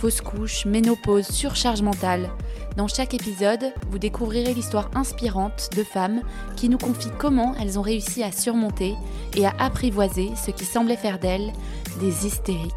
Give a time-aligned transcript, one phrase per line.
[0.00, 2.30] fausse couche, ménopause, surcharge mentale.
[2.78, 6.22] Dans chaque épisode, vous découvrirez l'histoire inspirante de femmes
[6.56, 8.94] qui nous confient comment elles ont réussi à surmonter
[9.36, 11.52] et à apprivoiser ce qui semblait faire d'elles
[12.00, 12.72] des hystériques.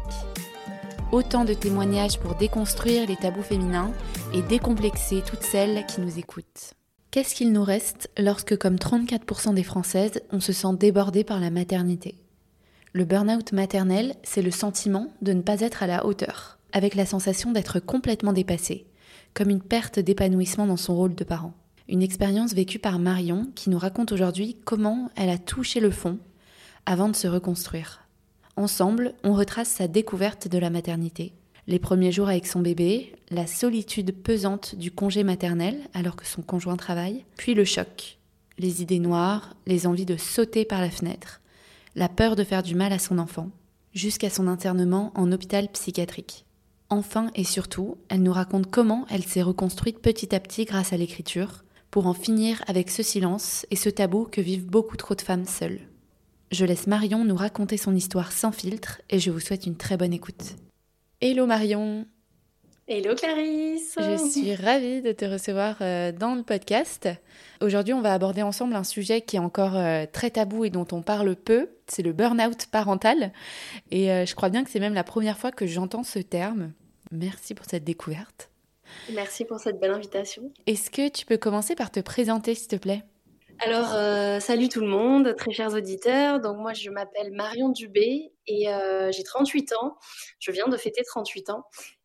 [1.12, 3.92] Autant de témoignages pour déconstruire les tabous féminins
[4.34, 6.74] et décomplexer toutes celles qui nous écoutent.
[7.10, 11.48] Qu'est-ce qu'il nous reste lorsque, comme 34% des Françaises, on se sent débordée par la
[11.48, 12.16] maternité?
[12.92, 17.06] Le burn-out maternel, c'est le sentiment de ne pas être à la hauteur avec la
[17.06, 18.84] sensation d'être complètement dépassée,
[19.32, 21.54] comme une perte d'épanouissement dans son rôle de parent.
[21.88, 26.18] Une expérience vécue par Marion qui nous raconte aujourd'hui comment elle a touché le fond
[26.84, 28.02] avant de se reconstruire.
[28.56, 31.32] Ensemble, on retrace sa découverte de la maternité,
[31.66, 36.42] les premiers jours avec son bébé, la solitude pesante du congé maternel alors que son
[36.42, 38.18] conjoint travaille, puis le choc,
[38.58, 41.40] les idées noires, les envies de sauter par la fenêtre,
[41.94, 43.50] la peur de faire du mal à son enfant,
[43.94, 46.43] jusqu'à son internement en hôpital psychiatrique.
[46.94, 50.96] Enfin et surtout, elle nous raconte comment elle s'est reconstruite petit à petit grâce à
[50.96, 55.20] l'écriture, pour en finir avec ce silence et ce tabou que vivent beaucoup trop de
[55.20, 55.80] femmes seules.
[56.52, 59.96] Je laisse Marion nous raconter son histoire sans filtre et je vous souhaite une très
[59.96, 60.54] bonne écoute.
[61.20, 62.06] Hello Marion
[62.86, 67.08] Hello Clarisse Je suis ravie de te recevoir euh, dans le podcast.
[67.60, 70.86] Aujourd'hui, on va aborder ensemble un sujet qui est encore euh, très tabou et dont
[70.92, 73.32] on parle peu, c'est le burn-out parental.
[73.90, 76.72] Et euh, je crois bien que c'est même la première fois que j'entends ce terme.
[77.10, 78.50] Merci pour cette découverte.
[79.12, 80.52] Merci pour cette belle invitation.
[80.66, 83.02] Est-ce que tu peux commencer par te présenter, s'il te plaît?
[83.60, 83.88] Alors,
[84.42, 86.40] salut tout le monde, très chers auditeurs.
[86.40, 88.66] Donc, moi, je m'appelle Marion Dubé et
[89.10, 89.96] j'ai 38 ans.
[90.38, 91.64] Je viens de fêter 38 ans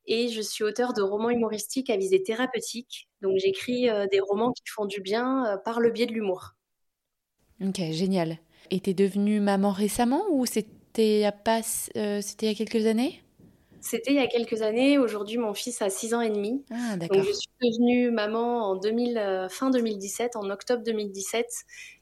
[0.10, 3.08] et je suis auteur de romans humoristiques à visée thérapeutique.
[3.22, 6.56] Donc j'écris euh, des romans qui font du bien euh, par le biais de l'humour.
[7.64, 8.40] Ok, génial.
[8.72, 11.62] Et t'es devenue maman récemment ou c'était pas,
[11.96, 13.22] euh, c'était il y a quelques années?
[13.82, 14.98] C'était il y a quelques années.
[14.98, 16.64] Aujourd'hui, mon fils a 6 ans et demi.
[16.72, 16.98] Ah.
[16.98, 21.46] Donc je suis devenue maman en 2000, fin 2017, en octobre 2017.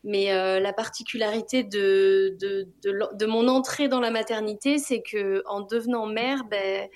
[0.04, 5.62] Mais la particularité de de, de, de, mon entrée dans la maternité, c'est que en
[5.62, 6.90] devenant mère, ben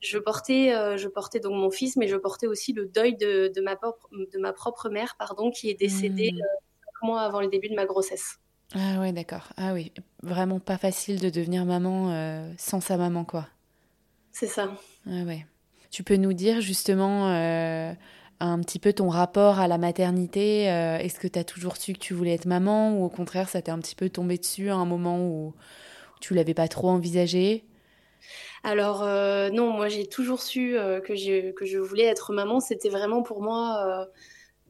[0.00, 3.52] je portais, euh, je portais donc mon fils, mais je portais aussi le deuil de,
[3.54, 6.38] de, ma, propre, de ma propre mère, pardon, qui est décédée mmh.
[6.38, 8.38] euh, cinq mois avant le début de ma grossesse.
[8.74, 9.52] Ah ouais, d'accord.
[9.56, 9.92] Ah oui,
[10.22, 13.46] vraiment pas facile de devenir maman euh, sans sa maman, quoi.
[14.38, 14.68] C'est ça.
[15.06, 15.46] Ah ouais.
[15.90, 17.28] Tu peux nous dire justement
[18.38, 21.98] un petit peu ton rapport à la maternité Est-ce que tu as toujours su que
[21.98, 24.74] tu voulais être maman ou au contraire ça t'est un petit peu tombé dessus à
[24.74, 25.54] un moment où
[26.20, 27.64] tu l'avais pas trop envisagé?
[28.62, 32.60] Alors euh, non, moi j'ai toujours su euh, que, je, que je voulais être maman.
[32.60, 34.06] C'était vraiment pour moi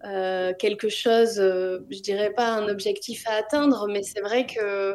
[0.05, 4.95] euh, quelque chose, je dirais pas un objectif à atteindre, mais c'est vrai que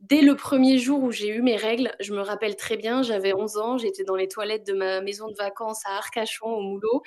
[0.00, 3.32] dès le premier jour où j'ai eu mes règles, je me rappelle très bien, j'avais
[3.32, 7.02] 11 ans, j'étais dans les toilettes de ma maison de vacances à Arcachon, au Moulot.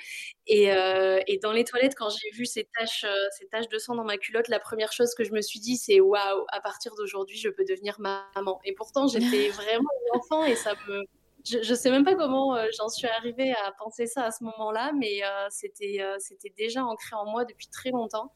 [0.46, 3.78] Et, euh, et dans les toilettes, quand j'ai vu ces taches, euh, ces taches de
[3.78, 6.60] sang dans ma culotte, la première chose que je me suis dit, c'est waouh, à
[6.60, 8.60] partir d'aujourd'hui, je peux devenir maman.
[8.64, 11.02] Et pourtant, j'étais vraiment enfant et ça me.
[11.46, 14.44] Je ne sais même pas comment euh, j'en suis arrivée à penser ça à ce
[14.44, 18.34] moment-là, mais c'était c'était déjà ancré en moi depuis très longtemps.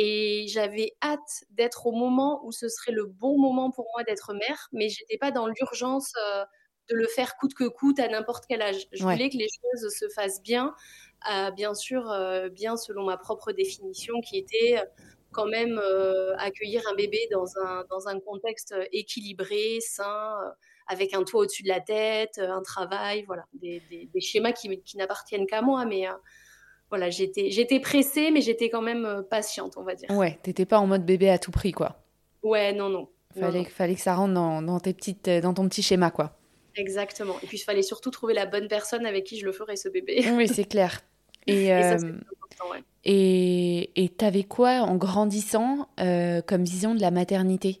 [0.00, 4.32] Et j'avais hâte d'être au moment où ce serait le bon moment pour moi d'être
[4.32, 6.44] mère, mais j'étais pas dans l'urgence euh,
[6.88, 8.86] de le faire coûte que coûte à n'importe quel âge.
[8.92, 10.72] Je voulais que les choses se fassent bien,
[11.32, 14.80] euh, bien sûr, euh, bien selon ma propre définition, qui était
[15.32, 15.80] quand même
[16.38, 20.36] accueillir un bébé dans un, dans un contexte équilibré, sain,
[20.86, 24.96] avec un toit au-dessus de la tête, un travail, voilà, des, des, schémas qui, qui
[24.96, 26.06] n'appartiennent qu'à moi, mais
[26.90, 30.10] voilà, j'étais, j'étais pressée, mais j'étais quand même euh, patiente, on va dire.
[30.10, 32.02] Ouais, t'étais pas en mode bébé à tout prix, quoi.
[32.42, 33.08] Ouais, non, non.
[33.38, 36.38] Fallait, fallait que ça rentre dans, tes petites, euh, dans ton petit schéma, quoi.
[36.76, 37.34] Exactement.
[37.42, 39.88] Et puis, il fallait surtout trouver la bonne personne avec qui je le ferais, ce
[39.88, 40.24] bébé.
[40.32, 41.00] Oui, c'est clair.
[41.46, 41.96] Et, et, euh,
[42.70, 42.82] ouais.
[43.96, 47.80] et, t'avais quoi en grandissant comme vision de la maternité?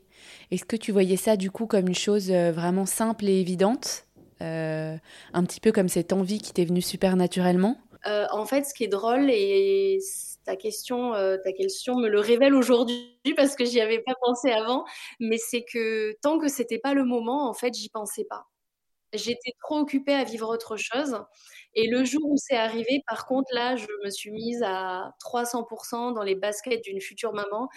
[0.50, 4.06] Est-ce que tu voyais ça du coup comme une chose vraiment simple et évidente?
[4.40, 4.98] Un
[5.44, 8.84] petit peu comme cette envie qui t'est venue super naturellement euh, en fait, ce qui
[8.84, 9.98] est drôle, et
[10.44, 14.84] ta question, euh, me le révèle aujourd'hui parce que j'y avais pas pensé avant,
[15.20, 18.46] mais c'est que tant que c'était pas le moment, en fait, j'y pensais pas.
[19.14, 21.18] J'étais trop occupée à vivre autre chose.
[21.74, 26.12] Et le jour où c'est arrivé, par contre, là, je me suis mise à 300%
[26.12, 27.68] dans les baskets d'une future maman.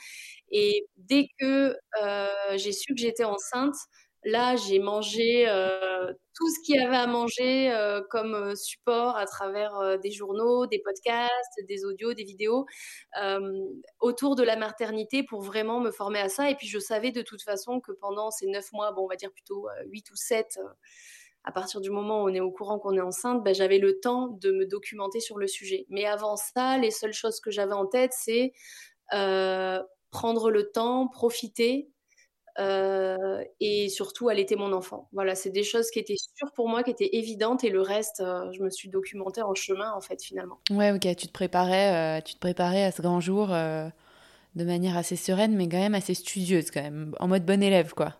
[0.49, 2.27] Et dès que euh,
[2.57, 3.75] j'ai su que j'étais enceinte,
[4.23, 9.25] là, j'ai mangé euh, tout ce qu'il y avait à manger euh, comme support à
[9.25, 12.65] travers des journaux, des podcasts, des audios, des vidéos
[13.99, 16.49] autour de la maternité pour vraiment me former à ça.
[16.49, 19.31] Et puis, je savais de toute façon que pendant ces neuf mois, on va dire
[19.31, 20.59] plutôt huit ou sept
[21.43, 23.99] à partir du moment où on est au courant qu'on est enceinte, ben, j'avais le
[23.99, 25.85] temps de me documenter sur le sujet.
[25.89, 28.53] Mais avant ça, les seules choses que j'avais en tête, c'est
[29.13, 29.81] euh,
[30.11, 31.89] prendre le temps, profiter
[32.61, 35.09] euh, et surtout allaiter mon enfant.
[35.11, 38.21] Voilà, c'est des choses qui étaient sûres pour moi, qui étaient évidentes et le reste,
[38.21, 40.59] euh, je me suis documentée en chemin en fait finalement.
[40.69, 45.15] Ouais, ok, tu te préparais, tu te préparais à ce grand jour de manière assez
[45.15, 48.15] sereine, mais quand même assez studieuse quand même, en mode bon élève quoi.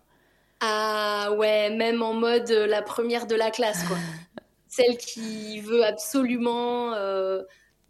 [0.64, 3.96] Ah ouais, même en mode euh, la première de la classe, quoi.
[4.68, 7.42] Celle qui veut absolument euh,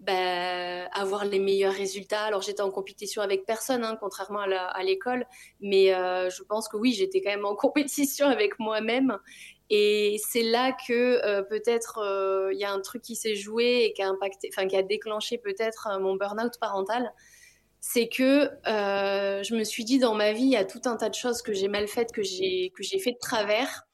[0.03, 2.25] bah, avoir les meilleurs résultats.
[2.25, 5.27] Alors j'étais en compétition avec personne, hein, contrairement à l'école,
[5.61, 9.19] mais euh, je pense que oui, j'étais quand même en compétition avec moi-même.
[9.71, 14.03] Et c'est là que peut-être il y a un truc qui s'est joué et qui
[14.03, 17.11] a impacté, enfin qui a déclenché peut-être mon burn-out parental
[17.85, 20.97] c'est que euh, je me suis dit dans ma vie, il y a tout un
[20.97, 23.89] tas de choses que j'ai mal faites, que j'ai que j'ai fait de travers.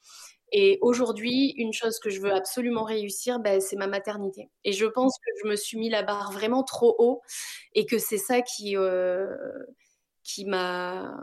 [0.51, 4.49] Et aujourd'hui, une chose que je veux absolument réussir, ben, c'est ma maternité.
[4.63, 7.21] Et je pense que je me suis mis la barre vraiment trop haut
[7.75, 9.27] et que c'est ça qui euh,
[10.23, 11.15] qui m'a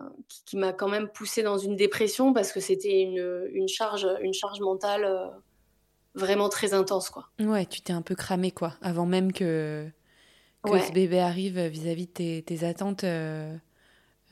[0.47, 4.35] qui, m'a quand même poussé dans une dépression parce que c'était une, une charge une
[4.35, 5.27] charge mentale euh,
[6.15, 7.29] vraiment très intense quoi.
[7.41, 9.89] Ouais, tu t'es un peu cramé quoi, avant même que
[10.65, 13.57] que ce bébé arrive vis-à-vis de tes, attentes euh,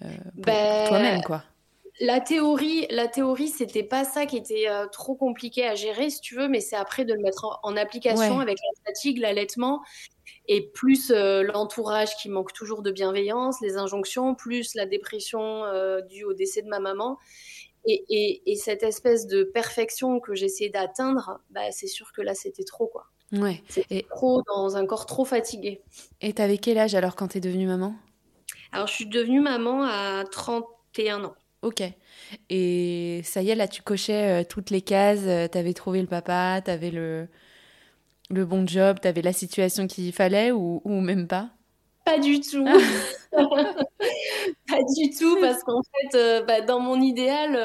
[0.01, 1.45] pour, ben, toi-même, quoi.
[2.01, 6.21] La théorie, la théorie, c'était pas ça qui était euh, trop compliqué à gérer, si
[6.21, 9.83] tu veux, mais c'est après de le mettre en, application avec la fatigue, l'allaitement,
[10.49, 15.63] et plus l'entourage qui manque toujours de bienveillance, les injonctions, plus la dépression
[16.09, 17.19] due au décès de ma maman.
[17.87, 22.65] Et, et cette espèce de perfection que j'essayais d'atteindre, bah, c'est sûr que là, c'était
[22.65, 23.07] trop, quoi.
[23.33, 23.63] Ouais.
[23.91, 25.83] Et trop dans un corps trop fatigué.
[26.21, 27.95] Et t'avais quel âge alors quand t'es devenue maman?
[28.73, 31.35] Alors je suis devenue maman à 31 ans.
[31.65, 31.83] Ok.
[32.51, 36.07] Et ça y est, là tu cochais euh, toutes les cases, euh, t'avais trouvé le
[36.09, 37.29] papa, t'avais le,
[38.31, 41.51] le bon job, t'avais la situation qu'il fallait ou, ou même pas?
[42.05, 42.65] Pas du tout.
[43.33, 47.57] pas du tout parce qu'en fait, euh, bah, dans mon idéal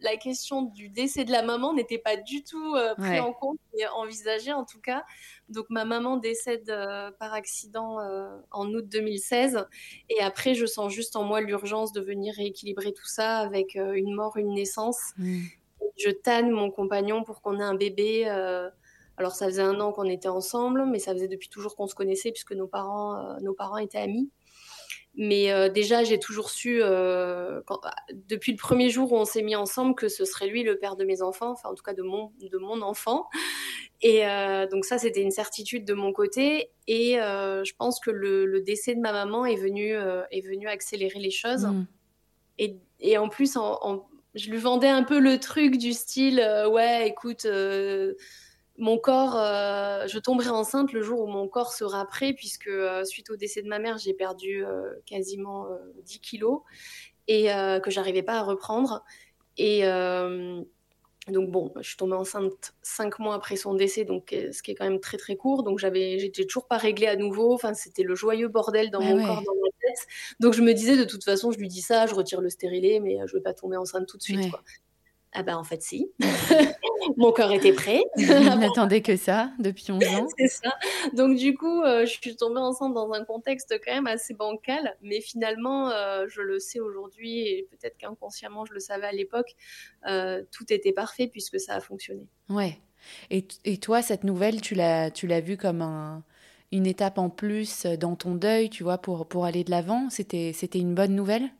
[0.00, 3.58] la question du décès de la maman n'était pas du tout euh, pris en compte
[3.74, 5.04] et envisagée en tout cas.
[5.48, 9.66] Donc ma maman décède euh, par accident euh, en août 2016
[10.10, 14.14] et après je sens juste en moi l'urgence de venir rééquilibrer tout ça avec une
[14.14, 14.98] mort, une naissance.
[15.16, 15.42] Mm.
[15.96, 18.28] Je tanne mon compagnon pour qu'on ait un bébé.
[19.16, 21.94] alors ça faisait un an qu'on était ensemble, mais ça faisait depuis toujours qu'on se
[21.94, 24.30] connaissait puisque nos parents, nos parents étaient amis.
[25.20, 27.60] Mais euh, déjà, j'ai toujours su, euh,
[28.28, 30.94] depuis le premier jour où on s'est mis ensemble, que ce serait lui le père
[30.94, 33.28] de mes enfants, enfin en tout cas de mon, de mon enfant.
[34.00, 36.70] Et euh, donc ça, c'était une certitude de mon côté.
[36.86, 41.32] Et je pense que le, décès de ma maman est venu, est venu accélérer les
[41.32, 41.66] choses.
[41.66, 41.86] Mm.
[42.58, 43.58] Et, et, en plus,
[44.36, 46.38] je lui vendais un peu le truc du style,
[46.70, 47.44] ouais, écoute
[48.78, 53.04] mon corps, euh, je tomberai enceinte le jour où mon corps sera prêt, puisque euh,
[53.04, 55.66] suite au décès de ma mère, j'ai perdu euh, quasiment
[56.04, 56.62] 10 kilos
[57.26, 57.48] et
[57.82, 59.04] que j'arrivais pas à reprendre.
[59.58, 64.70] Et donc bon, je suis tombée enceinte cinq mois après son décès, donc ce qui
[64.70, 65.62] est quand même très très court.
[65.62, 67.52] Donc j'avais, j'étais toujours pas réglée à nouveau.
[67.52, 70.06] Enfin, c'était le joyeux bordel dans mon corps, dans ma tête.
[70.40, 72.98] Donc je me disais de toute façon, je lui dis ça, je retire le stérilet,
[73.00, 74.48] mais je vais pas tomber enceinte tout de suite.
[74.48, 74.62] Quoi.
[75.32, 76.10] Ah ben en fait si.
[77.16, 78.02] Mon corps était prêt.
[78.16, 78.26] Il
[78.60, 80.26] n'attendait que ça depuis 11 ans.
[80.38, 80.74] C'est ça.
[81.12, 84.96] Donc du coup, euh, je suis tombée enceinte dans un contexte quand même assez bancal,
[85.02, 89.54] mais finalement, euh, je le sais aujourd'hui et peut-être qu'inconsciemment je le savais à l'époque,
[90.06, 92.26] euh, tout était parfait puisque ça a fonctionné.
[92.48, 92.78] Ouais.
[93.30, 96.24] Et, et toi, cette nouvelle, tu l'as, tu l'as vue comme un,
[96.72, 100.10] une étape en plus dans ton deuil, tu vois, pour, pour aller de l'avant?
[100.10, 101.50] C'était, c'était une bonne nouvelle?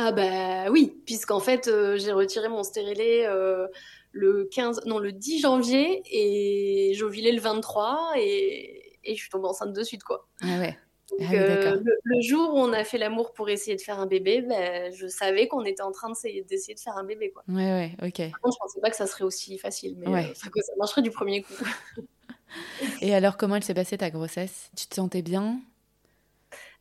[0.00, 3.66] Ah bah oui, puisqu'en fait euh, j'ai retiré mon stérilet euh,
[4.12, 9.48] le 15, non le 10 janvier et j'ovulais le 23 et, et, je suis tombée
[9.48, 10.28] enceinte de suite quoi.
[10.40, 10.78] Ah ouais.
[11.20, 14.42] Ah euh, le, jour où on a fait l'amour pour essayer de faire un bébé,
[14.42, 17.42] bah, je savais qu'on était en train d'essayer de faire un bébé quoi.
[17.48, 18.30] Ouais ouais ok.
[18.30, 21.10] Par contre je pensais pas que ça serait aussi facile, mais ça, ça marcherait du
[21.10, 21.54] premier coup.
[23.00, 24.70] et alors comment elle s'est passée ta grossesse?
[24.76, 25.60] Tu te sentais bien?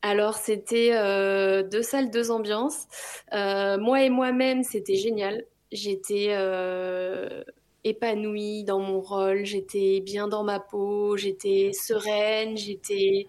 [0.01, 2.85] Alors, c'était euh, deux salles, deux ambiances.
[3.33, 5.43] Euh, moi et moi-même, c'était génial.
[5.71, 7.43] J'étais, euh,
[7.83, 13.27] épanouie dans mon rôle, j'étais bien dans ma peau, j'étais sereine, j'étais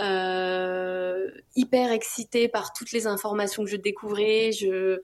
[0.00, 4.52] euh, hyper excitée par toutes les informations que je découvrais.
[4.52, 5.00] Je,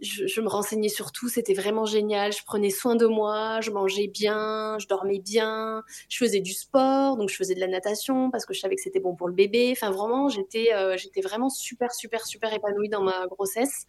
[0.00, 2.32] je, me renseignais sur tout, c'était vraiment génial.
[2.32, 7.16] Je prenais soin de moi, je mangeais bien, je dormais bien, je faisais du sport,
[7.16, 9.34] donc je faisais de la natation parce que je savais que c'était bon pour le
[9.34, 9.70] bébé.
[9.72, 13.86] Enfin, vraiment, j'étais euh, vraiment super, super, super épanouie dans ma grossesse.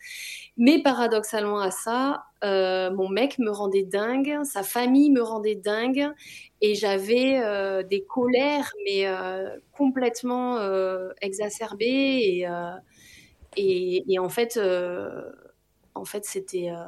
[0.58, 6.08] Mais paradoxalement à ça, euh, mon mec me rendait dingue, sa famille me rendait dingue,
[6.62, 9.06] et j'avais euh, des colères, mais
[9.72, 10.60] complètement
[11.22, 12.46] exacerbées.
[13.58, 14.60] Et, et, en fait
[15.96, 16.70] en fait, c'était.
[16.70, 16.86] Euh,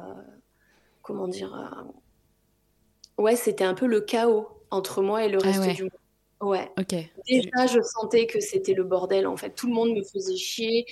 [1.02, 5.76] comment dire euh, Ouais, c'était un peu le chaos entre moi et le ah reste
[5.76, 5.92] du monde.
[6.40, 6.70] Ouais.
[6.78, 6.94] Ok.
[7.26, 9.26] Déjà, je sentais que c'était le bordel.
[9.26, 10.86] En fait, tout le monde me faisait chier.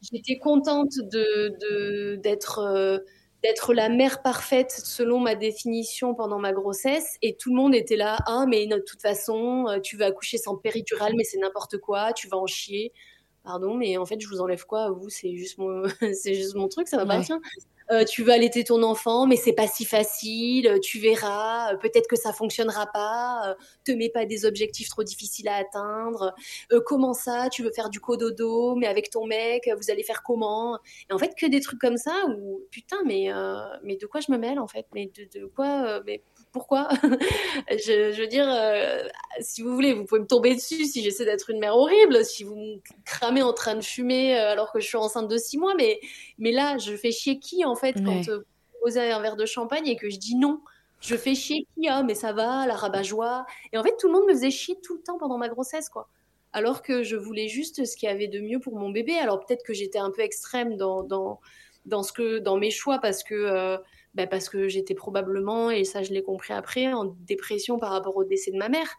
[0.00, 2.98] J'étais contente de d'être euh,
[3.44, 7.96] d'être la mère parfaite selon ma définition pendant ma grossesse, et tout le monde était
[7.96, 8.18] là.
[8.26, 12.12] Ah, mais de toute façon, tu vas accoucher sans péridurale, mais c'est n'importe quoi.
[12.12, 12.92] Tu vas en chier
[13.48, 16.68] pardon, mais en fait, je vous enlève quoi Vous, c'est juste mon, c'est juste mon
[16.68, 17.32] truc, ça m'appartient.
[17.32, 17.38] Ouais.
[17.90, 20.78] Euh, tu veux allaiter ton enfant, mais c'est pas si facile.
[20.82, 23.48] Tu verras, euh, peut-être que ça fonctionnera pas.
[23.48, 23.54] Euh,
[23.86, 26.34] te mets pas des objectifs trop difficiles à atteindre.
[26.84, 27.48] comment ça?
[27.48, 30.78] Tu veux faire du cododo, mais avec ton mec, vous allez faire comment?
[31.08, 33.30] Et en fait, que des trucs comme ça où putain, mais
[33.82, 34.86] mais de quoi je me mêle en fait?
[34.94, 36.88] Mais de, de quoi Mais pourquoi?
[37.70, 39.02] Je, veux dire, euh,
[39.40, 42.44] si vous voulez, vous pouvez me tomber dessus si j'essaie d'être une mère horrible, si
[42.44, 45.58] vous me cramez en train de fumer euh, alors que je suis enceinte de six
[45.58, 46.00] mois, mais,
[46.38, 49.46] mais là, je fais chier qui en fait quand euh, vous posez un verre de
[49.46, 50.60] champagne et que je dis non?
[51.00, 51.88] Je fais chier qui?
[51.88, 53.46] Ah mais ça va la rabat-joie.
[53.72, 55.88] Et en fait tout le monde me faisait chier tout le temps pendant ma grossesse
[55.88, 56.08] quoi.
[56.52, 59.14] Alors que je voulais juste ce qu'il y avait de mieux pour mon bébé.
[59.16, 61.40] Alors peut-être que j'étais un peu extrême dans, dans
[61.86, 63.78] dans ce que dans mes choix parce que
[64.18, 68.16] bah, parce que j'étais probablement, et ça je l'ai compris après, en dépression par rapport
[68.16, 68.96] au décès de ma mère.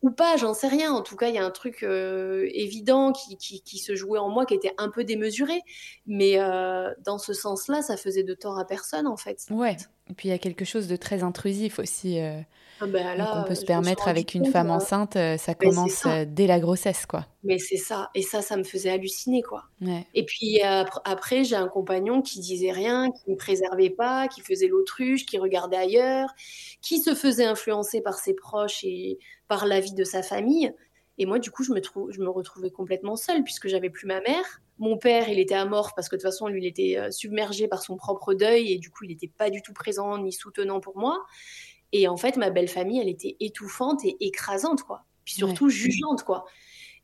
[0.00, 0.90] Ou pas, j'en sais rien.
[0.92, 4.28] En tout cas, il y a un truc euh, évident qui, qui, se jouait en
[4.30, 5.60] moi qui était un peu démesuré.
[6.06, 9.46] Mais euh, dans ce sens-là, ça faisait de tort à personne, en fait.
[10.10, 12.20] Et puis il y a quelque chose de très intrusif aussi.
[12.20, 12.40] Euh,
[12.80, 16.60] ah ben là, on peut se permettre avec une femme enceinte, ça commence dès la
[16.60, 17.26] grossesse, quoi.
[17.42, 18.10] Mais c'est ça.
[18.14, 19.64] Et ça, ça me faisait halluciner, quoi.
[20.12, 24.66] Et puis après, j'ai un compagnon qui disait rien, qui ne préservait pas, qui faisait
[24.66, 26.28] l'autruche, qui regardait ailleurs,
[26.82, 29.18] qui se faisait influencer par ses proches et
[29.48, 30.74] par la vie de sa famille.
[31.16, 31.80] Et moi, du coup, je me,
[32.10, 34.60] je me retrouvais complètement seule puisque j'avais plus ma mère.
[34.78, 37.68] Mon père, il était amorphe parce que de toute façon, lui, il était euh, submergé
[37.68, 40.80] par son propre deuil et du coup, il n'était pas du tout présent ni soutenant
[40.80, 41.24] pour moi.
[41.92, 45.04] Et en fait, ma belle famille, elle était étouffante et écrasante, quoi.
[45.24, 46.44] Puis surtout jugeante, quoi.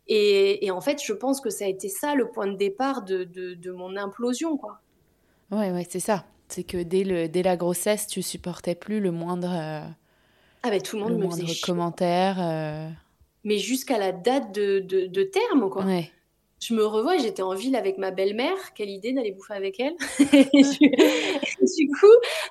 [0.08, 3.22] Et, en fait, je pense que ça a été ça le point de départ de,
[3.22, 4.80] de, mon implosion, quoi.
[5.52, 6.24] Ouais, ouais, c'est ça.
[6.48, 9.52] C'est que dès, le, dès la grossesse, tu supportais plus le moindre.
[9.52, 9.88] Euh,
[10.64, 12.38] ah ben tout le monde me faisait commentaire.
[12.40, 12.88] Euh.
[13.44, 15.84] Mais jusqu'à la date de, de, de terme, quoi.
[15.84, 16.10] Ouais
[16.62, 18.74] je me revois, j'étais en ville avec ma belle-mère.
[18.74, 19.94] Quelle idée d'aller bouffer avec elle.
[20.20, 22.06] et, du, coup,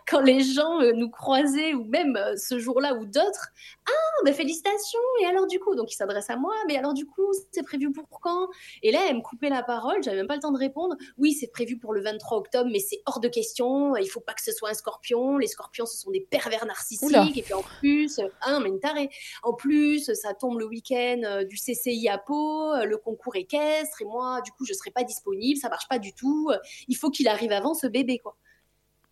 [0.07, 3.49] quand les gens euh, nous croisaient, ou même euh, ce jour-là ou d'autres,
[3.89, 4.99] ah, ben félicitations.
[5.21, 7.91] Et alors du coup, donc ils s'adressent à moi, mais alors du coup, c'est prévu
[7.91, 8.47] pour quand?
[8.83, 10.95] Et là, elle me coupait la parole, j'avais même pas le temps de répondre.
[11.17, 13.95] Oui, c'est prévu pour le 23 octobre, mais c'est hors de question.
[13.95, 15.37] Il faut pas que ce soit un scorpion.
[15.37, 17.37] Les scorpions, ce sont des pervers narcissiques.
[17.37, 19.09] Et puis en plus, ah non, mais une tarée.
[19.43, 24.05] En plus, ça tombe le week-end euh, du CCI à Pau, le concours équestre et
[24.05, 26.51] moi, du coup, je serai pas disponible, ça marche pas du tout.
[26.87, 28.35] Il faut qu'il arrive avant ce bébé, quoi.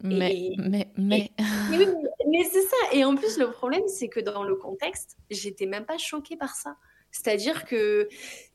[0.04, 1.32] Mais, mais, mais.
[1.70, 2.76] mais, c'est ça.
[2.94, 6.56] Et en plus, le problème, c'est que dans le contexte, j'étais même pas choquée par
[6.56, 6.76] ça.
[7.10, 8.08] C'est-à-dire que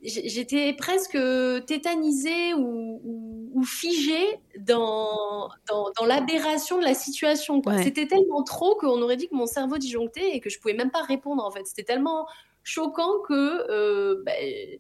[0.03, 1.19] j'étais presque
[1.67, 7.63] tétanisée ou, figée dans, dans, l'aberration de la situation.
[7.83, 10.91] C'était tellement trop qu'on aurait dit que mon cerveau disjonctait et que je pouvais même
[10.91, 11.67] pas répondre, en fait.
[11.67, 12.27] C'était tellement
[12.65, 14.79] choquant que euh, ben,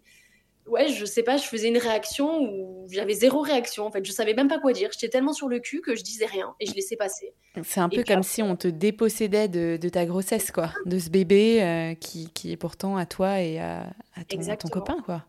[0.66, 3.86] ouais, je sais pas, je faisais une réaction où j'avais zéro réaction.
[3.86, 4.90] En fait, je savais même pas quoi dire.
[4.92, 7.32] J'étais tellement sur le cul que je disais rien et je laissais passer.
[7.62, 11.62] C'est un peu comme si on te dépossédait de, ta grossesse, quoi, de ce bébé
[11.62, 13.86] euh, qui, qui, est pourtant à toi et à,
[14.56, 15.24] ton, copain, quoi.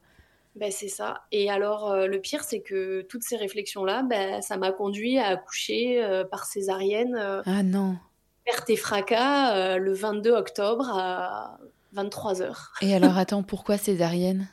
[0.55, 1.23] Ben, c'est ça.
[1.31, 5.29] Et alors, euh, le pire, c'est que toutes ces réflexions-là, ben, ça m'a conduit à
[5.29, 7.17] accoucher euh, par césarienne.
[7.45, 7.97] ah non.
[8.45, 11.57] Perte et fracas le 22 octobre à
[11.93, 14.49] 23 h Et alors, attends, pourquoi césarienne?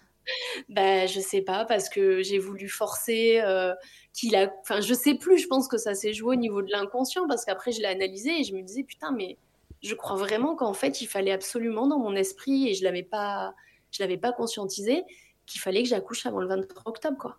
[0.68, 3.74] Ben, je sais pas, parce que j'ai voulu forcer euh,
[4.12, 4.52] qu'il a.
[4.60, 7.44] Enfin, je sais plus, je pense que ça s'est joué au niveau de l'inconscient, parce
[7.44, 9.36] qu'après, je l'ai analysé et je me disais, putain, mais
[9.82, 13.54] je crois vraiment qu'en fait, il fallait absolument dans mon esprit, et je l'avais pas,
[13.90, 15.04] je l'avais pas conscientisé,
[15.46, 17.38] qu'il fallait que j'accouche avant le 23 octobre, quoi.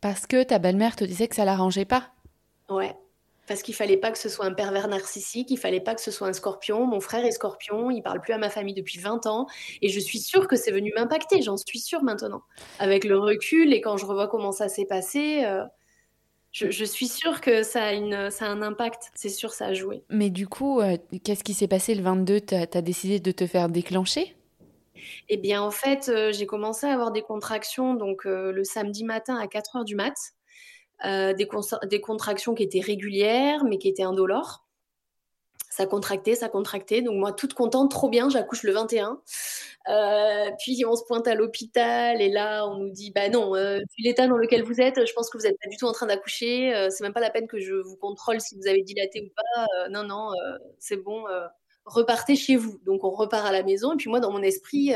[0.00, 2.10] Parce que ta belle-mère te disait que ça l'arrangeait pas
[2.68, 2.96] Ouais.
[3.52, 6.10] Parce qu'il fallait pas que ce soit un pervers narcissique, il fallait pas que ce
[6.10, 6.86] soit un scorpion.
[6.86, 9.46] Mon frère est scorpion, il parle plus à ma famille depuis 20 ans,
[9.82, 12.40] et je suis sûre que c'est venu m'impacter, j'en suis sûre maintenant.
[12.78, 15.64] Avec le recul et quand je revois comment ça s'est passé, euh,
[16.52, 19.74] je, suis sûre que ça a, une, ça a un impact, c'est sûr, ça a
[19.74, 20.02] joué.
[20.08, 23.46] Mais du coup, euh, qu'est-ce qui s'est passé le 22 Tu as, décidé de te
[23.46, 24.34] faire déclencher?
[25.28, 29.36] Eh bien, en fait, euh, j'ai commencé à avoir des contractions donc le samedi matin
[29.36, 30.32] à 4 h du mat'.
[31.04, 34.66] Euh, des, contractions qui étaient régulières, mais qui étaient indolores.
[35.68, 37.02] Ça contractait, ça contractait.
[37.02, 39.20] Donc moi, toute contente, trop bien, j'accouche le 21.
[39.88, 43.78] Euh, puis on se pointe à l'hôpital et là, on nous dit, bah non, euh,
[43.78, 45.92] vu l'état dans lequel vous êtes, je pense que vous n'êtes pas du tout en
[45.92, 46.88] train d'accoucher.
[46.90, 49.88] c'est même pas la peine que je vous contrôle si vous avez dilaté ou pas.
[49.90, 50.30] non, non,
[50.78, 51.24] c'est bon,
[51.84, 52.78] repartez chez vous.
[52.84, 53.94] Donc on repart à la maison.
[53.94, 54.94] Et puis moi, dans mon esprit,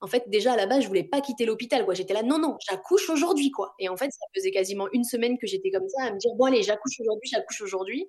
[0.00, 1.84] en fait, déjà à la base, je voulais pas quitter l'hôpital.
[1.84, 1.94] Quoi.
[1.94, 3.50] J'étais là, non, non, j'accouche aujourd'hui.
[3.50, 3.74] quoi.
[3.78, 6.30] Et en fait, ça faisait quasiment une semaine que j'étais comme ça, à me dire,
[6.36, 8.08] bon, allez, j'accouche aujourd'hui, j'accouche aujourd'hui.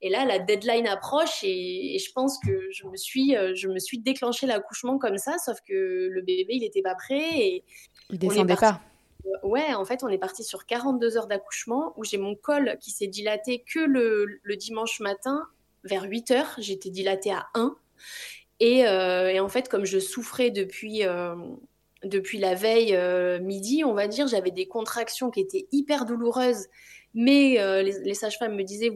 [0.00, 3.78] Et là, la deadline approche et, je pense que je me suis, euh, je me
[3.78, 7.38] suis déclenché l'accouchement comme ça, sauf que le bébé, il n'était pas prêt.
[7.38, 7.64] Et
[8.10, 8.80] il descendait pas.
[9.42, 12.90] Ouais, en fait, on est parti sur 42 heures d'accouchement où j'ai mon col qui
[12.90, 15.48] s'est dilaté que le, le dimanche matin
[15.82, 16.54] vers 8 heures.
[16.58, 17.74] J'étais dilatée à 1.
[18.62, 21.34] Euh, et, en fait, comme je souffrais depuis, euh,
[22.04, 26.66] depuis la veille euh, midi, on va dire, j'avais des contractions qui étaient hyper douloureuses,
[27.14, 28.90] mais les, sages-femmes me disaient,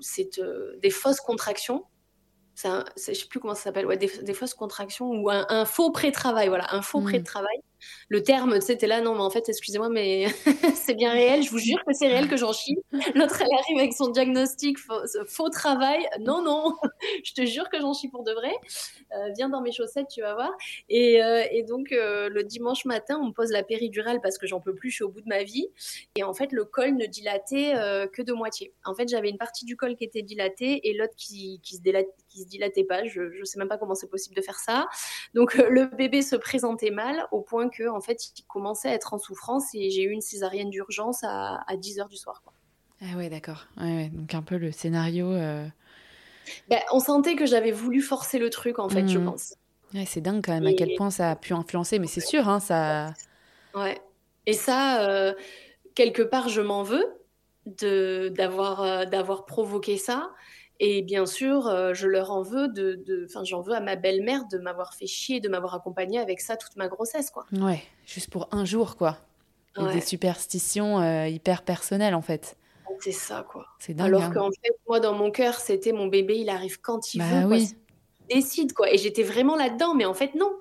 [0.00, 0.40] c'est
[0.80, 1.84] des fausses contractions.
[2.64, 6.48] Un, je sais plus comment ça s'appelle, ouais, des, fausses contractions ou un, faux pré-travail,
[6.48, 7.04] voilà, un faux mmh.
[7.04, 7.62] pré-travail
[8.08, 10.26] le terme, tu sais, t'es là, non, mais en fait, excusez-moi, mais
[10.74, 12.76] c'est bien réel, je vous jure que c'est réel que j'en chie.
[13.14, 16.06] L'autre, elle arrive avec son diagnostic, faux, travail.
[16.20, 16.76] Non, non,
[17.24, 18.52] je te jure que j'en chie pour de vrai.
[19.16, 20.52] Euh, viens dans mes chaussettes, tu vas voir.
[20.88, 24.60] Et, euh, donc, euh, le dimanche matin, on me pose la péridurale parce que j'en
[24.60, 25.68] peux plus, je suis au bout de ma vie.
[26.16, 27.74] Et en fait, le col ne dilatait
[28.12, 28.72] que de moitié.
[28.84, 31.80] En fait, j'avais une partie du col qui était dilatée et l'autre qui, qui, se
[32.28, 33.04] qui se dilatait pas.
[33.04, 34.88] Je ne sais même pas comment c'est possible de faire ça.
[35.34, 39.14] Donc, le bébé se présentait mal au point que en fait, il commençait à être
[39.14, 42.42] en souffrance et j'ai eu une césarienne d'urgence à, 10 h du soir.
[43.00, 43.66] Ah ouais, d'accord.
[43.76, 45.32] donc un peu le scénario.
[45.32, 45.66] Euh,
[46.68, 49.24] ben, on sentait que j'avais voulu forcer le truc, en fait, je mmh.
[49.24, 49.54] pense.
[50.06, 52.60] c'est dingue quand même à quel point ça a pu influencer, mais c'est sûr, hein,
[52.60, 53.12] ça.
[53.74, 54.00] Ouais.
[54.46, 55.34] Et ça, euh,
[55.94, 57.04] quelque part, je m'en veux
[57.66, 60.30] de d'avoir euh, d'avoir provoqué ça.
[60.80, 64.46] Et bien sûr, euh, je leur en veux de, enfin, j'en veux à ma belle-mère
[64.46, 67.46] de m'avoir fait chier, de m'avoir accompagnée avec ça toute ma grossesse, quoi.
[67.52, 69.18] Ouais, juste pour un jour, quoi.
[69.78, 72.56] Et des superstitions euh, hyper personnelles, en fait.
[73.00, 73.66] C'est ça, quoi.
[73.78, 74.06] C'est dingue.
[74.06, 74.30] Alors hein.
[74.32, 77.46] qu'en fait, moi, dans mon cœur, c'était mon bébé, il arrive quand il bah veut.
[77.46, 77.68] Oui.
[78.28, 78.92] décide, quoi.
[78.92, 80.52] Et j'étais vraiment là-dedans, mais en fait, non.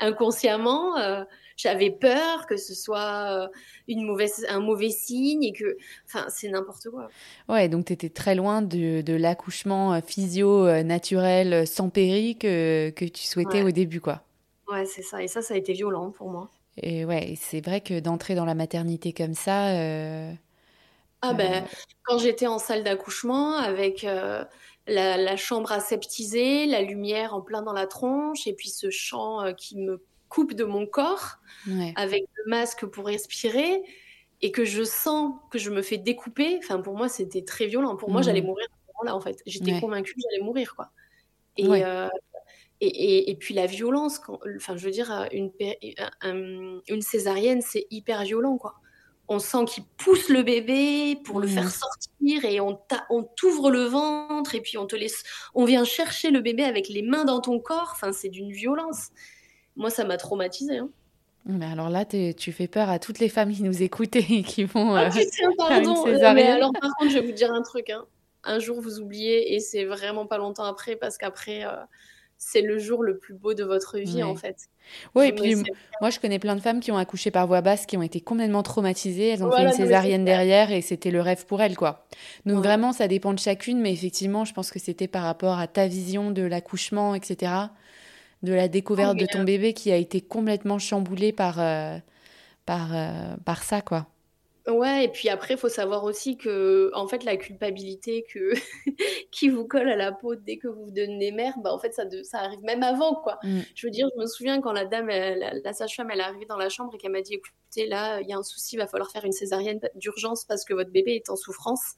[0.00, 1.24] Inconsciemment, euh,
[1.58, 3.48] j'avais peur que ce soit euh,
[3.88, 5.76] une mauvaise, un mauvais signe et que.
[6.06, 7.10] Enfin, c'est n'importe quoi.
[7.48, 12.36] Ouais, donc tu étais très loin de, de l'accouchement euh, physio, euh, naturel, sans péri
[12.36, 14.22] que, que tu souhaitais au début, quoi.
[14.68, 15.22] Ouais, c'est ça.
[15.22, 16.48] Et ça, ça a été violent pour moi.
[16.80, 19.72] Et ouais, c'est vrai que d'entrer dans la maternité comme ça.
[21.22, 21.64] ah ben,
[22.04, 24.06] quand j'étais en salle d'accouchement avec.
[24.90, 29.52] La, la, chambre aseptisée, la lumière en plein dans la tronche, et puis ce chant
[29.54, 31.38] qui me coupe de mon corps
[31.96, 33.82] avec le masque pour respirer
[34.40, 37.96] et que je sens que je me fais découper, enfin pour moi c'était très violent.
[37.96, 38.46] Pour moi j'allais mmh.
[38.46, 39.42] mourir à ce moment-là en fait.
[39.46, 40.90] J'étais convaincue que j'allais mourir quoi.
[41.60, 42.08] Euh,
[42.80, 44.20] et, et, et, puis la violence,
[44.56, 45.50] enfin je veux dire une,
[46.88, 48.76] une césarienne c'est hyper violent quoi.
[49.30, 51.70] On sent qu'il pousse le bébé pour le faire mmh.
[51.70, 52.78] sortir et on
[53.36, 57.02] t'ouvre le ventre et puis on te laisse, on vient chercher le bébé avec les
[57.02, 57.90] mains dans ton corps.
[57.92, 59.08] Enfin c'est d'une violence
[59.78, 60.78] moi, ça m'a traumatisé.
[60.78, 60.90] Hein.
[61.46, 64.64] Mais alors là, tu fais peur à toutes les familles qui nous écoutent et qui
[64.64, 64.94] vont.
[64.94, 66.04] Ah, euh, pardon.
[66.06, 67.88] Mais alors, par contre, je vais vous dire un truc.
[67.88, 68.04] Hein.
[68.44, 71.70] Un jour, vous oubliez et c'est vraiment pas longtemps après parce qu'après, euh,
[72.36, 74.68] c'est le jour le plus beau de votre vie en fait.
[75.14, 75.54] Oui, et puis
[76.00, 78.20] moi, je connais plein de femmes qui ont accouché par voie basse, qui ont été
[78.20, 79.28] complètement traumatisées.
[79.28, 82.06] Elles ont fait une césarienne derrière et c'était le rêve pour elles, quoi.
[82.46, 85.66] Donc vraiment, ça dépend de chacune, mais effectivement, je pense que c'était par rapport à
[85.66, 87.68] ta vision de l'accouchement, etc
[88.42, 91.98] de la découverte de ton bébé qui a été complètement chamboulé par, euh,
[92.66, 94.06] par, euh, par ça, quoi.
[94.68, 98.52] Ouais, et puis après, il faut savoir aussi que, en fait, la culpabilité que
[99.30, 101.94] qui vous colle à la peau dès que vous vous donnez mère, bah, en fait,
[101.94, 103.38] ça, ça arrive même avant, quoi.
[103.42, 103.60] Mm.
[103.74, 106.58] Je veux dire, je me souviens quand la dame, la, sage-femme, elle est arrivée dans
[106.58, 108.86] la chambre et qu'elle m'a dit, écoutez, là, il y a un souci, il va
[108.86, 111.94] falloir faire une césarienne d'urgence parce que votre bébé est en souffrance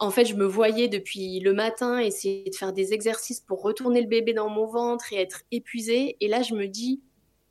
[0.00, 4.00] en fait, je me voyais depuis le matin essayer de faire des exercices pour retourner
[4.00, 6.16] le bébé dans mon ventre et être épuisée.
[6.20, 7.02] Et là, je me dis,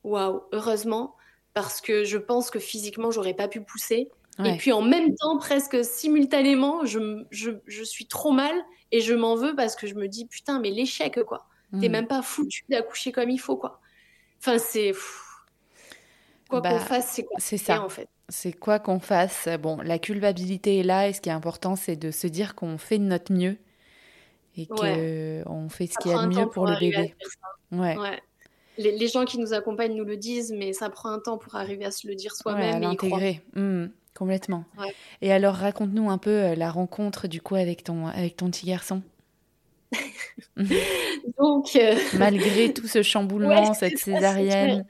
[0.04, 1.16] waouh, heureusement,
[1.54, 4.10] parce que je pense que physiquement, j'aurais pas pu pousser.
[4.44, 8.54] Et puis en même temps, presque simultanément, je, je, je suis trop mal
[8.92, 11.48] et je m'en veux parce que je me dis putain, mais l'échec quoi.
[11.80, 11.92] T'es mm.
[11.92, 13.80] même pas foutu d'accoucher comme il faut quoi.
[14.38, 14.92] Enfin, c'est.
[16.48, 18.08] Quoi qu'on bah, fasse, c'est ça en fait.
[18.28, 19.48] C'est quoi qu'on fasse?
[19.60, 22.76] Bon, la culpabilité est là et ce qui est important, c'est de se dire qu'on
[22.76, 23.56] fait de notre mieux
[24.56, 27.14] et qu'on fait ce qu'il y a de mieux pour, le bébé.
[27.72, 27.96] Ouais.
[27.96, 28.20] ouais.
[28.76, 31.84] Les, gens qui nous accompagnent nous le disent, mais ça prend un temps pour arriver
[31.84, 32.76] à se le dire soi-même.
[32.76, 33.40] à l'intégrer.
[33.54, 33.86] Mmh,
[34.16, 34.64] complètement.
[35.20, 38.66] Et alors, raconte-nous un peu euh, la rencontre du coup avec ton, avec ton petit
[38.66, 39.02] garçon.
[41.38, 44.86] Donc, euh, malgré tout ce chamboulement, cette césarienne,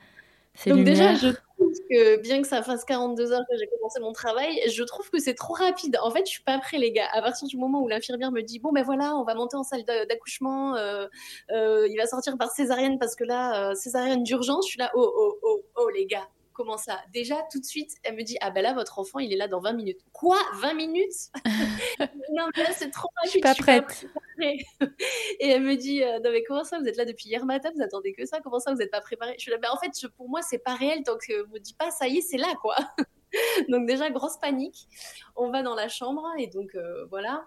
[0.66, 4.12] Donc déjà, je trouve que bien que ça fasse 42 heures que j'ai commencé mon
[4.12, 5.98] travail, je trouve que c'est trop rapide.
[6.02, 7.08] En fait, je suis pas prêt, les gars.
[7.12, 9.62] À partir du moment où l'infirmière me dit bon ben voilà, on va monter en
[9.62, 11.06] salle d'accouchement, euh,
[11.50, 15.12] euh, il va sortir par césarienne parce que là, césarienne d'urgence, je suis là oh
[15.16, 18.50] oh oh oh les gars, Comment ça Déjà, tout de suite, elle me dit Ah
[18.50, 20.00] ben là, votre enfant, il est là dans 20 minutes.
[20.12, 20.36] Quoi?
[20.54, 21.30] 20 minutes?
[22.32, 23.26] Non, mais là, c'est trop rapide.
[23.26, 24.06] Je suis pas prête.
[24.40, 27.70] et elle me dit euh, Non, mais comment ça Vous êtes là depuis hier matin,
[27.76, 28.40] vous attendez que ça?
[28.40, 30.58] Comment ça, vous n'êtes pas préparé Je suis là, ben, en fait, pour moi, c'est
[30.58, 32.74] pas réel tant que me dit pas Ça y est, c'est là, quoi.
[33.68, 34.88] donc, déjà, grosse panique.
[35.36, 37.46] On va dans la chambre, et donc, euh, voilà.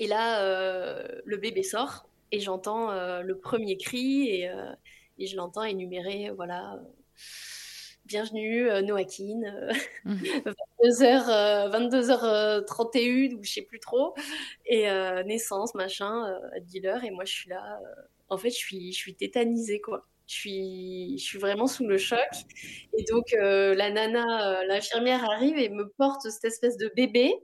[0.00, 2.90] Et là, euh, le bébé sort, et j'entends
[3.22, 4.50] le premier cri, et,
[5.18, 6.80] et je l'entends énumérer, voilà
[8.04, 9.40] bienvenue euh, Noakin,
[10.04, 14.14] 22h, 22h31 ou je sais plus trop,
[14.66, 18.56] et euh, naissance, machin, à 10h, et moi je suis là, euh, en fait je
[18.56, 20.06] suis, je suis tétanisée quoi.
[20.26, 22.18] Je suis, je suis vraiment sous le choc.
[22.96, 27.34] Et donc, la nana, l'infirmière arrive et me porte cette espèce de bébé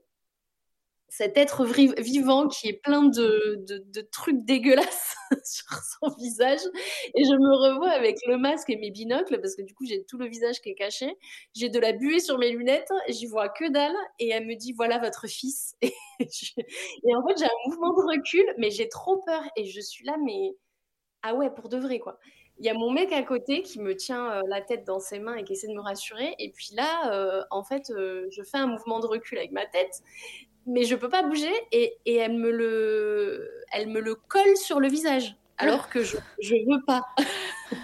[1.10, 3.66] cet être vivant qui est plein de,
[4.12, 6.60] trucs dégueulasses sur son visage.
[7.14, 10.04] Et je me revois avec le masque et mes binocles, parce que du coup, j'ai
[10.04, 11.16] tout le visage qui est caché.
[11.52, 13.96] J'ai de la buée sur mes lunettes, j'y vois que dalle.
[14.20, 15.74] Et elle me dit, voilà votre fils.
[15.82, 19.42] Et, en fait, j'ai un mouvement de recul, mais j'ai trop peur.
[19.56, 20.54] Et je suis là, mais
[21.22, 22.18] ah ouais, pour de vrai, quoi.
[22.58, 25.18] Il y a mon mec à côté qui me tient euh, la tête dans ses
[25.18, 26.34] mains et qui essaie de me rassurer.
[26.38, 29.64] Et puis là, euh, en fait, euh, je fais un mouvement de recul avec ma
[29.64, 30.02] tête
[30.66, 34.80] mais je peux pas bouger et, et, elle me le elle me le colle sur
[34.80, 37.04] le visage alors que je je veux pas.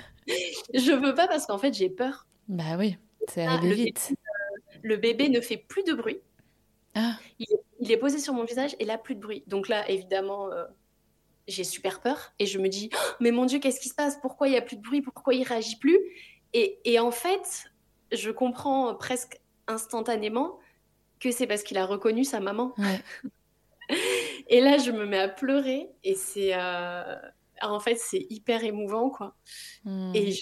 [0.74, 2.26] Je veux pas parce qu'en fait j'ai peur.
[2.48, 4.08] Bah oui c'est arrivé vite.
[4.10, 6.18] euh, le bébé ne fait plus de bruit.
[6.96, 7.12] Ah.
[7.38, 9.44] il, est posé sur mon visage et là plus de bruit.
[9.46, 10.64] Donc là évidemment euh,
[11.46, 14.18] j'ai super peur et je me dis oh, mais mon dieu qu'est-ce qui se passe?
[14.20, 15.00] Pourquoi il y a plus de bruit?
[15.00, 15.98] Pourquoi il réagit plus?
[16.54, 17.70] Et, et en fait
[18.10, 20.58] je comprends presque instantanément
[21.26, 22.74] que c'est parce qu'il a reconnu sa maman.
[24.48, 26.50] et là, je me mets à pleurer et c'est.
[26.54, 27.16] Euh,
[27.62, 29.34] en fait, c'est hyper émouvant, quoi.
[29.84, 30.12] Hmm.
[30.14, 30.34] Et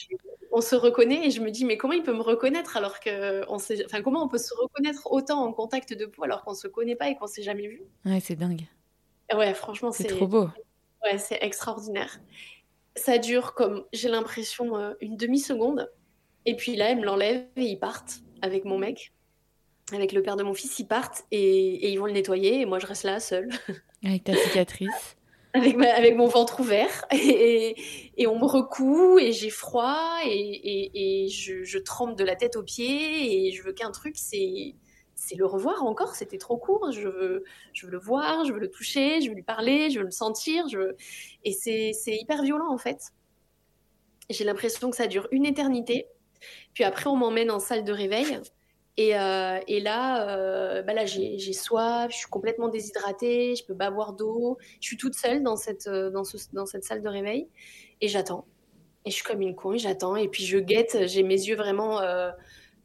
[0.52, 3.48] on se reconnaît et je me dis, mais comment il peut me reconnaître alors que
[3.48, 6.54] on sait, enfin, comment on peut se reconnaître autant en contact de peau alors qu'on
[6.54, 7.82] se connaît pas et qu'on s'est jamais vu?
[8.04, 8.62] Ouais, c'est dingue.
[9.34, 10.48] Ouais, franchement, c'est trop beau.
[11.02, 12.20] Ouais, c'est extraordinaire.
[12.96, 15.90] Ça dure comme j'ai l'impression euh, une demi seconde
[16.46, 19.12] et puis là, elle me l'enlève et ils partent avec mon mec
[19.92, 22.78] avec le père de mon fils, ils partent et, ils vont le nettoyer et moi
[22.78, 23.48] je reste là seule.
[24.04, 25.16] Avec ta cicatrice.
[25.54, 27.06] Avec, avec, mon ventre ouvert.
[27.12, 27.76] Et,
[28.18, 32.62] et, on me recoue et j'ai froid et, je, je, tremble de la tête aux
[32.64, 34.74] pieds et je veux qu'un truc, c'est
[35.14, 38.58] c'est le revoir encore, c'était trop court, je veux, je veux le voir, je veux
[38.58, 40.96] le toucher, je veux lui parler, je veux le sentir, je veux...
[41.44, 43.12] et c'est hyper violent en fait.
[44.30, 46.08] J'ai l'impression que ça dure une éternité,
[46.74, 48.40] puis après on m'emmène en salle de réveil
[48.96, 53.76] et, euh, et, là, euh, bah là j'ai soif, je suis complètement déshydratée, je peux
[53.76, 54.56] pas boire d'eau.
[54.80, 57.48] Je suis toute seule dans cette, euh, dans, ce, dans cette salle de réveil
[58.00, 58.46] et j'attends.
[59.04, 60.14] Et je suis comme une con et j'attends.
[60.14, 62.00] Et puis je guette, j'ai mes yeux vraiment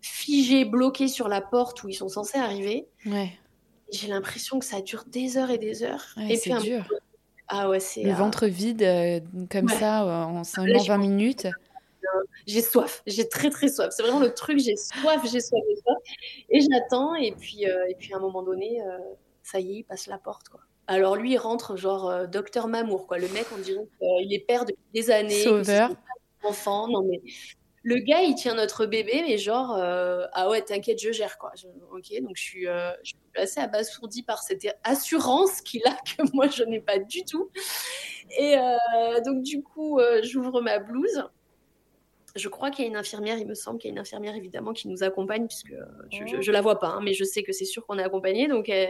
[0.02, 2.88] figés, bloqués sur la porte où ils sont censés arriver.
[3.06, 3.32] Ouais.
[3.92, 6.06] J'ai l'impression que ça dure des heures et des heures.
[6.18, 6.88] et puis dur.
[7.48, 8.04] Ah ouais, c'est.
[8.04, 11.48] Le ventre vide comme ça en seulement 20 minutes
[12.46, 13.90] j'ai soif, j'ai très très soif.
[13.92, 15.98] C'est vraiment le truc, j'ai soif, j'ai soif, j'ai soif.
[16.50, 18.98] Et j'attends, et puis, euh, et puis à un moment donné, euh,
[19.44, 20.62] ça y est, il passe la porte, quoi.
[20.88, 23.20] Alors lui, il rentre genre euh, docteur Mamour, quoi.
[23.20, 25.44] Le mec, on dirait qu'il est père depuis des années.
[25.44, 25.92] Sauveur.
[26.44, 27.22] Enfant, non mais
[27.84, 31.54] le gars, il tient notre bébé, mais genre, ah ouais, t'inquiète, je gère, quoi.
[31.92, 36.48] ok, donc je suis, je suis assez abasourdie par cette assurance qu'il a que moi,
[36.48, 37.50] je n'ai pas du tout.
[38.38, 38.56] Et
[39.26, 41.24] donc, du coup, j'ouvre ma blouse
[42.40, 44.36] je crois qu'il y a une infirmière, il me semble qu'il y a une infirmière
[44.36, 47.44] évidemment qui nous accompagne, puisque euh, je, ne la vois pas, hein, mais je sais
[47.44, 48.48] que c'est sûr qu'on est accompagné.
[48.48, 48.88] Donc, euh,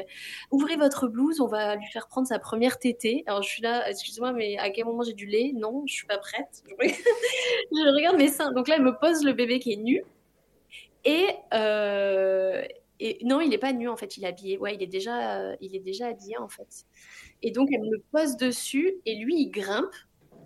[0.52, 3.24] ouvrez votre blouse, on va lui faire prendre sa première tétée.
[3.28, 5.52] Alors, je suis là, excuse-moi, mais à quel moment j'ai du lait?
[5.54, 6.64] Non, je suis pas prête.
[6.80, 8.52] je regarde mes seins.
[8.54, 10.04] Donc là, elle me pose le bébé qui est nu.
[11.04, 12.64] Et, euh,
[13.00, 14.58] Et non, il n'est pas nu en fait, il est habillé.
[14.58, 16.86] Ouais, il est déjà, il est déjà habillé en fait.
[17.42, 19.96] Et donc elle me pose dessus et lui il grimpe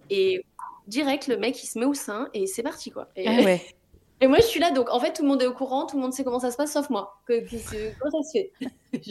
[0.09, 0.45] et
[0.87, 3.09] direct le mec il se met au sein et c'est parti quoi.
[3.15, 3.61] Et, ah ouais.
[4.21, 5.97] et moi je suis là donc en fait tout le monde est au courant, tout
[5.97, 7.21] le monde sait comment ça se passe sauf moi.
[7.27, 7.39] Que,
[7.99, 8.51] comment ça se fait?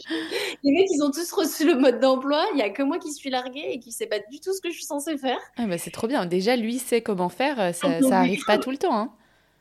[0.62, 3.12] Les mecs ils ont tous reçu le mode d'emploi, il y a que moi qui
[3.12, 5.40] suis larguée et qui sait pas du tout ce que je suis censée faire.
[5.56, 6.26] Ah bah c'est trop bien.
[6.26, 8.96] Déjà lui sait comment faire, ça, ça arrive pas tout le temps.
[8.96, 9.14] Hein.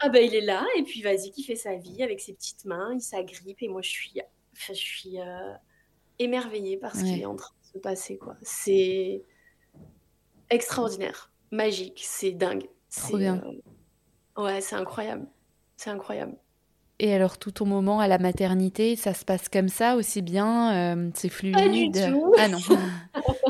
[0.04, 2.66] Ah bah il est là et puis vas-y qui fait sa vie avec ses petites
[2.66, 4.20] mains, il s'agrippe et moi je suis,
[4.56, 5.54] je suis euh,
[6.18, 8.36] émerveillée par ce qui est en train de se passer quoi.
[8.42, 9.24] C'est
[10.50, 12.68] extraordinaire, magique, c'est dingue.
[12.96, 13.42] Trop bien.
[14.38, 15.28] Euh, ouais, c'est incroyable,
[15.78, 16.36] c'est incroyable.
[17.04, 20.96] Et alors, tout ton moment à la maternité, ça se passe comme ça aussi bien
[20.96, 22.32] euh, C'est fluide Pas du tout.
[22.38, 22.60] Ah non,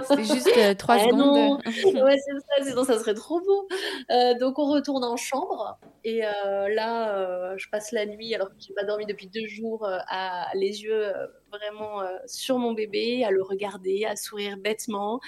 [0.07, 1.61] c'est juste euh, trois ah secondes.
[1.65, 3.67] ouais, c'est ça, sinon ça serait trop beau.
[4.09, 5.77] Euh, donc, on retourne en chambre.
[6.05, 10.47] Et là, je passe la nuit, alors que j'ai pas dormi depuis deux jours, à
[10.55, 11.11] les yeux
[11.51, 15.19] vraiment sur mon bébé, à le regarder, à sourire bêtement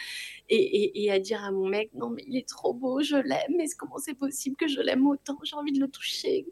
[0.49, 3.17] et, et, et, à dire à mon mec Non, mais il est trop beau, je
[3.17, 5.37] l'aime, mais comment c'est possible que je l'aime autant?
[5.43, 6.47] J'ai envie de le toucher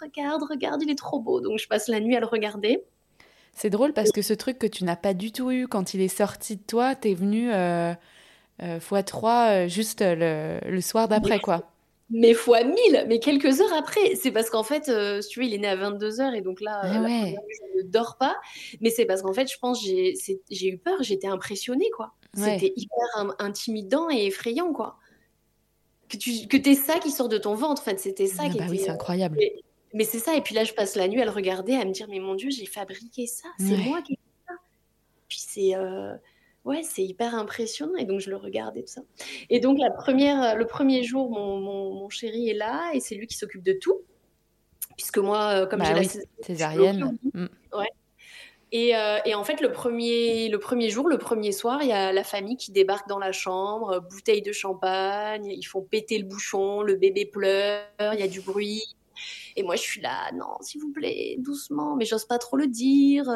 [0.00, 1.40] regarde, regarde, il est trop beau.
[1.40, 2.82] Donc je passe la nuit à le regarder.
[3.58, 6.00] C'est drôle parce que ce truc que tu n'as pas du tout eu quand il
[6.00, 7.92] est sorti de toi, t'es venu euh,
[8.62, 11.68] euh, fois 3 euh, juste le, soir d'après, quoi.
[12.10, 14.14] Mais fois 1000, mais quelques heures après.
[14.14, 16.80] C'est parce qu'en fait, si tu veux, il est né à 22h et donc là,
[16.84, 18.36] ah je ne dors pas.
[18.80, 22.14] Mais c'est parce qu'en fait, je pense, j'ai eu peur, j'étais impressionnée, quoi.
[22.34, 24.98] C'était hyper intimidant et effrayant, quoi.
[26.08, 28.48] Que tu que aies ça qui sort de ton ventre, en fait, c'était ça ah
[28.48, 28.70] qui bah était.
[28.70, 29.36] Oui, c'est incroyable.
[29.94, 30.36] Mais c'est ça.
[30.36, 32.34] Et puis là, je passe la nuit à le regarder, à me dire, mais mon
[32.34, 33.48] Dieu, j'ai fabriqué ça.
[33.58, 34.54] C'est moi qui ai fait ça.
[35.28, 35.74] Puis c'est.
[35.74, 36.14] Euh,
[36.64, 37.96] ouais, c'est hyper impressionnant.
[37.96, 39.02] Et donc, je le regarde et tout ça.
[39.50, 41.58] Et donc, la première, le premier jour, mon,
[41.92, 44.00] mon, chéri est là et c'est lui qui s'occupe de tout.
[44.96, 47.16] Puisque moi, euh, comme bah j'ai la césarienne.
[47.32, 47.46] Mm.
[47.72, 47.88] Ouais.
[48.70, 51.92] Et, euh, et, en fait, le premier, le premier jour, le premier soir, il y
[51.92, 56.24] a la famille qui débarque dans la chambre, bouteille de champagne, ils font péter le
[56.24, 58.82] bouchon, le bébé pleure, il y a du bruit,
[59.56, 62.66] et moi, je suis là, non, s'il vous plaît, doucement, mais j'ose pas trop le
[62.66, 63.28] dire.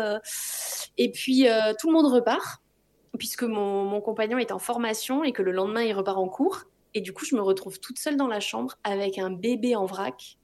[0.98, 2.62] Et puis, euh, tout le monde repart,
[3.18, 6.64] puisque mon, compagnon est en formation et que le lendemain, il repart en cours.
[6.94, 9.86] Et du coup, je me retrouve toute seule dans la chambre avec un bébé en
[9.86, 10.38] vrac,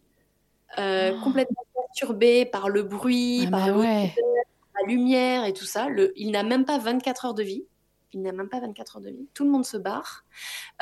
[0.79, 1.25] euh, oh.
[1.25, 5.89] complètement perturbé par le bruit, ah par bah la lumière et tout ça.
[5.89, 7.65] Le, il n'a même pas 24 heures de vie
[8.13, 9.29] il n'a même pas 24 heures de vie.
[9.35, 10.25] Tout le monde se barre.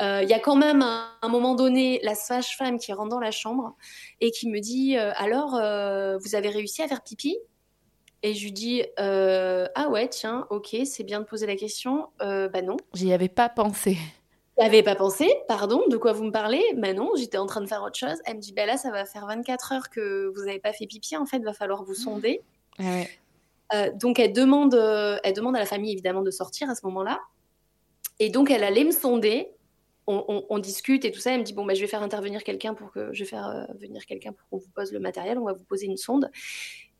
[0.01, 3.19] Euh, il y a quand même, à un moment donné, la sage-femme qui rentre dans
[3.19, 3.75] la chambre
[4.21, 7.37] et qui me dit euh, Alors, euh, vous avez réussi à faire pipi?
[8.23, 12.07] Et je lui dis Ah ouais, tiens, ok, c'est bien de poser la question.
[12.19, 12.77] bah non.
[12.93, 13.97] J'y avais pas pensé.
[14.57, 16.63] J'y avais pas pensé, pardon, de quoi vous me parlez?
[16.77, 18.17] Bah non, j'étais en train de faire autre chose.
[18.25, 20.87] Elle me dit Bah là, ça va faire 24 heures que vous n'avez pas fait
[20.87, 22.41] pipi, en fait, va falloir vous sonder.
[22.79, 23.07] Ouais.
[23.73, 26.85] Euh, donc elle demande, euh, elle demande à la famille évidemment de sortir à ce
[26.85, 27.19] moment-là.
[28.19, 29.49] Et donc elle allait me sonder.
[30.09, 31.33] On, discute et tout ça.
[31.33, 33.45] Elle me dit bon bah je vais faire intervenir quelqu'un pour que je vais faire
[33.47, 35.37] euh, venir quelqu'un pour qu'on vous pose le matériel.
[35.37, 36.31] On va vous poser une sonde.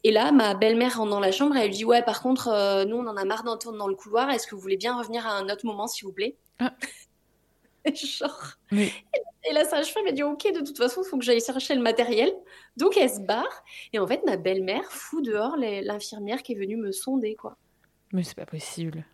[0.03, 2.49] Et là, ma belle-mère rentre dans la chambre et elle lui dit ouais par contre
[2.86, 4.30] nous on en a marre d'entendre dans le couloir.
[4.30, 6.36] Est-ce que vous voulez bien revenir à un autre moment s'il vous plaît?
[6.60, 6.73] Ah.
[7.95, 8.54] Genre.
[8.71, 11.82] Et la sage-femme a dit Ok, de toute façon, il faut que j'aille chercher le
[11.82, 12.34] matériel.
[12.76, 13.63] Donc elle se barre.
[13.93, 17.58] Et en fait, ma belle-mère fout dehors l'infirmière qui est venue me sonder, quoi.
[18.12, 19.06] Mais c'est pas possible.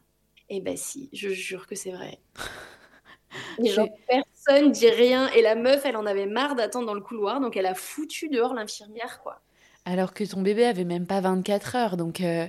[0.49, 2.19] Eh ben si, je jure que c'est vrai.
[3.63, 5.29] genre, personne dit rien.
[5.29, 7.39] Et la meuf, elle en avait marre d'attendre dans le couloir.
[7.39, 9.41] Donc elle a foutu dehors l'infirmière, quoi.
[9.85, 11.97] Alors que ton bébé avait même pas 24 heures.
[11.97, 12.47] Donc euh,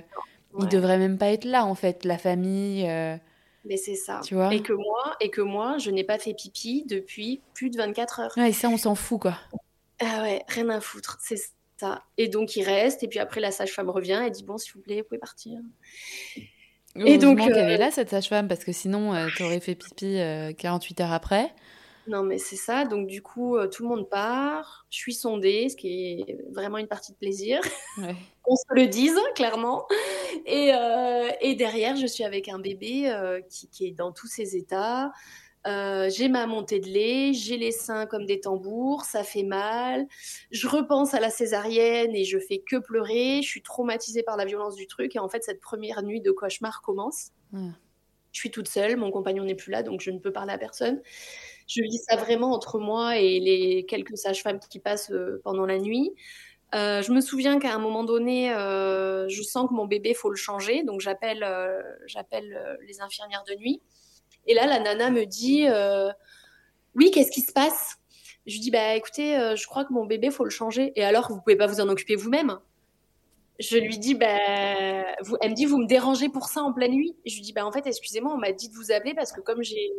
[0.59, 2.03] il devrait même pas être là, en fait.
[2.05, 2.87] La famille.
[2.89, 3.17] Euh,
[3.65, 4.21] mais c'est ça.
[4.23, 7.69] Tu vois et que moi, et que moi, je n'ai pas fait pipi depuis plus
[7.69, 8.33] de 24 heures.
[8.37, 9.37] Ouais, et ça, on s'en fout, quoi.
[9.99, 11.39] Ah ouais, rien à foutre, c'est
[11.77, 12.03] ça.
[12.17, 14.81] Et donc, il reste, et puis après, la sage-femme revient et dit Bon, s'il vous
[14.81, 15.59] plaît, vous pouvez partir.
[16.95, 17.39] Et donc.
[17.39, 20.17] qu'elle est euh, là, cette sage-femme, parce que sinon, euh, tu aurais fait pipi
[20.57, 21.53] 48 euh, heures après.
[22.07, 22.85] Non, mais c'est ça.
[22.85, 24.85] Donc, du coup, tout le monde part.
[24.89, 27.59] Je suis sondée, ce qui est vraiment une partie de plaisir.
[27.97, 28.15] Ouais.
[28.47, 29.87] On se le dise, clairement.
[30.45, 34.27] Et, euh, et, derrière, je suis avec un bébé euh, qui, qui, est dans tous
[34.27, 35.11] ses états.
[35.65, 40.07] Euh, j'ai ma montée de lait, j'ai les seins comme des tambours, ça fait mal.
[40.51, 43.41] Je repense à la césarienne et je fais que pleurer.
[43.41, 45.15] Je suis traumatisée par la violence du truc.
[45.15, 47.31] Et en fait, cette première nuit de cauchemar commence.
[47.51, 50.57] Je suis toute seule, mon compagnon n'est plus là, donc je ne peux parler à
[50.57, 51.01] personne.
[51.67, 55.11] Je vis ça vraiment entre moi et les quelques sages-femmes qui passent
[55.43, 56.13] pendant la nuit.
[56.73, 60.29] Euh, je me souviens qu'à un moment donné, euh, je sens que mon bébé, faut
[60.29, 63.81] le changer, donc j'appelle, euh, j'appelle les infirmières de nuit.
[64.47, 65.67] Et là, la nana me dit,
[66.95, 67.97] oui, qu'est-ce qui se passe?
[68.45, 70.91] Je lui dis, bah écoutez, je crois que mon bébé, faut le changer.
[70.95, 72.59] Et alors, vous pouvez pas vous en occuper vous-même
[73.59, 76.91] je lui dis, bah, vous, elle me dit, vous me dérangez pour ça en pleine
[76.91, 77.15] nuit.
[77.25, 79.41] je lui dis, bah, en fait, excusez-moi, on m'a dit de vous appeler parce que
[79.41, 79.91] comme j'ai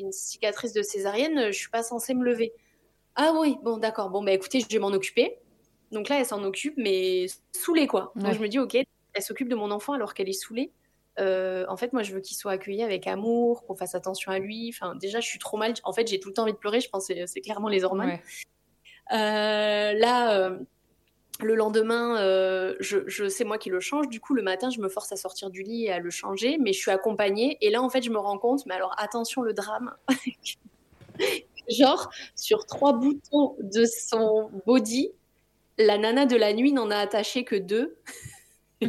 [0.00, 2.52] une cicatrice de césarienne, je suis pas censée me lever.
[3.14, 4.10] Ah oui, bon, d'accord.
[4.10, 5.38] Bon, bah, écoutez, je vais m'en occuper.
[5.92, 8.12] Donc là, elle s'en occupe, mais saoulée, quoi.
[8.16, 10.72] Donc je me dis, ok, elle s'occupe de mon enfant alors qu'elle est saoulée.
[11.20, 14.40] Euh, en fait, moi, je veux qu'il soit accueilli avec amour, qu'on fasse attention à
[14.40, 14.70] lui.
[14.74, 15.74] Enfin, déjà, je suis trop mal.
[15.84, 16.80] En fait, j'ai tout le temps envie de pleurer.
[16.80, 18.18] Je pense que c'est clairement les hormones.
[19.12, 20.58] Euh, là, euh,
[21.40, 22.16] le lendemain,
[22.80, 24.08] je, je c'est moi qui le change.
[24.08, 26.58] Du coup, le matin, je me force à sortir du lit et à le changer,
[26.58, 27.58] mais je suis accompagnée.
[27.60, 28.64] Et là, en fait, je me rends compte.
[28.66, 29.94] Mais alors, attention, le drame.
[31.68, 35.10] Genre, sur trois boutons de son body,
[35.78, 37.96] la nana de la nuit n'en a attaché que deux.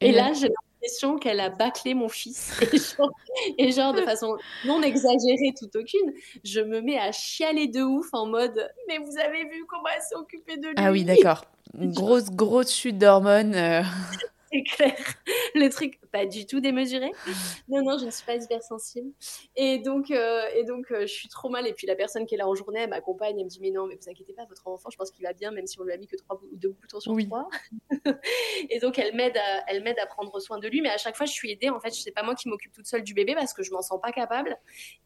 [0.00, 0.50] et là, j'ai
[0.82, 2.52] l'impression qu'elle a bâclé mon fils.
[3.58, 6.12] Et genre, de façon non exagérée, tout aucune,
[6.44, 10.02] je me mets à chialer de ouf en mode Mais vous avez vu comment elle
[10.02, 11.44] s'est occupée de lui Ah oui, d'accord.
[11.74, 13.54] grosse, grosse chute d'hormones.
[13.54, 13.82] Euh.
[14.54, 14.94] C'est clair.
[15.54, 17.10] Le truc, pas du tout démesuré.
[17.68, 19.10] Non, non, je ne suis pas hypersensible.
[19.56, 21.66] Et donc, euh, et donc euh, je suis trop mal.
[21.66, 23.70] Et puis la personne qui est là en journée, elle m'accompagne, elle me dit Mais
[23.70, 25.84] non, mais vous inquiétez pas, votre enfant, je pense qu'il va bien, même si on
[25.84, 27.26] lui a mis que trois ou deux boutons sur oui.
[27.26, 27.48] trois.
[28.70, 30.82] et donc, elle m'aide, à, elle m'aide à prendre soin de lui.
[30.82, 31.70] Mais à chaque fois, je suis aidée.
[31.70, 33.82] En fait, sais pas moi qui m'occupe toute seule du bébé parce que je m'en
[33.82, 34.58] sens pas capable.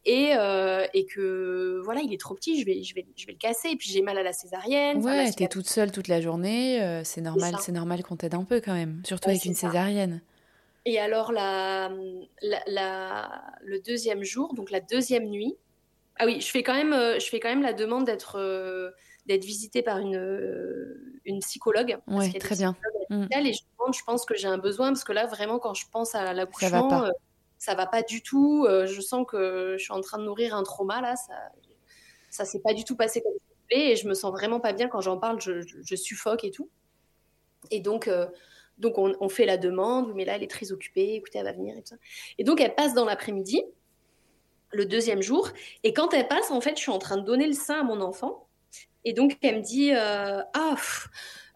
[0.03, 3.33] Et, euh, et que, voilà, il est trop petit, je vais, je vais, je vais
[3.33, 3.69] le casser.
[3.69, 5.03] Et puis, j'ai mal à la césarienne.
[5.05, 7.01] Ouais, t'es toute seule toute la journée.
[7.05, 9.01] c'est normal, c'est normal qu'on t'aide un peu quand même.
[9.05, 10.21] Surtout avec une césarienne.
[10.85, 11.91] Et alors, la,
[12.67, 15.57] la, le deuxième jour, donc la deuxième nuit,
[16.19, 18.91] ah oui, je fais quand même, euh, je fais quand même la demande d'être euh,
[19.25, 21.97] d'être visitée par une, euh, une psychologue.
[22.07, 22.75] Oui, très bien.
[23.09, 23.25] Mm.
[23.31, 26.15] Et je, je pense que j'ai un besoin, parce que là, vraiment, quand je pense
[26.15, 27.11] à l'accouchement, ça, va
[27.57, 28.65] ça va pas du tout.
[28.67, 31.15] je sens que je suis en train de nourrir un trauma, là.
[31.15, 31.33] Ça
[32.29, 34.73] ça s'est pas du tout passé comme je voulais, et je me sens vraiment pas
[34.73, 36.69] bien quand j'en parle, je, je, suffoque et tout.
[37.71, 38.09] Et donc,
[38.77, 41.75] donc on, fait la demande, mais là elle est très occupée, écoutez, elle va venir
[41.75, 41.95] et tout ça.
[42.37, 43.63] Et donc elle passe dans l'après-midi,
[44.71, 45.49] le deuxième jour,
[45.83, 47.83] et quand elle passe, en fait, je suis en train de donner le sein à
[47.83, 48.47] mon enfant,
[49.05, 50.75] et donc elle me dit euh, ah.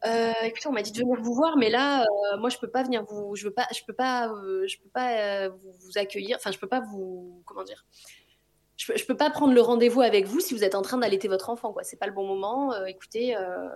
[0.03, 2.69] Euh, écoutez, on m'a dit de venir vous voir, mais là, euh, moi, je peux
[2.69, 6.37] pas venir vous, je veux pas, je peux pas, peux pas vous, accueillir.
[6.37, 7.85] Enfin, je peux pas vous, comment dire,
[8.81, 11.27] je, je peux pas prendre le rendez-vous avec vous si vous êtes en train d'allaiter
[11.27, 11.83] votre enfant, quoi.
[11.83, 12.73] C'est pas le bon moment.
[12.73, 13.35] Euh, écoutez.
[13.35, 13.69] Euh,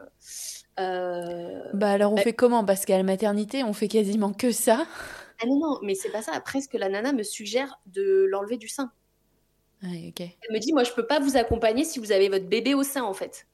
[0.80, 2.66] euh, bah alors on fait comment?
[2.66, 4.86] Parce qu'à la maternité, on fait quasiment que ça.
[5.42, 6.32] Ah non non, mais c'est pas ça.
[6.34, 8.92] Après, ce que la nana me suggère de l'enlever du sein.
[9.84, 10.22] Ok.
[10.22, 12.82] Elle me dit, moi, je peux pas vous accompagner si vous avez votre bébé au
[12.82, 13.46] sein, en fait.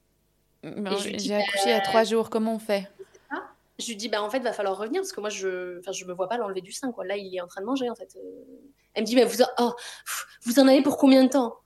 [0.62, 2.30] J'ai accouché à trois jours.
[2.30, 2.88] Comment on fait?
[3.82, 6.04] Je lui dis, bah, en fait, va falloir revenir parce que moi, je ne je
[6.04, 6.92] me vois pas l'enlever du sein.
[6.92, 7.04] Quoi.
[7.04, 8.16] Là, il est en train de manger, en fait.
[8.16, 8.20] Euh.
[8.94, 9.72] Elle me dit, mais vous, oh,
[10.44, 11.56] vous en avez pour combien de temps?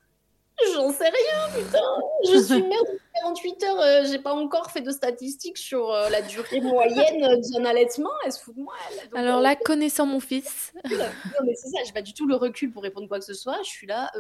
[0.72, 1.78] J'en sais rien, putain.
[2.24, 3.80] Je suis mère de 48 heures.
[3.80, 8.10] Euh, j'ai pas encore fait de statistiques sur euh, la durée moyenne d'un allaitement.
[8.24, 8.72] Elle se fout de moi.
[9.14, 10.72] Alors là, connaissant mon fils.
[10.90, 11.78] non, mais c'est ça.
[11.84, 13.58] J'ai pas du tout le recul pour répondre quoi que ce soit.
[13.64, 14.10] Je suis là.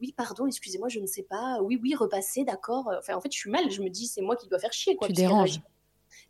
[0.00, 1.60] oui, pardon, excusez-moi, je ne sais pas.
[1.62, 2.90] Oui, oui, repasser, d'accord.
[2.98, 3.70] Enfin, en fait, je suis mal.
[3.70, 4.96] Je me dis, c'est moi qui dois faire chier.
[4.96, 5.60] Quoi, tu déranges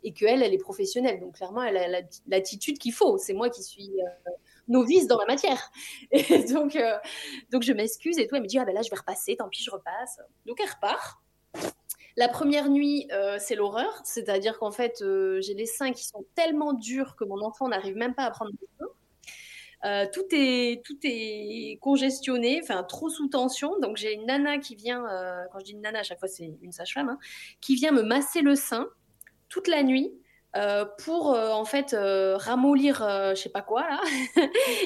[0.03, 1.19] et qu'elle, elle est professionnelle.
[1.19, 3.17] Donc clairement, elle a l'attitude qu'il faut.
[3.17, 4.31] C'est moi qui suis euh,
[4.67, 5.71] novice dans la matière.
[6.53, 6.97] Donc, euh,
[7.51, 8.35] donc je m'excuse et tout.
[8.35, 10.19] Elle me dit, ah ben là, je vais repasser, tant pis, je repasse.
[10.45, 11.19] Donc elle repart.
[12.15, 15.03] La première nuit, euh, c'est l'horreur, c'est-à-dire qu'en fait,
[15.39, 18.51] j'ai les seins qui sont tellement durs que mon enfant n'arrive même pas à prendre
[18.51, 18.67] des
[19.85, 23.77] euh, tout est tout est congestionné, enfin trop sous tension.
[23.81, 25.03] Donc j'ai une nana qui vient,
[25.51, 27.19] quand je dis une nana, à chaque fois c'est une sage-femme, hein,
[27.59, 28.87] qui vient me masser le sein
[29.53, 30.11] toute la nuit
[30.55, 32.97] euh, pour euh, en fait euh, ramollir
[33.35, 34.01] je sais pas quoi là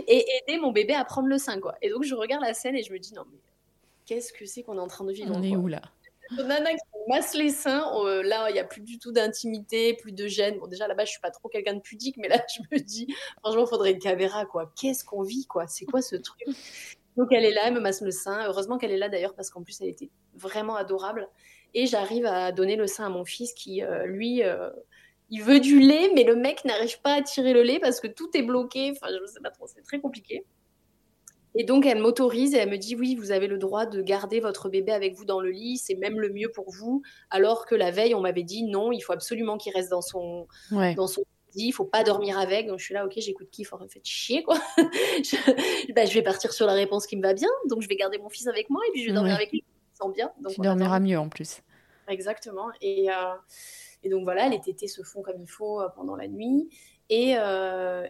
[0.08, 1.76] et aider mon bébé à prendre le sein quoi.
[1.82, 3.40] Et donc je regarde la scène et je me dis non mais
[4.06, 5.82] qu'est-ce que c'est qu'on est en train de vivre On est où là?
[6.38, 7.90] Nana qui masse les seins,
[8.24, 10.60] là il n'y a plus du tout d'intimité, plus de gêne.
[10.60, 13.08] Bon déjà là-bas je suis pas trop quelqu'un de pudique, mais là je me dis
[13.40, 14.74] franchement faudrait une caméra quoi.
[14.76, 15.66] Qu'est-ce qu'on vit quoi?
[15.68, 16.44] C'est quoi ce truc?
[17.16, 18.46] Donc elle est là, elle me masse le sein.
[18.46, 21.30] Heureusement qu'elle est là d'ailleurs parce qu'en plus elle était vraiment adorable.
[21.80, 24.72] Et j'arrive à donner le sein à mon fils qui, euh, lui, euh,
[25.30, 28.08] il veut du lait, mais le mec n'arrive pas à tirer le lait parce que
[28.08, 28.94] tout est bloqué.
[28.94, 30.44] Enfin, je ne sais pas trop, c'est très compliqué.
[31.54, 34.40] Et donc, elle m'autorise et elle me dit Oui, vous avez le droit de garder
[34.40, 37.04] votre bébé avec vous dans le lit, c'est même le mieux pour vous.
[37.30, 40.48] Alors que la veille, on m'avait dit Non, il faut absolument qu'il reste dans son,
[40.72, 41.22] dans son
[41.54, 42.66] lit, il faut pas dormir avec.
[42.66, 44.58] Donc, je suis là Ok, j'écoute qui faut fait chier, quoi.
[44.78, 47.50] je, bah, je, vais partir sur la réponse qui me va bien.
[47.70, 49.64] Donc, je vais garder mon fils avec moi et puis je vais dormir avec lui
[50.06, 50.30] bien.
[50.42, 51.62] Donc tu dormiras mieux en plus.
[52.08, 52.70] Exactement.
[52.82, 53.36] Et, euh,
[54.04, 56.70] et, donc voilà, les tétés se font comme il faut euh, pendant la nuit.
[57.10, 57.36] Et,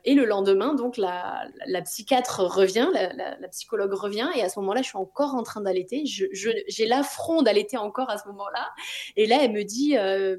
[0.05, 4.59] et, le lendemain, donc la, la psychiatre revient, la, la, psychologue revient, et à ce
[4.59, 6.01] moment-là, je suis encore en train d'allaiter.
[6.03, 8.71] J'ai l'affront d'allaiter encore à ce moment-là.
[9.15, 9.95] Et là, elle me dit,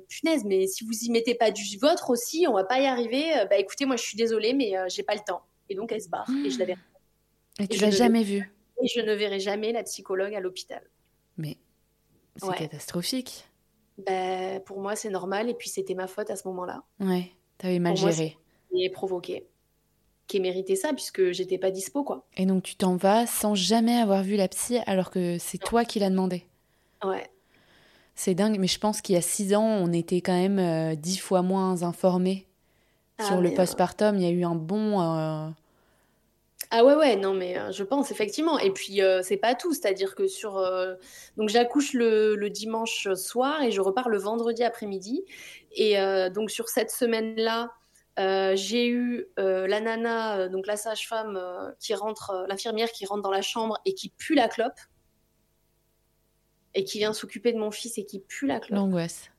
[0.09, 3.27] punaise, mais si vous y mettez pas du vôtre aussi, on va pas y arriver.
[3.49, 5.43] Bah écoutez, moi, je suis désolée, mais j'ai pas le temps.
[5.69, 6.27] Et donc, elle se barre.
[6.45, 6.75] Et je l'avais.
[7.61, 8.53] Et tu l'as jamais vue
[8.83, 10.83] Et je ne verrai jamais la psychologue à l'hôpital.
[11.37, 11.57] Mais
[12.37, 13.48] c'est catastrophique.
[14.07, 15.49] Ben, pour moi, c'est normal.
[15.49, 16.83] Et puis, c'était ma faute à ce moment-là.
[17.01, 18.37] Ouais, t'avais mal géré.
[18.75, 19.47] Et provoqué.
[20.27, 22.27] Qui méritait ça, puisque j'étais pas dispo, quoi.
[22.37, 25.85] Et donc, tu t'en vas sans jamais avoir vu la psy, alors que c'est toi
[25.85, 26.45] qui l'as demandé.
[27.03, 27.29] Ouais.
[28.15, 30.95] C'est dingue, mais je pense qu'il y a six ans, on était quand même euh,
[30.97, 32.47] dix fois moins informés
[33.19, 34.17] ah, sur le postpartum.
[34.17, 35.01] Il y a eu un bon.
[35.01, 35.49] Euh,
[36.71, 38.59] ah ouais, ouais, non, mais euh, je pense effectivement.
[38.59, 40.59] Et puis, euh, c'est pas tout, c'est-à-dire que sur.
[40.59, 40.95] Euh,
[41.39, 45.25] donc, j'accouche le, dimanche soir et je repars le vendredi après-midi.
[45.73, 45.97] Et
[46.31, 47.73] donc, sur cette semaine-là,
[48.57, 51.41] j'ai eu la nana, donc la sage-femme
[51.79, 54.81] qui rentre, l'infirmière qui rentre dans la chambre et qui pue la clope.
[56.75, 58.79] Et qui vient s'occuper de mon fils et qui pue la clope.
[58.79, 59.31] L'angoisse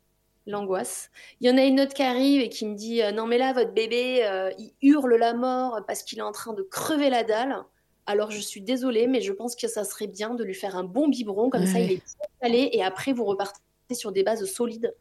[0.50, 1.12] l'angoisse.
[1.40, 3.38] Il y en a une autre qui arrive et qui me dit euh, non mais
[3.38, 7.10] là votre bébé euh, il hurle la mort parce qu'il est en train de crever
[7.10, 7.64] la dalle.
[8.06, 10.84] Alors je suis désolée mais je pense que ça serait bien de lui faire un
[10.84, 12.02] bon biberon comme ça il est
[12.42, 13.62] calé et après vous repartez
[13.94, 14.94] sur des bases solides.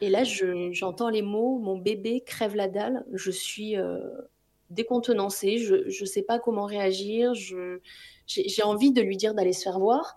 [0.00, 3.04] Et là j'entends les mots mon bébé crève la dalle.
[3.12, 3.98] Je suis euh,
[4.70, 5.58] décontenancée.
[5.58, 7.34] Je ne sais pas comment réagir.
[7.34, 10.16] j'ai envie de lui dire d'aller se faire voir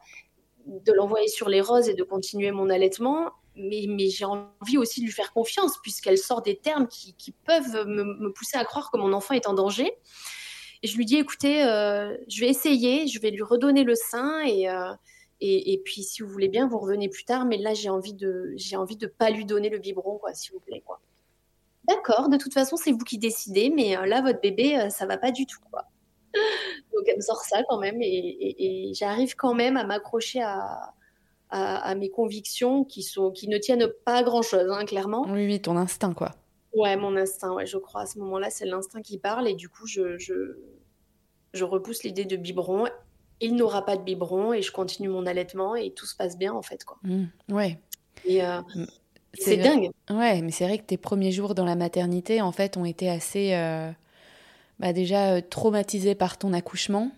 [0.65, 5.05] de l'envoyer sur les roses et de continuer mon allaitement mais, j'ai envie aussi de
[5.05, 9.13] lui faire confiance, puisqu'elle sort des termes qui, peuvent me, pousser à croire que mon
[9.13, 9.91] enfant est en danger.
[10.81, 14.41] Et je lui dis, écoutez, euh, je vais essayer, je vais lui redonner le sein,
[14.41, 14.93] et, euh,
[15.39, 18.53] et, puis si vous voulez bien, vous revenez plus tard, mais là, j'ai envie de
[18.55, 20.83] j'ai envie de pas lui donner le biberon, quoi, s'il vous plaît.
[21.85, 25.17] D'accord, de toute façon, c'est vous qui décidez, mais euh, là, votre bébé, ça va
[25.17, 25.59] pas du tout.
[26.93, 30.93] Donc, elle me sort ça quand même, et j'arrive quand même à m'accrocher à
[31.53, 35.23] à, mes convictions qui, sont, qui ne tiennent pas à grand-chose, hein, clairement.
[35.27, 36.31] Oui, oui, ton instinct, quoi.
[36.75, 38.01] Ouais, mon instinct, ouais, je crois.
[38.01, 40.57] À ce moment-là, c'est l'instinct qui parle et du coup, je, je,
[41.53, 42.85] je repousse l'idée de biberon.
[43.39, 46.53] Il n'aura pas de biberon et je continue mon allaitement et tout se passe bien,
[46.53, 46.97] en fait, quoi.
[47.03, 47.77] Mmh, ouais.
[48.25, 48.61] Et euh,
[49.35, 49.91] c'est dingue.
[50.09, 53.09] Ouais, mais c'est vrai que tes premiers jours dans la maternité, en fait, ont été
[53.09, 53.53] assez...
[53.53, 53.91] Euh,
[54.79, 57.11] bah, déjà euh, traumatisés par ton accouchement,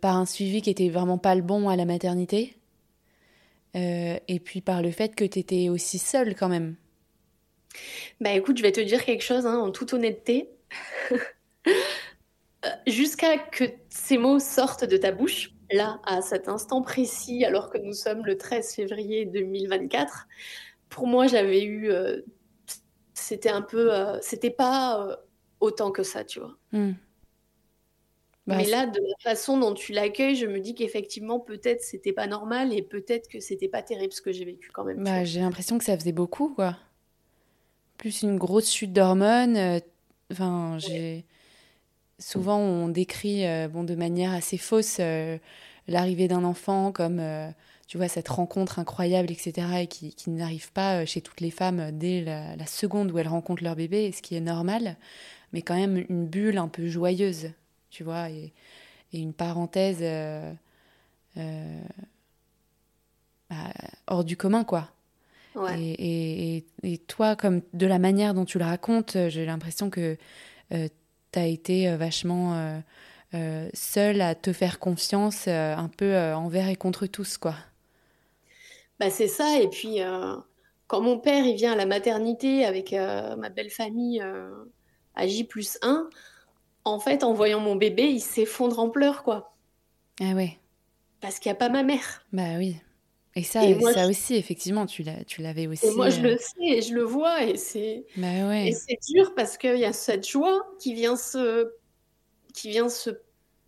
[0.00, 2.58] par un suivi qui était vraiment pas le bon à la maternité.
[3.76, 6.76] Euh, et puis par le fait que tu étais aussi seule quand même.
[8.20, 10.50] Bah écoute, je vais te dire quelque chose hein, en toute honnêteté.
[12.66, 17.70] Euh, jusqu'à que ces mots sortent de ta bouche, là, à cet instant précis, alors
[17.70, 20.26] que nous sommes le 13 février 2024,
[20.88, 21.92] pour moi, j'avais eu.
[21.92, 22.22] Euh,
[23.14, 23.92] c'était un peu.
[24.22, 25.20] c'était pas
[25.60, 26.56] autant que ça, tu vois.
[26.72, 26.94] Hmm.
[28.48, 32.14] Bah, mais là, de la façon dont tu l'accueilles, je me dis qu'effectivement, peut-être c'était
[32.14, 35.04] pas normal et peut-être que c'était pas terrible ce que j'ai vécu quand même.
[35.04, 36.74] Bah, j'ai l'impression que ça faisait beaucoup, quoi.
[37.98, 39.58] Plus une grosse chute d'hormones.
[39.58, 39.80] Euh,
[40.32, 41.26] enfin, j'ai.
[42.18, 45.36] Souvent, on décrit euh, bon, de manière assez fausse euh,
[45.86, 47.22] l'arrivée d'un enfant comme,
[47.86, 51.90] tu vois, cette rencontre incroyable, etc., et qui, qui n'arrive pas chez toutes les femmes
[51.92, 54.96] dès la, la seconde où elles rencontrent leur bébé, ce qui est normal,
[55.52, 57.50] mais quand même une bulle un peu joyeuse
[57.90, 58.52] tu vois, et,
[59.12, 60.52] une parenthèse euh,
[61.38, 61.80] euh,
[63.48, 63.56] bah,
[64.06, 64.88] hors du commun, quoi.
[65.76, 70.16] Et, et, toi, comme de la manière dont tu le racontes, j'ai l'impression que
[70.72, 70.88] euh,
[71.32, 72.80] tu as été vachement
[73.74, 77.56] seule à te faire confiance un peu envers et contre tous, quoi.
[79.00, 79.98] Bah, c'est ça, et puis
[80.86, 84.22] quand mon père il vient à la maternité avec ma belle famille
[85.16, 86.08] à J plus 1,
[86.84, 89.54] en fait, en voyant mon bébé, il s'effondre en pleurs, quoi.
[90.20, 90.58] Ah ouais.
[91.20, 92.24] Parce qu'il n'y a pas ma mère.
[92.32, 92.76] Bah oui.
[93.34, 93.60] Et ça,
[93.92, 95.04] ça aussi, effectivement, tu
[95.38, 95.86] l'avais aussi.
[95.86, 97.44] Et moi, je le euh, sais et je le vois.
[97.44, 98.72] Et c'est bah ouais.
[99.08, 101.72] dur parce qu'il y a cette joie qui vient se,
[102.52, 103.10] qui vient se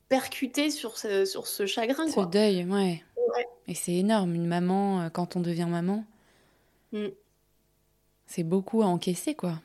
[0.09, 2.09] percuter sur ce, sur ce chagrin.
[2.09, 3.05] Ce deuil, ouais.
[3.69, 6.05] Et c'est énorme, une maman, euh, quand on devient maman.
[6.93, 7.09] Mm.
[8.27, 9.61] C'est beaucoup à encaisser, quoi.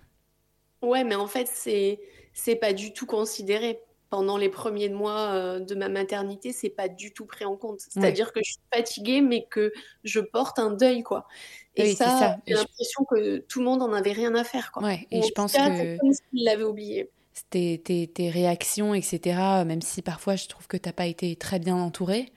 [0.83, 1.99] Ouais, mais en fait, c'est
[2.35, 3.79] c'est pas du tout considéré
[4.11, 7.79] pendant les premiers mois euh, de ma maternité, c'est pas du tout pris en compte.
[7.79, 9.73] C'est-à-dire que je suis fatiguée, mais que
[10.03, 11.27] je porte un deuil, quoi.
[11.75, 14.83] Et ça, j'ai l'impression que tout le monde en avait rien à faire, quoi.
[14.83, 17.09] Ouais, et je pense que comme s'il l'avait oublié.
[17.49, 21.59] Tes, tes, tes, réactions, etc., même si parfois je trouve que t'as pas été très
[21.59, 22.31] bien entourée,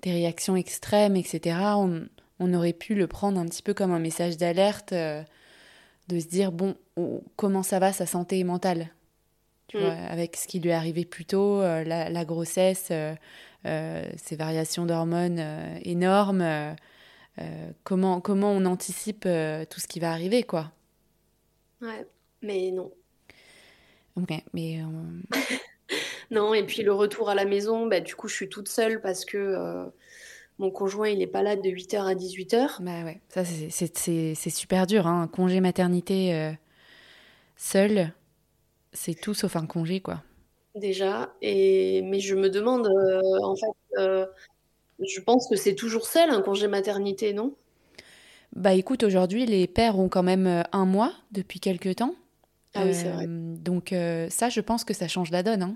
[0.00, 2.06] tes réactions extrêmes, etc., on,
[2.38, 4.92] on, aurait pu le prendre un petit peu comme un message d'alerte.
[4.92, 5.22] Euh,
[6.08, 6.76] de se dire, bon,
[7.36, 8.90] comment ça va sa santé mentale?
[9.70, 12.90] Tu vois, avec ce qui lui est arrivé plus tôt, la, grossesse,
[13.64, 15.40] ces variations d'hormones
[15.84, 16.74] énormes,
[17.84, 20.72] comment, comment on anticipe tout ce qui va arriver, quoi.
[21.80, 22.06] Ouais,
[22.42, 22.90] mais non.
[24.16, 24.80] Ok, mais...
[26.32, 29.00] non, et puis le retour à la maison, bah, du coup, je suis toute seule
[29.00, 29.88] parce que
[30.60, 32.82] mon conjoint, il n'est pas là de 8h à 18h.
[32.82, 35.06] Bah ouais, ça c'est super dur.
[35.06, 35.22] Hein.
[35.22, 36.52] Un congé maternité euh,
[37.56, 38.12] seul,
[38.92, 40.22] c'est tout sauf un congé, quoi.
[40.74, 44.26] Déjà, et mais je me demande, euh, en fait, euh,
[45.00, 47.54] je pense que c'est toujours seul un congé maternité, non?
[48.54, 52.14] Bah écoute, aujourd'hui, les pères ont quand même un mois depuis quelques temps.
[52.74, 53.26] Ah oui, c'est vrai.
[53.28, 53.94] Donc
[54.28, 55.62] ça, je pense que ça change la donne.
[55.62, 55.74] Hein.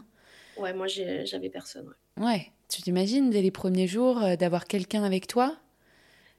[0.57, 1.93] Ouais, moi j'avais personne.
[2.17, 2.25] Ouais.
[2.25, 2.53] ouais.
[2.69, 5.57] Tu t'imagines dès les premiers jours euh, d'avoir quelqu'un avec toi?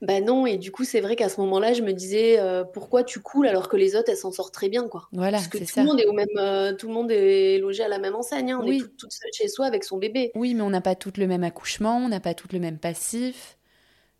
[0.01, 3.03] Ben non, et du coup, c'est vrai qu'à ce moment-là, je me disais euh, pourquoi
[3.03, 5.07] tu coules alors que les autres, elles s'en sortent très bien, quoi.
[5.13, 7.83] Voilà, Parce que tout le monde est au même, euh, tout le monde est logé
[7.83, 8.51] à la même enseigne.
[8.51, 8.59] Hein.
[8.61, 10.31] On est toute seule chez soi avec son bébé.
[10.35, 12.77] Oui, mais on n'a pas toutes le même accouchement, on n'a pas toutes le même
[12.77, 13.57] passif.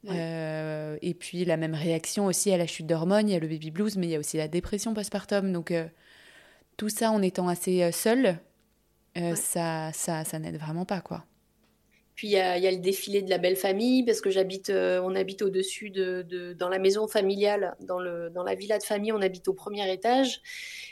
[0.07, 3.69] et puis la même réaction aussi à la chute d'hormones, il y a le baby
[3.69, 5.51] blues, mais il y a aussi la dépression postpartum.
[5.51, 5.73] Donc
[6.78, 8.38] tout ça en étant assez seul,
[9.36, 11.26] ça, ça, ça n'aide vraiment pas, quoi.
[12.16, 15.16] Puis il y, a, le défilé de la belle famille parce que j'habite, euh, on
[15.16, 19.22] habite au-dessus de, dans la maison familiale, dans le dans la villa de famille, on
[19.22, 20.41] habite au premier étage.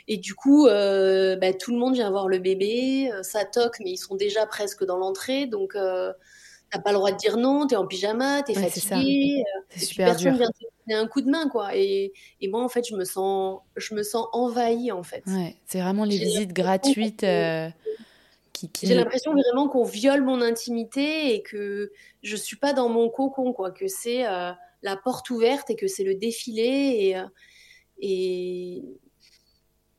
[0.06, 3.80] Et du coup, euh, bah, tout le monde vient voir le bébé, euh, ça toque,
[3.80, 7.66] mais ils sont déjà presque dans l'entrée, donc t'as pas le droit de dire non,
[7.66, 10.38] t'es en pyjama, t'es ouais, fatigué, c'est super personne dur.
[10.40, 11.74] vient te donner un coup de main quoi.
[11.74, 12.12] Et,
[12.42, 15.22] et, moi en fait, je me sens, je me sens envahie en fait.
[15.26, 17.24] Ouais, c'est vraiment les visites gratuites.
[18.82, 21.92] J'ai l'impression vraiment qu'on viole mon intimité et que
[22.22, 24.52] je suis pas dans mon cocon, quoi, que c'est euh,
[24.82, 27.26] la porte ouverte et que c'est le défilé et, euh,
[27.98, 28.82] et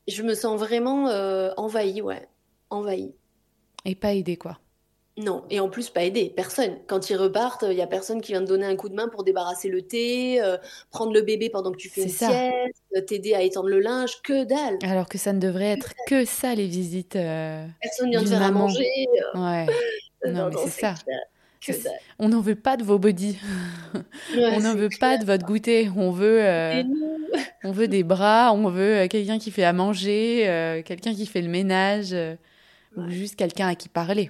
[0.08, 2.28] je me sens vraiment euh, envahie, ouais,
[2.70, 3.14] envahie.
[3.86, 4.60] Et pas aidée, quoi.
[5.18, 6.76] Non, et en plus pas aidée, personne.
[6.88, 9.08] Quand ils repartent, il y a personne qui vient te donner un coup de main
[9.08, 10.42] pour débarrasser le thé,
[10.92, 14.44] prendre le bébé pendant que tu fais une sieste, t'aider à étendre le linge, que
[14.44, 14.78] dalle.
[14.84, 17.14] Alors que ça ne devrait être que ça les visites.
[17.14, 19.08] personne vient te faire à manger.
[19.36, 19.66] Ouais.
[20.28, 20.96] non, mais c'est ça.
[22.20, 23.40] On n'en veut pas de vos bodies.
[24.38, 25.90] on n'en veut pas de votre goûter.
[25.96, 26.42] On veut,
[27.64, 31.50] on veut des bras, on veut quelqu'un qui fait à manger, quelqu'un qui fait le
[31.50, 32.14] ménage,
[32.98, 34.30] ou juste quelqu'un à qui parler.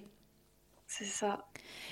[0.97, 1.45] C'est ça.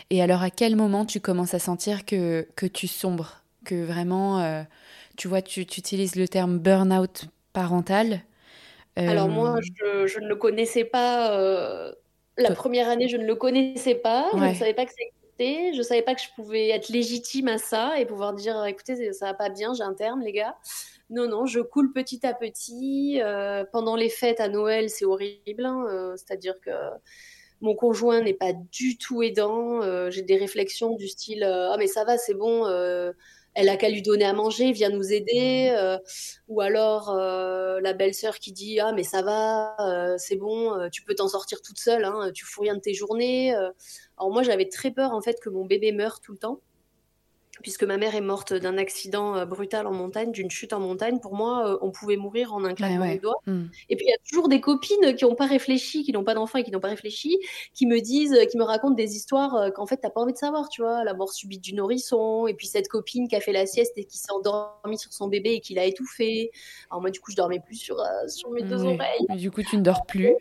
[0.09, 4.39] Et alors, à quel moment tu commences à sentir que, que tu sombres Que vraiment,
[4.39, 4.63] euh,
[5.17, 8.21] tu vois, tu, tu, utilises le terme burn-out parental
[8.95, 11.37] Alors, moi, euh, je, je, ne le connaissais pas.
[11.37, 11.91] Euh,
[12.37, 14.29] la première année, je ne le connaissais pas.
[14.33, 15.73] Je ne savais pas que ça existait.
[15.73, 19.11] Je ne savais pas que je pouvais être légitime à ça et pouvoir dire écoutez,
[19.11, 20.55] ça va pas bien, j'ai un terme, les gars.
[21.09, 23.19] Non, non, je coule petit à petit.
[23.73, 25.65] pendant les fêtes à Noël, c'est horrible.
[25.65, 26.71] Hein, c'est-à-dire que
[27.63, 29.81] mon conjoint n'est pas du tout aidant.
[29.81, 33.13] Euh, j'ai des réflexions du style euh, Ah, mais ça va, c'est bon, euh,
[33.53, 35.73] elle a qu'à lui donner à manger, viens nous aider.
[36.49, 39.77] ou alors la belle-sœur qui dit Ah, mais ça va,
[40.17, 43.53] c'est bon, tu peux t'en sortir toute seule, hein, tu fous rien de tes journées.
[43.53, 46.59] Alors, moi, j'avais très peur en fait que mon bébé meure tout le temps
[47.63, 51.19] puisque ma mère est morte d'un accident euh, brutal en montagne, d'une chute en montagne,
[51.19, 53.39] pour moi, euh, on pouvait mourir en un claquement de doigts.
[53.47, 53.63] Hmm.
[53.89, 56.35] Et puis il y a toujours des copines qui n'ont pas réfléchi, qui n'ont pas
[56.35, 57.39] d'enfants et qui n'ont pas réfléchi,
[57.73, 60.37] qui me disent, qui me racontent des histoires euh, qu'en fait t'as pas envie de
[60.37, 63.53] savoir, tu vois, la mort subite du nourrisson, et puis cette copine qui a fait
[63.53, 66.51] la sieste et qui s'est endormie sur son bébé et qui l'a étouffé.
[66.91, 67.97] Alors moi, du coup, je dormais plus sur,
[68.27, 69.25] sur mes deux oreilles.
[69.37, 70.35] du coup, tu ne dors plus.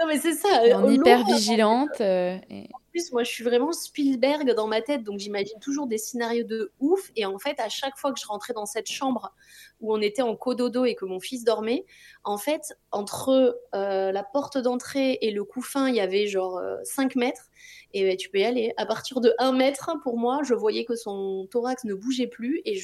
[0.00, 0.48] Non mais c'est ça.
[0.76, 2.00] En hyper vigilante.
[2.00, 2.68] Et
[3.12, 7.10] moi, je suis vraiment Spielberg dans ma tête, donc j'imagine toujours des scénarios de ouf.
[7.16, 9.32] Et en fait, à chaque fois que je rentrais dans cette chambre
[9.80, 11.84] où on était en cododo et que mon fils dormait,
[12.22, 17.16] en fait, entre euh, la porte d'entrée et le couffin, il y avait genre 5
[17.16, 17.50] euh, mètres.
[17.92, 18.72] Et ben, tu peux y aller.
[18.76, 22.60] À partir de 1 mètre, pour moi, je voyais que son thorax ne bougeait plus
[22.64, 22.76] et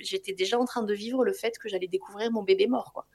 [0.00, 2.92] j'étais déjà en train de vivre le fait que j'allais découvrir mon bébé mort.
[2.92, 3.06] Quoi.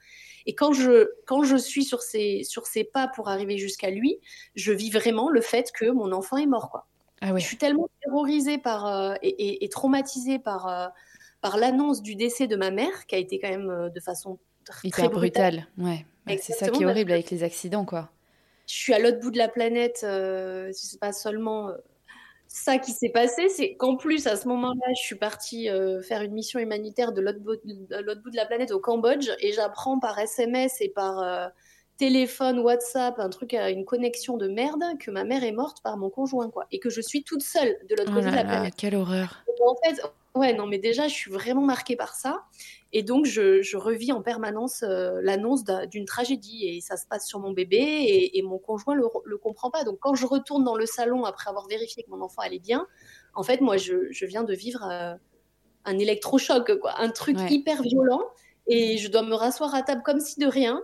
[0.46, 4.18] Et quand je, quand je suis sur ces, sur pas pour arriver jusqu'à lui,
[4.54, 6.70] je vis vraiment le fait que mon enfant est mort.
[6.70, 6.86] Quoi.
[7.20, 10.86] Ah Je suis tellement terrorisée par, euh, et, et, traumatisée par, euh,
[11.40, 14.38] par l'annonce du décès de ma mère, qui a été quand même euh, de façon
[14.64, 15.66] très brutale.
[15.76, 16.06] Ouais.
[16.38, 18.10] c'est ça qui est horrible avec les accidents, quoi.
[18.70, 21.72] Je suis à l'autre bout de la planète, c'est pas seulement
[22.52, 26.20] ça qui s'est passé, c'est qu'en plus, à ce moment-là, je suis partie euh, faire
[26.20, 30.18] une mission humanitaire de l'autre bout, bout, de la planète au Cambodge et j'apprends par
[30.18, 31.46] SMS et par euh,
[31.96, 36.10] téléphone, WhatsApp, un truc, une connexion de merde que ma mère est morte par mon
[36.10, 36.66] conjoint, quoi.
[36.72, 38.74] Et que je suis toute seule de l'autre oh côté de la planète.
[38.76, 39.44] Quelle horreur.
[39.64, 40.02] en fait,
[40.34, 42.44] Ouais, non, mais déjà, je suis vraiment marquée par ça.
[42.92, 46.66] Et donc, je, revis en permanence euh, l'annonce d'une tragédie.
[46.66, 49.84] Et ça se passe sur mon bébé et, mon conjoint le, le comprend pas.
[49.84, 52.86] Donc, quand je retourne dans le salon après avoir vérifié que mon enfant allait bien,
[53.34, 55.14] en fait, moi, je, viens de vivre euh,
[55.84, 58.22] un électrochoc, quoi, un truc hyper violent.
[58.66, 60.82] Et je dois me rasseoir à table comme si de rien.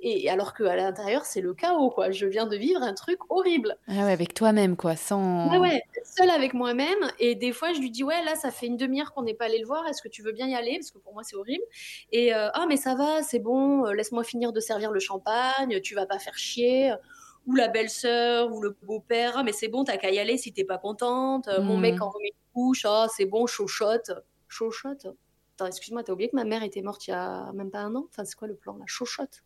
[0.00, 2.10] Et alors qu'à l'intérieur, c'est le chaos, quoi.
[2.10, 3.76] Je viens de vivre un truc horrible.
[3.88, 5.50] Ah ouais, avec toi-même, quoi, sans.
[5.50, 6.98] Ah ouais, seule avec moi-même.
[7.18, 9.46] Et des fois, je lui dis, ouais, là, ça fait une demi-heure qu'on n'est pas
[9.46, 9.86] allé le voir.
[9.88, 10.74] Est-ce que tu veux bien y aller?
[10.74, 11.64] Parce que pour moi, c'est horrible.
[12.12, 13.86] Et euh, ah, mais ça va, c'est bon.
[13.86, 15.80] Euh, laisse-moi finir de servir le champagne.
[15.80, 16.94] Tu vas pas faire chier.
[17.46, 19.32] Ou la belle-sœur, ou le beau-père.
[19.36, 21.48] Ah, mais c'est bon, t'as qu'à y aller si t'es pas contente.
[21.60, 21.80] Mon hmm.
[21.80, 22.84] mec en remet une couche.
[22.84, 24.12] Ah, c'est bon, chochotte.
[24.48, 25.06] Chochotte
[25.66, 28.06] excuse-moi, t'as oublié que ma mère était morte il y a même pas un an?
[28.10, 29.42] Enfin, c'est quoi le plan La chochotte?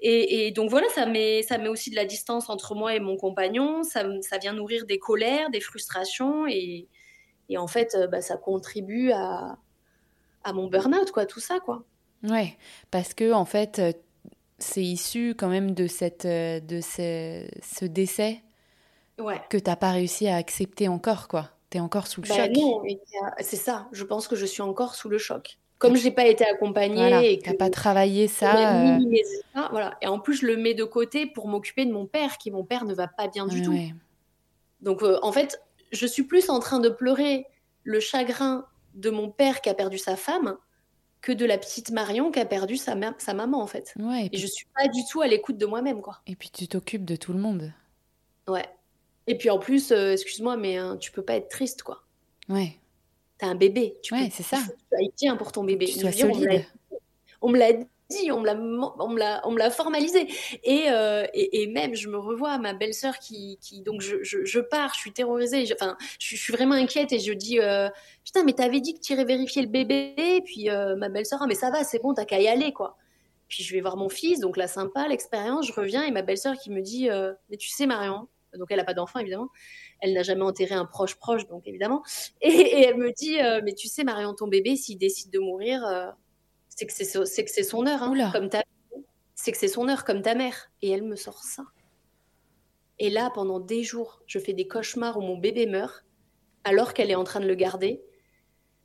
[0.00, 3.16] Et, donc voilà, ça met, ça met aussi de la distance entre moi et mon
[3.16, 3.82] compagnon.
[3.82, 6.46] Ça, ça vient nourrir des colères, des frustrations.
[6.46, 6.88] Et,
[7.48, 9.58] et en fait, euh, bah, ça contribue à,
[10.44, 11.84] à mon burn-out, quoi, tout ça, quoi.
[12.22, 12.56] Ouais,
[12.90, 13.92] parce que en fait, euh,
[14.58, 18.42] c'est issu quand même de, cette, euh, de ce, ce décès
[19.18, 19.40] ouais.
[19.50, 22.50] que t'as pas réussi à accepter encore, quoi encore sous le bah choc.
[22.56, 22.82] Non,
[23.40, 23.88] c'est ça.
[23.92, 25.58] Je pense que je suis encore sous le choc.
[25.78, 28.98] Comme je n'ai pas été accompagnée et que pas travaillé ça, euh.
[29.54, 29.98] ça, voilà.
[30.00, 32.64] Et en plus, je le mets de côté pour m'occuper de mon père, qui mon
[32.64, 33.76] père ne va pas bien du tout.
[34.80, 35.60] Donc, euh, en fait,
[35.92, 37.46] je suis plus en train de pleurer
[37.82, 40.56] le chagrin de mon père qui a perdu sa femme
[41.20, 43.94] que de la petite Marion qui a perdu sa, sa maman, en fait.
[43.98, 46.20] Ouais, et, et je suis pas du tout à l'écoute de moi-même, quoi.
[46.26, 47.72] Et puis, tu t'occupes de tout le monde.
[48.46, 48.66] Ouais.
[49.26, 52.02] Et puis en plus, euh, excuse-moi, mais hein, tu peux pas être triste, quoi.
[52.48, 52.78] Ouais.
[53.38, 53.96] T'as un bébé.
[54.02, 54.58] Tu ouais, c'est ça.
[55.18, 55.86] Tu pour ton bébé.
[55.86, 56.66] Tu sois solide.
[57.40, 60.28] On me l'a dit, on me l'a, formalisé.
[60.62, 64.44] Et, euh, et, et, même, je me revois ma belle-sœur qui, qui, donc je, je,
[64.44, 65.64] je, pars, je suis terrorisée.
[65.72, 67.88] enfin, je, suis vraiment inquiète et je dis, euh,
[68.24, 70.14] putain, mais t'avais dit que tu irais vérifier le bébé.
[70.16, 72.96] Et puis ma belle-sœur, ah, mais ça va, c'est bon, t'as qu'à y aller, quoi.
[73.48, 75.66] Puis je vais voir mon fils, donc là, sympa, l'expérience.
[75.66, 77.08] Je reviens et ma belle-sœur qui me dit,
[77.50, 79.48] mais tu sais, Marion, donc elle n'a pas d'enfant évidemment.
[80.00, 82.02] Elle n'a jamais enterré un proche proche, donc évidemment.
[82.40, 85.84] Et, elle me dit, euh, mais tu sais, Marion, ton bébé, s'il décide de mourir,
[85.86, 86.10] euh,
[86.68, 88.62] c'est que c'est son heure, hein, comme ta.
[89.34, 90.70] C'est que c'est son heure, comme ta mère.
[90.82, 91.64] Et elle me sort ça.
[92.98, 96.04] Et là, pendant des jours, je fais des cauchemars où mon bébé meurt,
[96.62, 98.02] alors qu'elle est en train de le garder.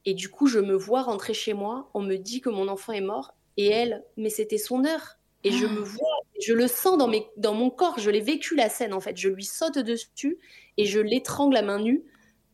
[0.05, 2.93] Et du coup, je me vois rentrer chez moi, on me dit que mon enfant
[2.93, 5.17] est mort, et elle, mais c'était son heure.
[5.43, 8.55] Et je me vois, je le sens dans, mes, dans mon corps, je l'ai vécu
[8.55, 9.17] la scène en fait.
[9.17, 10.39] Je lui saute dessus
[10.77, 12.03] et je l'étrangle à main nue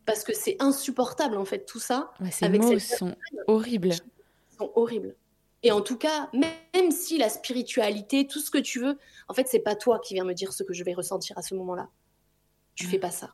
[0.06, 2.12] parce que c'est insupportable en fait tout ça.
[2.32, 3.16] ces mots sont
[3.48, 3.94] horribles.
[4.52, 5.16] Ils sont horribles.
[5.64, 9.48] Et en tout cas, même si la spiritualité, tout ce que tu veux, en fait,
[9.48, 11.90] c'est pas toi qui viens me dire ce que je vais ressentir à ce moment-là.
[12.76, 13.34] Tu fais pas ça.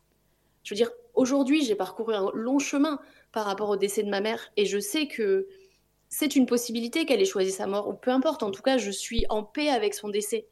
[0.64, 3.00] Je veux dire, aujourd'hui, j'ai parcouru un long chemin
[3.34, 5.48] par rapport au décès de ma mère et je sais que
[6.12, 8.92] c'est une possibilité qu'elle ait choisi sa mort, ou peu importe, en tout cas, je
[8.92, 10.46] suis en paix avec son décès.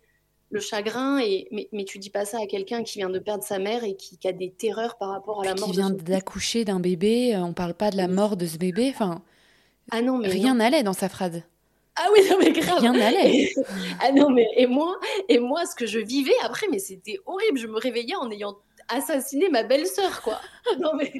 [0.52, 3.44] Le chagrin, et, mais, mais tu dis pas ça à quelqu'un qui vient de perdre
[3.44, 5.66] sa mère et qui, a des terreurs par rapport à la mort.
[5.66, 8.90] Qui vient d'accoucher d'un bébé, euh, on parle pas de la mort de ce bébé,
[8.92, 9.22] enfin.
[9.92, 10.30] Ah non, mais.
[10.30, 11.44] Rien n'allait dans sa phrase.
[11.98, 12.80] Ah oui, non, mais grave.
[12.80, 13.54] Rien n'allait.
[14.00, 14.98] ah non, mais et moi,
[15.28, 17.60] et moi, ce que je vivais après, mais c'était horrible.
[17.60, 18.58] Je me réveillais en ayant
[18.90, 20.40] assassiner ma belle-sœur, quoi.
[20.80, 21.14] non, mais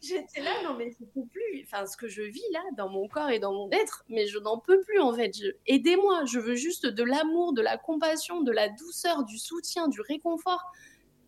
[0.00, 1.64] j'étais là, non, mais je peux plus.
[1.64, 4.38] Enfin, ce que je vis là, dans mon corps et dans mon être, mais je
[4.38, 5.32] n'en peux plus, en fait.
[5.66, 10.00] Aidez-moi, je veux juste de l'amour, de la compassion, de la douceur, du soutien, du
[10.00, 10.62] réconfort.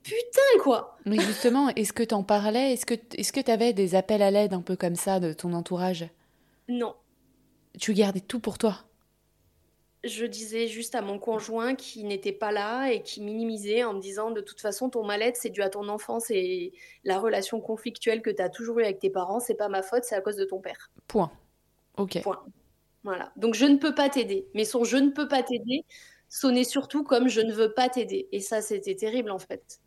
[0.03, 2.75] Putain, quoi Mais justement, est-ce que t'en parlais?
[2.75, 5.55] Est-ce que est-ce que t'avais des appels à l'aide un peu comme ça de ton
[5.55, 6.07] entourage?
[6.69, 6.95] Non.
[7.81, 8.85] Tu gardais tout pour toi?
[10.05, 14.01] Je disais juste à mon conjoint qui n'était pas là et qui minimisait en me
[14.01, 16.73] disant de toute façon ton mal-être c'est dû à ton enfance et
[17.05, 20.05] la relation conflictuelle que tu as toujours eue avec tes parents, c'est pas ma faute,
[20.05, 20.91] c'est à cause de ton père.
[21.09, 21.33] Point.
[21.97, 22.21] OK.
[22.23, 22.45] Point.
[23.03, 23.33] Voilà.
[23.37, 25.85] Donc je ne peux pas t'aider, mais son je ne peux pas t'aider
[26.29, 29.81] sonnait surtout comme je ne veux pas t'aider et ça c'était terrible en fait.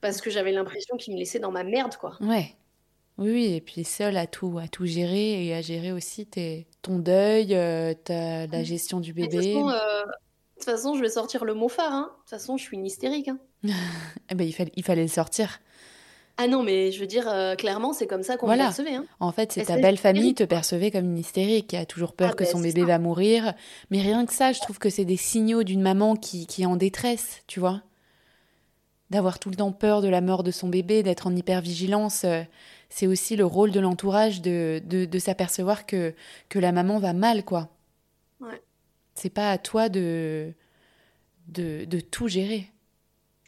[0.00, 2.16] Parce que j'avais l'impression qu'il me laissait dans ma merde quoi.
[2.20, 2.56] Ouais.
[3.18, 6.98] Oui, et puis seul à tout, à tout gérer et à gérer aussi tes, ton
[6.98, 9.56] deuil, euh, ta, la gestion du bébé.
[9.56, 10.12] Euh, de
[10.56, 11.92] toute, façon, je vais sortir le mot phare.
[11.92, 12.10] Hein.
[12.10, 13.28] De toute façon, je suis une hystérique.
[13.28, 13.38] Hein.
[14.30, 15.60] eh ben, il, fallait, il fallait le sortir.
[16.38, 18.94] Ah non, mais je veux dire, euh, clairement, c'est comme ça qu'on me percevait.
[18.94, 19.04] Hein.
[19.20, 22.30] En fait, c'est ta belle famille te percevait comme une hystérique, qui a toujours peur
[22.32, 23.54] ah que ben, son bébé va mourir.
[23.90, 26.66] Mais rien que ça, je trouve que c'est des signaux d'une maman qui, qui est
[26.66, 27.82] en détresse, tu vois.
[29.10, 32.24] D'avoir tout le temps peur de la mort de son bébé, d'être en hypervigilance
[32.92, 36.14] c'est aussi le rôle de l'entourage de, de, s'apercevoir que,
[36.50, 37.70] que la maman va mal, quoi.
[38.38, 38.60] Ouais.
[39.14, 40.52] C'est pas à toi de,
[41.48, 42.70] de, de tout gérer.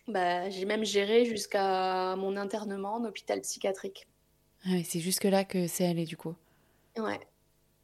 [0.09, 4.07] Bah, j'ai même géré jusqu'à mon internement en hôpital psychiatrique.
[4.65, 6.35] Ah c'est jusque-là que c'est allé, du coup.
[6.97, 7.21] Ouais.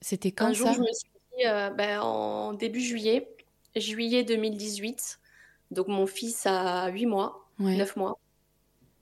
[0.00, 3.28] C'était quand Un jour, ça je me suis dit, euh, ben, en début juillet,
[3.76, 5.20] juillet 2018.
[5.72, 7.76] Donc, mon fils a 8 mois, Ouais.
[7.76, 8.18] 9 mois,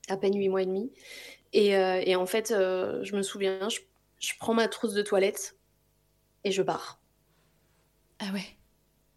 [0.09, 0.90] à peine 8 mois et demi.
[1.59, 3.80] Et, euh, et en fait, euh, je me souviens, je,
[4.20, 5.56] je prends ma trousse de toilette
[6.44, 7.00] et je pars.
[8.20, 8.44] Ah ouais.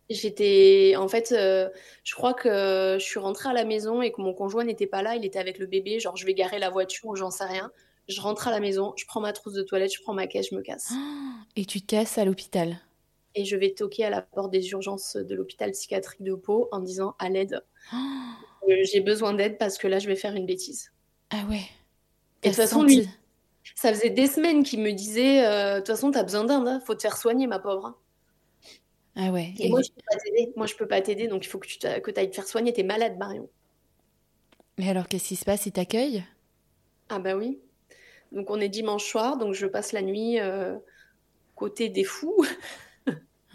[0.09, 1.69] J'étais, en fait, euh,
[2.03, 5.03] je crois que je suis rentrée à la maison et que mon conjoint n'était pas
[5.03, 7.45] là, il était avec le bébé, genre je vais garer la voiture ou j'en sais
[7.45, 7.71] rien.
[8.07, 10.47] Je rentre à la maison, je prends ma trousse de toilette, je prends ma caisse,
[10.49, 10.91] je me casse.
[11.55, 12.79] Et tu te casses à l'hôpital.
[13.35, 16.79] Et je vais toquer à la porte des urgences de l'hôpital psychiatrique de Pau en
[16.79, 17.63] disant à l'aide,
[17.93, 20.91] Oh, j'ai besoin d'aide parce que là je vais faire une bêtise.
[21.29, 21.61] Ah ouais.
[22.43, 23.07] Et de toute façon, lui,
[23.75, 26.81] ça faisait des semaines qu'il me disait, euh, de toute façon, t'as besoin d'aide, hein,
[26.85, 27.97] faut te faire soigner, ma pauvre.
[29.15, 29.53] Ah ouais.
[29.59, 30.53] Et Et, moi, je peux pas t'aider.
[30.55, 32.73] Moi, je peux pas t'aider, donc il faut que tu que ailles te faire soigner.
[32.73, 33.49] T'es malade, Marion.
[34.77, 35.65] et alors, qu'est-ce qui se passe?
[35.65, 36.23] Il t'accueille?
[37.09, 37.59] Ah bah oui.
[38.31, 40.77] Donc on est dimanche soir, donc je passe la nuit euh,
[41.55, 42.45] côté des fous,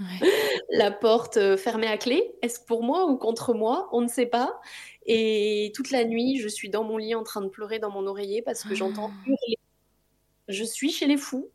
[0.00, 0.28] Ouais.
[0.70, 2.34] la porte euh, fermée à clé.
[2.42, 3.88] Est-ce pour moi ou contre moi?
[3.92, 4.60] On ne sait pas.
[5.06, 8.06] Et toute la nuit, je suis dans mon lit en train de pleurer dans mon
[8.06, 9.24] oreiller parce que j'entends Ah.
[9.26, 9.58] hurler.
[10.48, 11.50] Je suis chez les fous,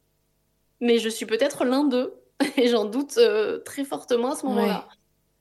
[0.80, 2.16] mais je suis peut-être l'un d'eux.
[2.58, 4.88] Et j'en doute euh, très fortement à ce moment-là.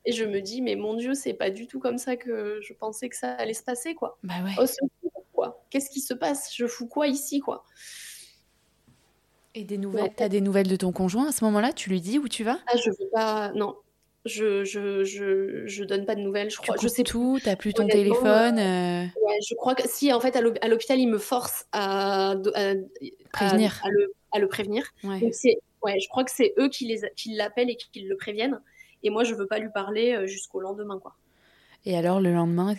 [0.05, 2.73] Et je me dis, mais mon Dieu, c'est pas du tout comme ça que je
[2.73, 4.19] pensais que ça allait se passer, quoi.
[4.23, 4.53] Bah ouais.
[4.63, 5.63] Au secours, quoi.
[5.71, 6.55] Qu'est-ce qui se passe?
[6.55, 7.65] Je fous quoi ici, quoi?
[9.55, 11.73] Et des nouvelles T'as des nouvelles de ton conjoint à ce moment-là?
[11.73, 12.59] Tu lui dis où tu vas?
[12.67, 13.53] Ah, je veux pas.
[13.53, 13.77] Non.
[14.27, 16.77] Je, je, je, je donne pas de nouvelles, je Tu crois.
[16.77, 18.59] Je coupes sais tout, t'as plus ton téléphone.
[18.59, 21.65] euh, Ouais, je crois que si, en fait, à l'hôp- à l'hôpital, il me force
[21.73, 22.35] à,
[23.33, 23.81] Prévenir.
[23.83, 24.85] à le, à le prévenir.
[25.05, 25.21] Ouais.
[25.21, 28.17] Donc, c'est, ouais, je crois que c'est eux qui, les, qui l'appellent et qui le
[28.17, 28.61] préviennent.
[29.03, 31.15] Et moi, je veux pas lui parler euh, jusqu'au lendemain, quoi.
[31.87, 32.75] Et alors, le lendemain,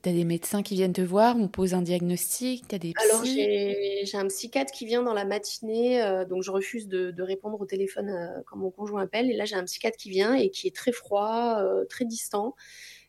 [0.00, 3.10] et- t'as des médecins qui viennent te voir, on pose un diagnostic, t'as des psys.
[3.10, 7.22] Alors, j'ai, un psychiatre qui vient dans la matinée, euh, donc je refuse de, de
[7.22, 9.30] répondre au téléphone euh, quand mon conjoint appelle.
[9.30, 12.56] Et là, j'ai un psychiatre qui vient et qui est très froid, euh, très distant,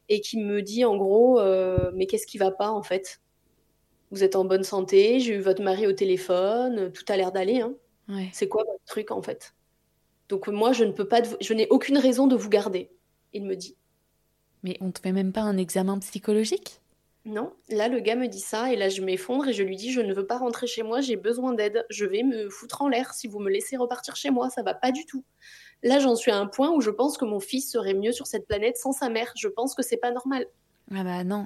[0.09, 1.39] et qui me dit en gros,
[1.93, 3.21] mais qu'est-ce qui va pas en fait?
[4.11, 7.61] Vous êtes en bonne santé, j'ai eu votre mari au téléphone, tout a l'air d'aller.
[7.61, 7.73] Hein.
[8.09, 8.29] Ouais.
[8.33, 9.53] C'est quoi votre truc en fait?
[10.27, 12.91] Donc moi, je ne peux pas, je n'ai aucune raison de vous garder.
[13.31, 13.77] Il me dit.
[14.63, 16.80] Mais on te fait même pas un examen psychologique?
[17.23, 19.91] Non, là le gars me dit ça et là je m'effondre et je lui dis
[19.91, 22.89] je ne veux pas rentrer chez moi, j'ai besoin d'aide, je vais me foutre en
[22.89, 25.23] l'air si vous me laissez repartir chez moi, ça va pas du tout.
[25.83, 28.25] Là j'en suis à un point où je pense que mon fils serait mieux sur
[28.25, 30.47] cette planète sans sa mère, je pense que c'est pas normal.
[30.91, 31.45] Ah bah non.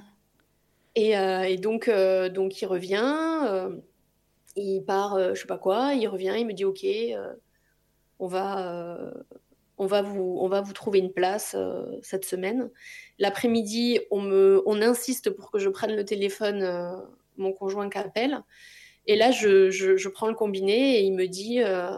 [0.96, 3.76] Et, euh, et donc, euh, donc il revient, euh,
[4.56, 6.86] il part, je sais pas quoi, il revient, il me dit ok,
[8.18, 9.12] on va,
[9.78, 12.70] on va vous, on va vous trouver une place euh, cette semaine.
[13.18, 16.96] L'après-midi, on me, on insiste pour que je prenne le téléphone, euh,
[17.36, 18.42] mon conjoint qu'appelle.
[19.06, 21.90] Et là, je, je, je prends le combiné et il me dit, euh,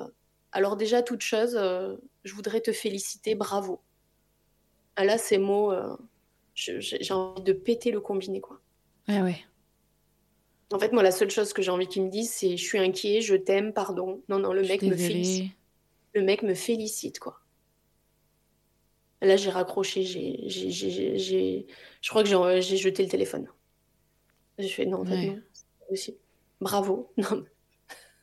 [0.52, 1.54] alors déjà toute chose,
[2.24, 3.80] je voudrais te féliciter, bravo.
[4.96, 5.72] Ah, là, ces mots,
[6.54, 8.60] je- j'ai envie de péter le combiné quoi.
[9.06, 9.36] Ah ouais.
[10.70, 12.78] En fait, moi, la seule chose que j'ai envie qu'il me dise, c'est je suis
[12.78, 14.22] inquiet, je t'aime, pardon.
[14.28, 15.52] Non, non, le Je mec me félicite.
[16.14, 17.40] Le mec me félicite, quoi.
[19.22, 21.66] Là, j'ai raccroché, j'ai, j'ai, j'ai, j'ai-
[22.02, 23.48] je crois que j'ai, j'ai jeté le téléphone.
[24.58, 25.26] J'ai fait non, en fait, Ouais.
[25.26, 26.18] non, c'est pas possible.
[26.60, 27.12] Bravo.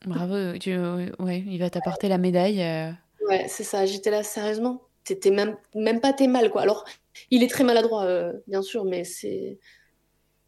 [0.05, 0.75] Non, Bravo, tu...
[1.19, 2.61] ouais, il va t'apporter la médaille.
[2.61, 2.91] euh.
[3.27, 3.85] ouais, c'est ça.
[3.85, 4.81] J'étais là, sérieusement.
[5.07, 6.61] C'était même, même pas t'es mal, quoi.
[6.61, 6.85] Alors,
[7.31, 9.59] il est très maladroit, euh, bien sûr, mais c'est,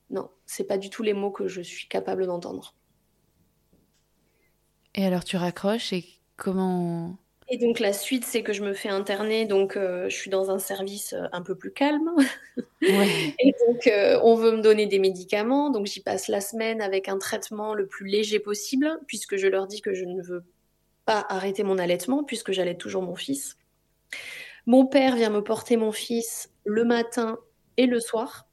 [0.09, 2.75] non, c'est pas du tout les mots que je suis capable d'entendre.
[4.95, 7.17] Et alors tu raccroches et comment...
[7.49, 10.51] Et donc la suite, c'est que je me fais interner, donc euh, je suis dans
[10.51, 12.09] un service euh, un peu plus calme.
[12.83, 13.35] Ouais.
[13.39, 17.09] Et donc euh, on veut me donner des médicaments, donc j'y passe la semaine avec
[17.09, 20.43] un traitement le plus léger possible, puisque je leur dis que je ne veux
[21.05, 23.57] pas arrêter mon allaitement, puisque j'allaite toujours mon fils.
[24.67, 27.39] Mon père vient me porter mon fils le matin
[27.77, 28.47] et le soir.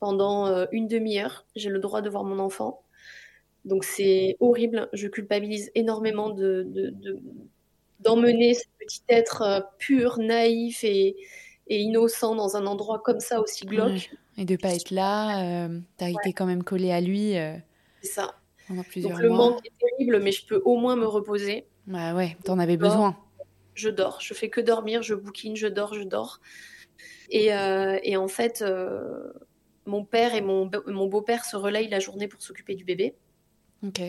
[0.00, 2.82] Pendant euh, une demi-heure, j'ai le droit de voir mon enfant.
[3.64, 7.20] Donc c'est horrible, je culpabilise énormément de, de- de-
[8.04, 11.16] d'emmener ce petit être euh, pur, naïf et,
[11.68, 14.10] et innocent dans un endroit comme ça aussi glauque.
[14.36, 17.56] Et de pas être là, euh, t'as été quand même collé à lui euh,
[18.02, 18.34] C'est ça.
[18.68, 19.50] pendant plusieurs Donc le mois.
[19.50, 21.66] manque est terrible, mais je peux au moins me reposer.
[21.86, 23.16] Bah ouais, t'en avais besoin.
[23.74, 26.40] Je dors, je fais que dormir, je bouquine, je dors, je dors.
[27.30, 28.64] Et, euh, et en fait,
[29.86, 33.14] mon père et mon, mon beau-père se relayent la journée pour s'occuper du bébé.
[33.86, 34.00] Ok.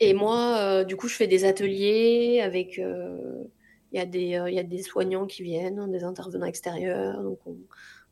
[0.00, 2.78] Et moi, euh, du coup, je fais des ateliers avec.
[2.78, 3.44] euh,
[3.92, 7.22] Il y, a des, euh, y a des soignants qui viennent, des intervenants extérieurs,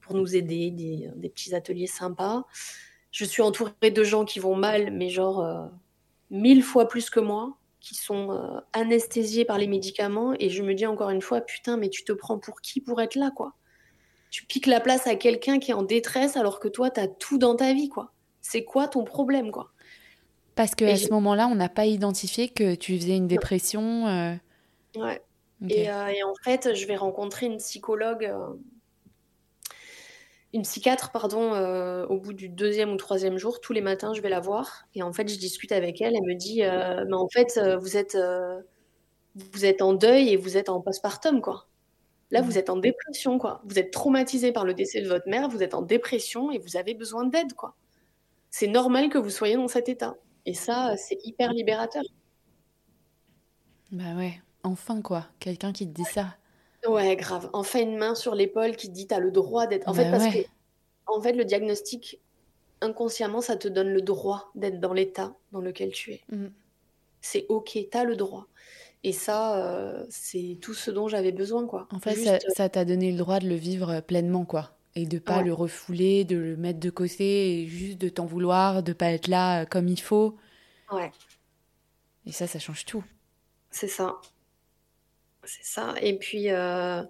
[0.01, 2.45] pour nous aider, des, petits ateliers sympas.
[3.11, 5.71] Je suis entourée de gens qui vont mal, mais genre
[6.31, 7.59] mille fois plus que moi.
[7.81, 10.35] qui sont anesthésiés par les médicaments.
[10.39, 13.01] Et je me dis encore une fois, putain, mais tu te prends pour qui pour
[13.01, 13.55] être là, quoi?
[14.31, 17.09] Tu piques la place à quelqu'un qui est en détresse alors que toi, tu as
[17.09, 18.13] tout dans ta vie, quoi.
[18.41, 19.73] C'est quoi ton problème, quoi?
[20.55, 24.39] Parce qu'à ce moment-là, on n'a pas identifié que tu faisais une dépression.
[24.97, 25.23] Ouais.
[25.69, 28.33] Et, et, en fait, je vais rencontrer une psychologue
[30.53, 34.21] une psychiatre, pardon, euh, au bout du deuxième ou troisième jour, tous les matins, je
[34.21, 34.85] vais la voir.
[34.95, 36.15] Et en fait, je discute avec elle.
[36.15, 38.19] Elle me dit, euh, mais en fait, euh, vous êtes,
[39.35, 41.69] vous êtes en deuil et vous êtes en postpartum, quoi.
[42.31, 43.63] Là, vous êtes en dépression, quoi.
[43.65, 46.77] Vous êtes traumatisé par le décès de votre mère, vous êtes en dépression et vous
[46.77, 47.75] avez besoin d'aide, quoi.
[48.51, 50.17] C'est normal que vous soyez dans cet état.
[50.47, 52.03] Et ça, c'est hyper libérateur.
[53.93, 55.27] Bah ouais, enfin, quoi.
[55.39, 56.37] Quelqu'un qui te dit ça.
[56.89, 57.49] Ouais, grave.
[57.53, 59.89] Enfin, une main sur l'épaule qui te dit, t'as le droit d'être.
[59.89, 60.41] En fait, bah parce que,
[61.07, 62.21] en fait, le diagnostic,
[62.81, 66.23] inconsciemment, ça te donne le droit d'être dans l'état dans lequel tu es.
[66.31, 66.49] Mm.
[67.21, 68.49] C'est OK, t'as le droit.
[69.05, 71.89] Et ça, euh, c'est tout ce dont j'avais besoin, quoi.
[71.93, 74.77] En fait, ça t'a donné le droit de le vivre pleinement, quoi.
[74.95, 78.83] Et de pas le refouler, de le mettre de côté, et juste de t'en vouloir,
[78.83, 80.37] de pas être là euh, comme il faut.
[80.91, 81.11] Ouais.
[82.27, 83.03] Et ça, ça change tout.
[83.71, 84.21] C'est ça.
[85.45, 85.95] C'est ça.
[86.03, 87.03] Et puis, euh,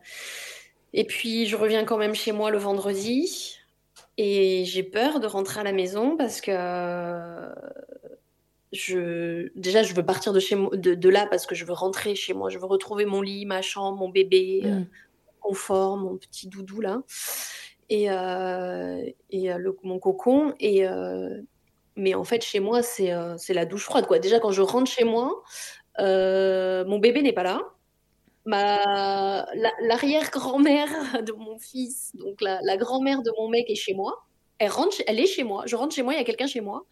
[0.92, 3.58] et puis, je reviens quand même chez moi le vendredi.
[4.18, 6.52] Et j'ai peur de rentrer à la maison parce que
[8.72, 12.14] je, déjà, je veux partir de, chez moi, de, là parce que je veux rentrer
[12.14, 12.50] chez moi.
[12.50, 14.66] Je veux retrouver mon lit, ma chambre, mon bébé, mm.
[14.66, 14.80] euh,
[15.40, 17.02] confort, mon petit doudou là.
[17.88, 19.50] Et, euh, et
[19.82, 20.54] mon cocon.
[20.60, 20.84] Et,
[21.96, 23.10] mais en fait, chez moi, c'est
[23.48, 24.06] la douche froide.
[24.06, 24.18] Quoi.
[24.18, 25.42] Déjà, quand je rentre chez moi,
[25.98, 27.60] mon bébé n'est pas là
[28.44, 29.46] ma
[29.82, 30.88] l'arrière-grand-mère
[31.22, 34.24] de mon fils, donc la, grand-mère de mon mec est chez moi.
[34.58, 35.64] Elle rentre, elle est chez moi.
[35.66, 36.84] Je rentre chez moi, il y a quelqu'un chez moi.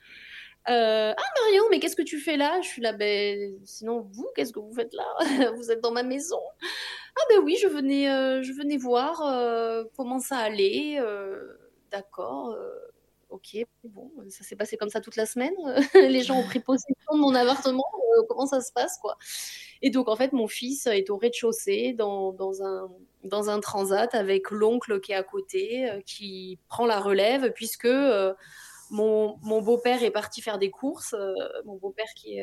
[0.68, 2.60] Euh, ah Marion, mais qu'est-ce que tu fais là?
[2.60, 5.06] Je suis là, ben sinon vous, qu'est-ce que vous faites là?
[5.56, 6.40] Vous êtes dans ma maison
[7.16, 8.42] Ah ben oui, je venais, euh,
[8.78, 10.98] voir euh, comment ça allait.
[11.90, 12.56] D'accord
[13.30, 15.54] ok, bon, ça s'est passé comme ça toute la semaine.
[15.94, 17.84] les gens ont pris possession de mon appartement.
[18.28, 18.98] comment ça se passe,
[19.82, 22.90] Et donc, en fait, mon fils est au rez-de-chaussée dans, dans, un,
[23.22, 27.86] dans un transat avec l'oncle qui est à côté, qui prend la relève, puisque
[28.90, 31.14] mon, mon beau-père est parti faire des courses.
[31.14, 31.34] Euh,
[31.64, 32.38] mon beau-père qui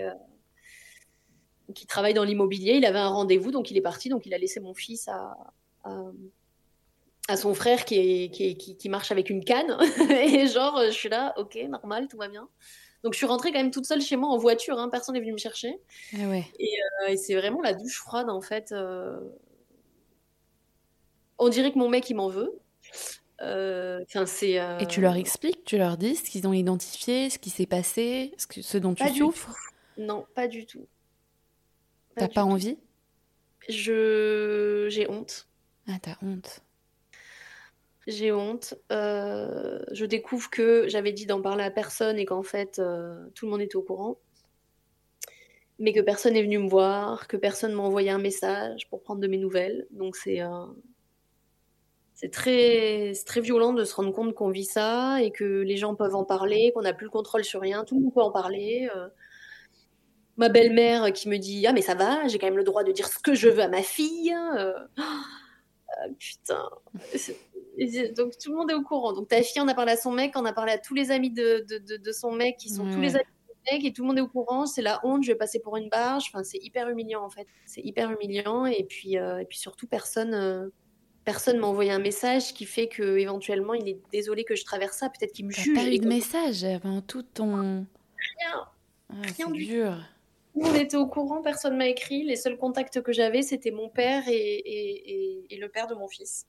[1.76, 4.38] qui travaille dans l'immobilier, il avait un rendez-vous, donc il est parti, donc il a
[4.38, 5.36] laissé mon fils à,
[7.28, 9.78] à son frère qui, qui, qui, marche avec une canne.
[10.10, 12.48] et genre, je suis là, ok, normal, tout va bien.
[13.04, 15.22] Donc je suis rentrée quand même toute seule chez moi en voiture, hein, personne n'est
[15.22, 15.80] venu me chercher.
[16.14, 16.46] Ah ouais.
[16.60, 18.72] Euh, et, c'est vraiment la douche froide en fait.
[18.72, 19.20] Euh.
[21.38, 22.60] On dirait que mon mec il m'en veut.
[23.42, 24.54] Euh, c'est.
[24.80, 28.34] Et tu leur expliques, tu leur dis ce qu'ils ont identifié, ce qui s'est passé,
[28.38, 29.54] ce, que, ce dont tu souffres?
[29.98, 30.88] Non, pas du tout.
[32.16, 32.78] T'as pas envie?
[33.70, 35.48] Je j'ai honte.
[35.88, 36.62] Ah t'as honte
[38.08, 38.74] j'ai honte.
[38.92, 43.46] Euh, je découvre que j'avais dit d'en parler à personne et qu'en fait, euh, tout
[43.46, 44.18] le monde était au courant.
[45.80, 49.22] Mais que personne n'est venu me voir, que personne m'a envoyé un message pour prendre
[49.22, 49.86] de mes nouvelles.
[49.92, 50.66] Donc c'est euh,
[52.18, 55.94] c'est très, très violent de se rendre compte qu'on vit ça et que les gens
[55.94, 58.32] peuvent en parler, qu'on n'a plus le contrôle sur rien, tout le monde peut en
[58.32, 58.90] parler.
[60.36, 62.92] ma belle-mère qui me dit Ah, mais ça va, j'ai quand même le droit de
[62.92, 64.34] dire ce que je veux à ma fille.
[66.18, 66.70] putain,
[68.16, 69.14] donc tout le monde est au courant.
[69.14, 71.12] Donc ta fille en a parlé à son mec, on a parlé à tous les
[71.12, 74.02] amis de, de, son mec, qui sont tous les amis de son mec, et tout
[74.02, 74.66] le monde est au courant.
[74.66, 76.32] C'est la honte, je vais passer pour une barge.
[76.34, 77.46] Enfin, c'est hyper humiliant en fait.
[77.68, 78.66] C'est hyper humiliant.
[78.66, 80.72] Et puis, euh, et puis surtout, personne.
[81.28, 84.96] Personne m'a envoyé un message qui fait que éventuellement il est désolé que je traverse
[84.96, 85.76] ça, peut-être qu'il me juge.
[85.76, 87.86] Pas eu de message avant tout ton.
[88.40, 88.66] Rien.
[89.10, 89.98] Ah, Rien du dur.
[90.54, 90.62] Tout.
[90.64, 92.24] On était au courant, personne m'a écrit.
[92.24, 96.08] Les seuls contacts que j'avais, c'était mon père et, et, et, le père de mon
[96.08, 96.48] fils.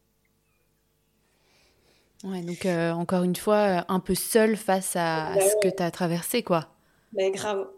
[2.23, 5.83] Ouais, donc euh, encore une fois, euh, un peu seule face à, ce que tu
[5.83, 6.69] as traversé, quoi.
[7.15, 7.69] Mais grave.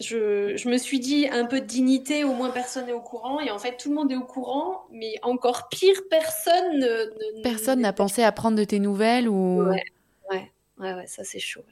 [0.00, 3.40] Je, je, me suis dit un peu de dignité, au moins personne n'est au courant.
[3.40, 7.42] Et en fait, tout le monde est au courant, mais encore pire, personne ne.
[7.42, 9.62] personne n'a pensé à prendre de tes nouvelles ou.
[9.62, 9.82] Ouais,
[10.30, 11.64] ouais, ouais, ça c'est chaud.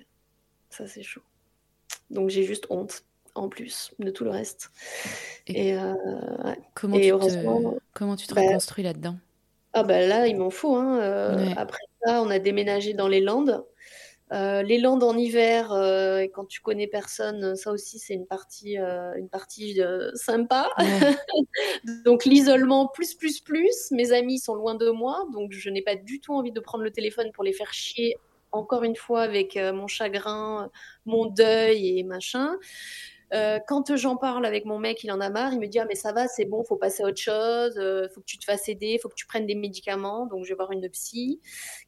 [0.71, 1.23] Ça c'est chaud.
[2.11, 3.05] Donc j'ai juste honte,
[3.35, 4.71] en plus, de tout le reste.
[5.47, 5.95] Et, euh,
[6.75, 7.79] comment, tu te...
[7.93, 9.17] comment tu te bah reconstruis là-dedans?
[9.73, 10.75] Ah bah là, il m'en faut.
[10.75, 10.99] Hein.
[11.01, 13.65] Euh, après ça, on a déménagé dans les Landes.
[14.33, 18.27] Euh, les Landes en hiver, euh, et quand tu connais personne, ça aussi c'est une
[18.27, 19.81] partie, une partie
[20.15, 20.69] sympa.
[22.05, 23.91] donc l'isolement plus plus plus.
[23.93, 26.83] Mes amis sont loin de moi, donc je n'ai pas du tout envie de prendre
[26.83, 28.17] le téléphone pour les faire chier
[28.53, 30.71] encore une fois avec mon chagrin,
[31.05, 32.57] mon deuil et machin.
[33.33, 35.53] Euh, quand j'en parle avec mon mec, il en a marre.
[35.53, 37.77] Il me dit ah mais ça va, c'est bon, faut passer à autre chose.
[37.79, 40.27] Euh, faut que tu te fasses aider, faut que tu prennes des médicaments.
[40.27, 41.41] Donc je vais voir une psy.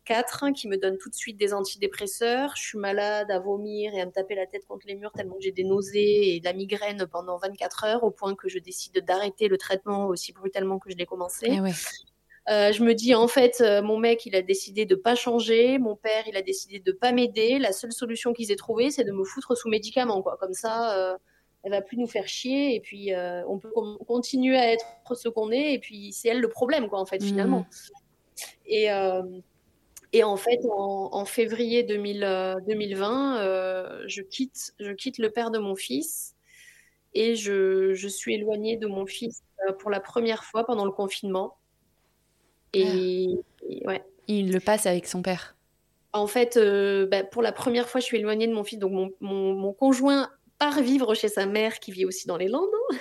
[0.04, 2.54] Quatre qui me donne tout de suite des antidépresseurs.
[2.56, 5.36] Je suis malade à vomir et à me taper la tête contre les murs tellement
[5.36, 8.58] que j'ai des nausées et de la migraine pendant 24 heures au point que je
[8.58, 11.46] décide d'arrêter le traitement aussi brutalement que je l'ai commencé.
[11.50, 11.72] Eh.
[12.50, 15.78] Euh, je me dis en fait, euh, mon mec, il a décidé de pas changer,
[15.78, 17.58] mon père, il a décidé de pas m'aider.
[17.58, 20.36] La seule solution qu'ils aient trouvée, c'est de me foutre sous médicaments, quoi.
[20.38, 21.16] Comme ça, euh,
[21.62, 23.70] elle va plus nous faire chier et puis euh, on peut
[24.06, 27.20] continuer à être ce qu'on est et puis c'est elle le problème, quoi, en fait,
[27.20, 27.26] Mhm.
[27.28, 27.66] finalement.
[28.66, 28.88] Et
[30.12, 35.30] et en fait, en, en février 2000, euh, 2020, euh, je quitte, je quitte le
[35.30, 36.34] père de mon fils
[37.12, 39.42] et je, je suis éloignée de mon fils
[39.80, 41.56] pour la première fois pendant le confinement.
[42.72, 43.26] Et,
[43.68, 44.02] et ouais.
[44.26, 45.56] Il le passe avec son père.
[46.12, 48.78] En fait, euh, bah, pour la première fois, je suis éloignée de mon fils.
[48.78, 52.48] Donc, mon, mon, mon conjoint part vivre chez sa mère qui vit aussi dans les
[52.48, 52.96] Landes hein,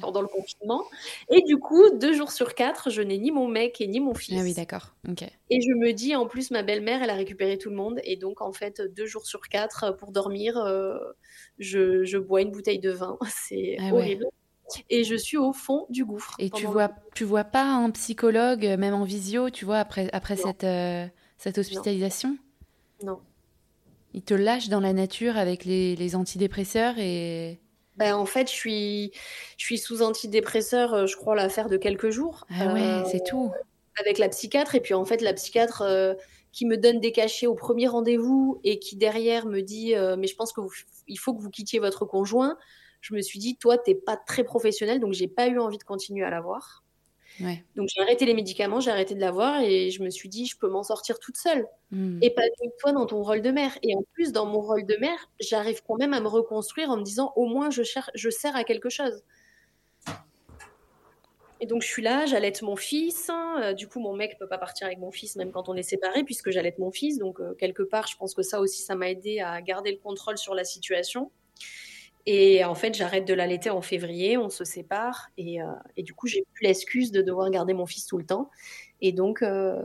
[0.00, 0.82] pendant le confinement.
[1.30, 4.14] Et du coup, deux jours sur quatre, je n'ai ni mon mec et ni mon
[4.14, 4.38] fils.
[4.40, 4.94] Ah oui, d'accord.
[5.50, 8.00] Et je me dis, en plus, ma belle-mère, elle a récupéré tout le monde.
[8.04, 10.98] Et donc, en fait, deux jours sur quatre, pour dormir, euh,
[11.58, 13.18] je, je bois une bouteille de vin.
[13.28, 14.18] C'est Ah ouais.
[14.90, 16.34] Et je suis au fond du gouffre.
[16.38, 20.08] Et tu vois, tu vois pas un psychologue, euh, même en visio, tu vois, après,
[20.12, 20.42] après Non.
[20.42, 21.06] cette, euh,
[21.38, 22.36] cette hospitalisation?
[23.02, 23.20] Non.
[24.14, 27.60] Il te lâche dans la nature avec les, les antidépresseurs et...
[27.96, 29.12] Ben, en fait, je suis,
[29.56, 32.44] je suis sous antidépresseur, euh, je crois, l'affaire de quelques jours.
[32.50, 33.52] Ah ouais, Euh, c'est tout.
[34.00, 34.74] avec la psychiatre.
[34.74, 36.14] Et puis, en fait, la psychiatre euh,
[36.52, 40.26] qui me donne des cachets au premier rendez-vous et qui, derrière, me dit euh, Mais
[40.26, 42.56] je pense qu'il faut que vous quittiez votre conjoint.
[43.04, 45.84] Je me suis dit Toi, t'es pas très professionnel, donc j'ai pas eu envie de
[45.84, 46.82] continuer à la voir.
[47.40, 47.62] Ouais.
[47.76, 50.46] Donc, j'ai arrêté les médicaments, j'ai arrêté de la voir et je me suis dit
[50.46, 51.66] Je peux m'en sortir toute seule.
[51.90, 52.18] Hmm.
[52.22, 53.76] Épanouis-toi dans ton rôle de mère.
[53.82, 56.96] Et en plus, dans mon rôle de mère, j'arrive quand même à me reconstruire en
[56.96, 57.82] me disant Au moins, je
[58.30, 59.22] sers à quelque chose.
[61.60, 63.30] Et donc je suis là, j'allaite mon fils.
[63.30, 65.82] Euh, du coup, mon mec peut pas partir avec mon fils même quand on est
[65.82, 67.18] séparés puisque j'allaite mon fils.
[67.18, 69.98] Donc euh, quelque part, je pense que ça aussi, ça m'a aidé à garder le
[69.98, 71.30] contrôle sur la situation.
[72.26, 75.66] Et en fait, j'arrête de l'allaiter en février, on se sépare et, euh,
[75.96, 78.50] et du coup, j'ai plus l'excuse de devoir garder mon fils tout le temps.
[79.02, 79.76] Et donc, euh,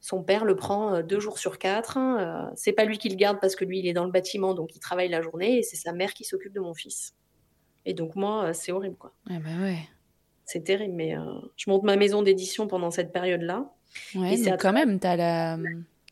[0.00, 1.96] son père le prend euh, deux jours sur quatre.
[1.98, 4.52] Euh, c'est pas lui qui le garde parce que lui, il est dans le bâtiment,
[4.54, 7.14] donc il travaille la journée et c'est sa mère qui s'occupe de mon fils.
[7.84, 9.12] Et donc moi, c'est horrible quoi.
[9.30, 9.78] Ah bah ouais.
[10.44, 11.14] C'est terrible, mais
[11.56, 13.70] je monte ma maison d'édition pendant cette période-là.
[14.16, 15.56] Ouais, Et donc quand même, t'as la,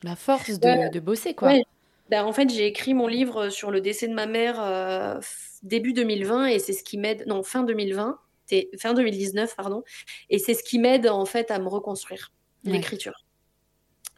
[0.04, 0.90] la force de, Ouais.
[0.90, 1.48] de bosser, quoi.
[1.48, 1.64] Ouais.
[2.10, 5.18] Ben, en fait, j'ai écrit mon livre sur le décès de ma mère euh,
[5.64, 9.82] début 2020 et c'est ce qui m'aide, non, fin 2020, c'est fin 2019, pardon,
[10.30, 12.32] et c'est ce qui m'aide en fait à me reconstruire,
[12.64, 12.72] Ouais.
[12.72, 13.24] l'écriture.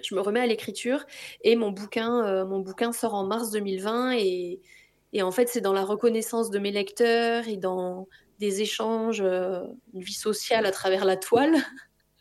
[0.03, 1.07] Je me remets à l'écriture
[1.43, 4.61] et mon bouquin, euh, mon bouquin sort en mars 2020 et,
[5.15, 8.07] et en fait, c'est dans la reconnaissance de mes lecteurs et dans
[8.39, 9.63] des échanges, euh,
[9.95, 11.57] une vie sociale à travers la toile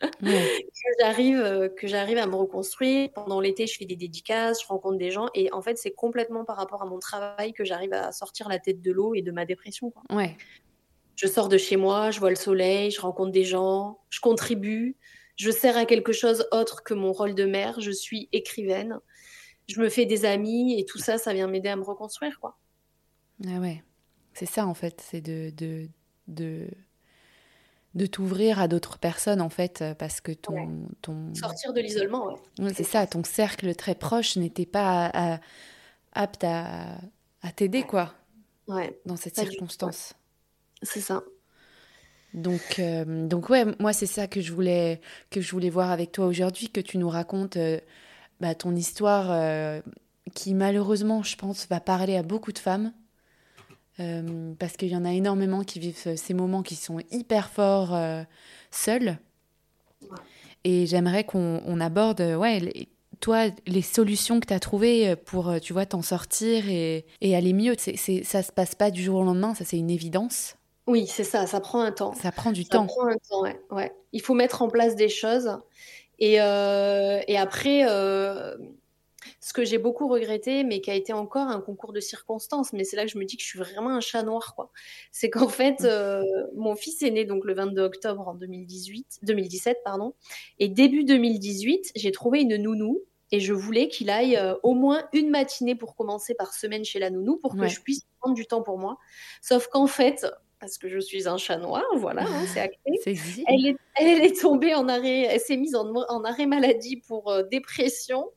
[0.21, 3.09] Que j'arrive euh, que j'arrive à me reconstruire.
[3.13, 6.45] Pendant l'été, je fais des dédicaces, je rencontre des gens et en fait, c'est complètement
[6.45, 9.31] par rapport à mon travail que j'arrive à sortir la tête de l'eau et de
[9.31, 9.91] ma dépression.
[9.91, 10.03] quoi.
[10.15, 10.37] Ouais.
[11.15, 14.97] Je sors de chez moi, je vois le soleil, je rencontre des gens, je contribue,
[15.37, 18.99] je sers à quelque chose autre que mon rôle de mère, je suis écrivaine.
[19.67, 22.57] Je me fais des amis et tout ça, ça vient m'aider à me reconstruire quoi.
[23.47, 23.83] Ah ouais.
[24.35, 25.01] C'est ça, en fait.
[25.01, 25.87] C'est de, de,
[26.27, 26.67] de,
[27.95, 30.53] de t'ouvrir à d'autres personnes, en fait, euh, parce que ton...
[30.53, 30.67] Ouais.
[31.01, 31.33] ton...
[31.33, 32.35] Sortir de l'isolement, ouais.
[32.59, 35.39] Ouais, c'est ça, ton cercle très proche n'était pas à- à-
[36.13, 36.97] apte à,
[37.41, 38.13] à t'aider, quoi,
[38.67, 40.13] Ouais, dans cette Pas circonstance.
[40.83, 41.23] c'est ça.
[42.33, 46.11] Donc, euh, donc ouais, moi c'est ça que je voulais que je voulais voir avec
[46.11, 47.79] toi aujourd'hui, que tu nous racontes euh,
[48.41, 49.79] bah, ton histoire euh,
[50.33, 52.91] qui malheureusement, je pense, va parler à beaucoup de femmes
[53.99, 57.93] euh, parce qu'il y en a énormément qui vivent ces moments qui sont hyper forts
[57.95, 58.23] euh,
[58.71, 59.17] seuls.
[60.63, 62.89] Et j'aimerais qu'on on aborde, euh, ouais, les-
[63.21, 67.53] toi, les solutions que tu as trouvées pour, tu vois, t'en sortir et, et aller
[67.53, 67.75] mieux.
[67.77, 70.57] C'est, c'est, ça se passe pas du jour au lendemain, ça c'est une évidence.
[70.87, 72.13] Oui, c'est ça, ça prend un temps.
[72.13, 72.85] Ça prend du Ça temps.
[72.85, 73.91] prend un temps, ouais, ouais.
[74.11, 75.57] Il faut mettre en place des choses.
[76.19, 77.85] Et, euh, et après,
[79.39, 82.83] ce que j'ai beaucoup regretté, mais qui a été encore un concours de circonstances, mais
[82.83, 84.71] c'est là que je me dis que je suis vraiment un chat noir, quoi.
[85.11, 86.21] C'est qu'en fait, euh,
[86.55, 90.13] mon fils est né donc le 22 octobre en 2018, 2017, pardon.
[90.59, 93.01] Et début 2018, j'ai trouvé une nounou.
[93.31, 96.99] Et je voulais qu'il aille euh, au moins une matinée pour commencer par semaine chez
[96.99, 97.69] la nounou pour que Ouais.
[97.69, 98.97] je puisse prendre du temps pour moi.
[99.41, 100.27] Sauf qu'en fait,
[100.59, 102.77] parce que je suis un chat noir, voilà, hein, c'est acté.
[103.03, 103.43] C'est easy.
[103.47, 107.31] Elle est, elle est tombée en arrêt, elle s'est mise en, en arrêt maladie pour
[107.31, 108.29] euh, dépression.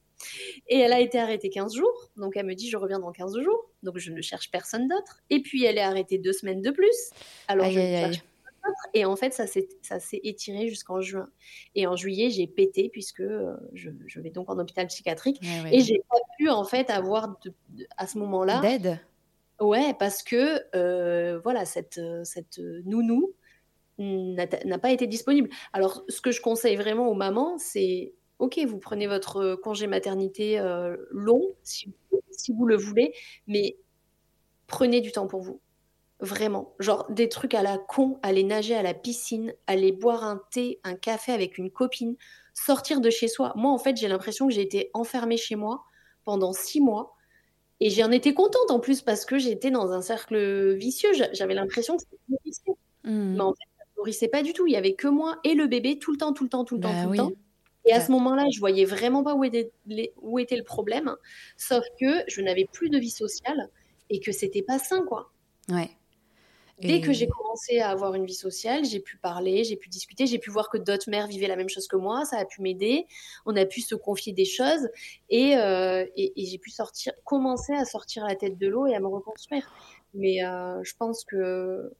[0.68, 2.10] Et elle a été arrêtée 15 jours.
[2.16, 3.70] Donc elle me dit, je reviens dans 15 jours.
[3.82, 5.20] Donc je ne cherche personne d'autre.
[5.30, 7.10] Et puis elle est arrêtée deux semaines de plus.
[7.48, 8.90] Alors je ne cherche personne d'autre.
[8.94, 11.28] Et en fait, ça s'est étiré jusqu'en juin.
[11.74, 13.90] Et en juillet, j'ai pété puisque euh, je,
[14.20, 15.40] vais donc en hôpital psychiatrique.
[15.70, 17.38] Et j'ai pas pu en fait avoir
[17.96, 19.00] à ce moment-là d'aide?
[19.60, 23.34] Ouais, parce que euh, voilà, cette, cette nounou
[23.98, 25.48] n'a pas été disponible.
[25.72, 30.58] Alors, ce que je conseille vraiment aux mamans, c'est ok, vous prenez votre congé maternité
[30.58, 31.92] euh, long, si,
[32.48, 33.14] vous le voulez,
[33.46, 33.76] mais
[34.66, 35.60] prenez du temps pour vous.
[36.20, 36.74] Vraiment.
[36.80, 40.80] Genre des trucs à la con, aller nager à la piscine, aller boire un thé,
[40.82, 42.16] un café avec une copine,
[42.54, 43.52] sortir de chez soi.
[43.54, 45.84] Moi, en fait, j'ai l'impression que j'ai été enfermée chez moi
[46.24, 47.14] pendant six mois.
[47.80, 51.10] Et j'en étais contente en plus parce que j'étais dans un cercle vicieux.
[51.32, 52.72] J'avais l'impression que c'était.
[53.04, 53.34] Mmh.
[53.34, 53.68] Mais en fait,
[53.98, 54.66] nourrissait pas du tout.
[54.66, 56.76] Il y avait que moi et le bébé tout le temps, tout le temps, tout
[56.76, 57.32] le temps, bah tout le temps.
[57.88, 59.72] Et à ce moment-là, je voyais vraiment pas où était,
[60.20, 61.16] où était le problème,
[61.56, 63.70] sauf que je n'avais plus de vie sociale
[64.10, 65.32] et que c'était pas sain, quoi.
[65.70, 65.90] Ouais.
[66.80, 70.26] Dès que j'ai commencé à avoir une vie sociale, j'ai pu parler, j'ai pu discuter,
[70.26, 72.62] j'ai pu voir que d'autres mères vivaient la même chose que moi, ça a pu
[72.62, 73.06] m'aider,
[73.46, 74.88] on a pu se confier des choses
[75.28, 79.00] et, euh, et, j'ai pu sortir, commencer à sortir la tête de l'eau et à
[79.00, 79.68] me reconstruire.
[80.14, 81.92] Mais euh, je pense que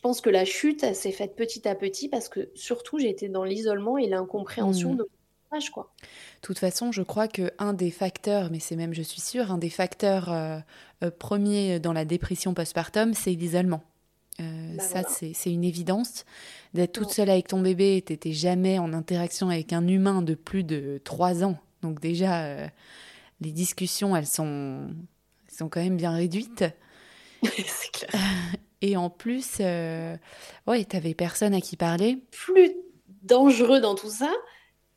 [0.00, 3.28] je pense que la chute, elle s'est faite petit à petit parce que surtout, j'étais
[3.28, 4.96] dans l'isolement et l'incompréhension mmh.
[4.96, 5.92] de mon âge, quoi.
[6.00, 9.52] De toute façon, je crois que un des facteurs, mais c'est même, je suis sûre,
[9.52, 10.58] un des facteurs euh,
[11.02, 13.82] euh, premiers dans la dépression postpartum, c'est l'isolement.
[14.40, 16.24] Euh, bah ça, c'est une évidence.
[16.72, 20.64] D'être toute seule avec ton bébé t'étais jamais en interaction avec un humain de plus
[20.64, 21.58] de 3 ans.
[21.82, 22.70] Donc déjà,
[23.42, 24.88] les discussions, elles sont,
[25.46, 26.64] elles sont quand même bien réduites.
[27.42, 28.10] c'est clair.
[28.82, 30.16] Et en plus, euh,
[30.66, 32.18] ouais, t'avais personne à qui parler.
[32.30, 32.74] Plus
[33.22, 34.32] dangereux dans tout ça,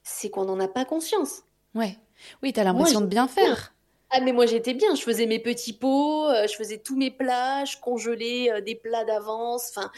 [0.04, 1.44] c'est qu'on n'en a pas conscience.
[1.76, 1.98] Ouais.
[2.42, 3.74] Oui, t'as l'impression de bien faire.
[4.16, 4.94] Ah, mais moi j'étais bien.
[4.94, 8.76] Je faisais mes petits pots, euh, je faisais tous mes plats, je congelais euh, des
[8.76, 9.72] plats d'avance.
[9.76, 9.92] Enfin,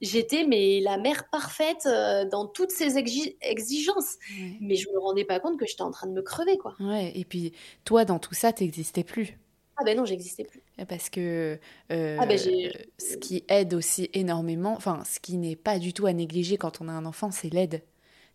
[0.00, 4.16] j'étais mais la mère parfaite euh, dans toutes ses exigences.
[4.60, 6.74] Mais je me rendais pas compte que j'étais en train de me crever, quoi.
[6.80, 7.12] Ouais.
[7.14, 7.52] Et puis
[7.84, 9.38] toi, dans tout ça, t'existais plus.
[9.82, 10.62] Ah ben non, j'existais plus.
[10.88, 11.58] Parce que
[11.90, 16.06] euh, ah ben ce qui aide aussi énormément, enfin ce qui n'est pas du tout
[16.06, 17.82] à négliger quand on a un enfant, c'est l'aide.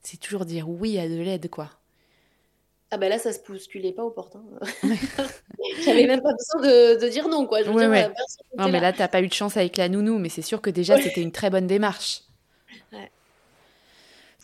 [0.01, 1.69] C'est toujours dire oui à de l'aide, quoi.
[2.91, 4.43] Ah ben là, ça se bousculait pas au portant.
[5.85, 7.63] J'avais même pas besoin de, dire non, quoi.
[7.63, 8.09] Je ouais, ouais.
[8.57, 10.69] non, mais là, t'as pas eu de chance avec la nounou, mais c'est sûr que
[10.69, 12.23] déjà, c'était une très bonne démarche.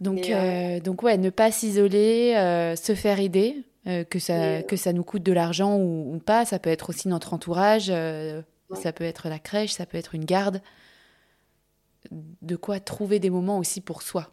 [0.02, 3.64] Donc, euh, donc ouais, ne pas s'isoler, euh, se faire aider.
[3.86, 6.46] Euh, que, ça, euh, que ça nous coûte de l'argent ou, pas.
[6.46, 8.42] Ça peut être aussi notre entourage, euh,
[8.82, 10.62] ça peut être la crèche, ça peut être une garde.
[12.12, 14.32] De quoi trouver des moments aussi pour soi.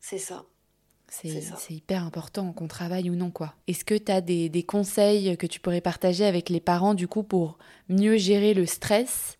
[0.00, 1.56] C'est ça.
[1.56, 3.54] C'est hyper important qu'on travaille ou non, quoi.
[3.68, 7.06] Est-ce que tu as des, des, conseils que tu pourrais partager avec les parents, du
[7.06, 9.38] coup, pour mieux gérer le stress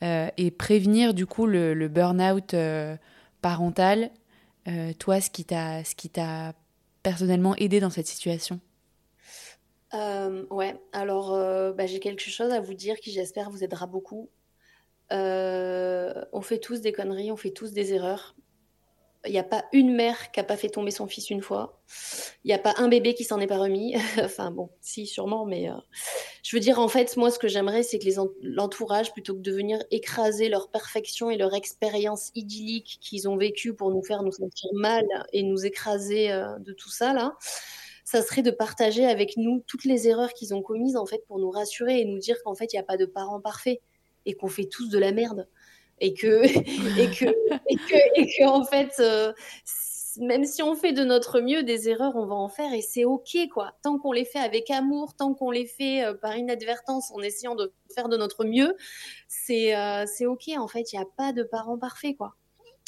[0.00, 2.56] et prévenir, du coup, le, le burn-out
[3.40, 4.10] parental
[4.98, 6.54] Toi, ce qui t'a
[7.02, 8.58] personnellement aidé dans cette situation?
[9.94, 13.86] Euh, ouais, alors euh, bah, j'ai quelque chose à vous dire qui j'espère vous aidera
[13.86, 14.30] beaucoup.
[15.12, 18.34] Euh, on fait tous des conneries, on fait tous des erreurs.
[19.24, 21.80] Il n'y a pas une mère qui n'a pas fait tomber son fils une fois.
[22.42, 23.94] Il n'y a pas un bébé qui s'en est pas remis.
[24.24, 25.68] enfin bon, si, sûrement, mais
[26.42, 28.08] je veux dire, en fait, moi, ce que j'aimerais, c'est que
[28.42, 33.74] l'entourage, plutôt que de venir écraser leur perfection et leur expérience idyllique qu'ils ont vécue
[33.74, 36.28] pour nous faire nous sentir mal et nous écraser
[36.58, 37.36] de tout ça, là,
[38.04, 41.38] ça serait de partager avec nous toutes les erreurs qu'ils ont commises en fait pour
[41.38, 43.80] nous rassurer et nous dire qu'en fait il n'y a pas de parents parfaits
[44.26, 45.48] et qu'on fait tous de la merde
[46.00, 46.44] et que
[47.00, 47.26] et que
[47.68, 49.32] et que, et que en fait euh,
[50.18, 53.04] même si on fait de notre mieux des erreurs on va en faire et c'est
[53.04, 53.72] ok quoi.
[53.82, 57.54] Tant qu'on les fait avec amour tant qu'on les fait euh, par inadvertance en essayant
[57.54, 58.76] de faire de notre mieux
[59.28, 60.92] c'est euh, c'est ok en fait.
[60.92, 62.34] Il n'y a pas de parents parfaits quoi.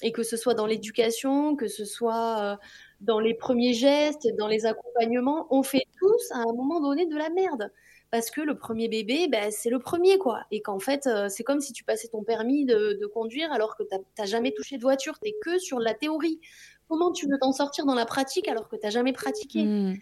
[0.03, 2.59] Et que ce soit dans l'éducation que ce soit
[3.05, 7.17] dans les premiers gestes, dans les accompagnements, on fait tous à un moment donné de
[7.17, 7.71] la merde.
[8.11, 10.43] Parce que le premier bébé, ben, c'est le premier, quoi.
[10.53, 13.83] Et qu'en fait, euh, c'est comme si tu passais ton permis de, conduire alors que
[13.83, 16.41] tu n'as jamais touché de voiture, tu que sur la théorie.
[16.89, 19.65] Comment tu veux t'en sortir dans la pratique alors que tu n'as jamais pratiqué?
[19.65, 19.97] Mmh.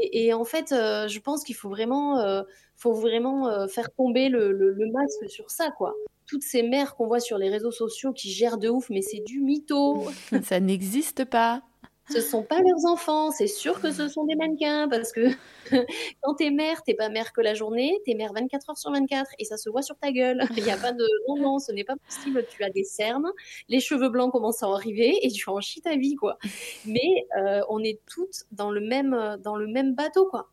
[0.00, 2.42] et, en fait, euh, je pense qu'il faut vraiment, euh,
[2.76, 5.94] faut vraiment faire tomber le, le, masque sur ça, quoi
[6.26, 9.20] toutes ces mères qu'on voit sur les réseaux sociaux qui gèrent de ouf, mais c'est
[9.20, 10.08] du mytho.
[10.42, 11.62] ça n'existe pas.
[12.08, 15.28] Ce sont pas leurs enfants, c'est sûr que ce sont des mannequins parce que
[16.22, 19.30] quand t'es mère, t'es pas mère que la journée, t'es mère 24 heures sur 24
[19.38, 20.44] et ça se voit sur ta gueule.
[20.56, 23.30] Il n'y a pas de non, non, ce n'est pas possible, tu as des cernes,
[23.68, 26.38] les cheveux blancs commencent à arriver et tu en chies ta vie, quoi.
[26.84, 30.50] Mais euh, on est toutes dans le même, dans le même bateau, quoi.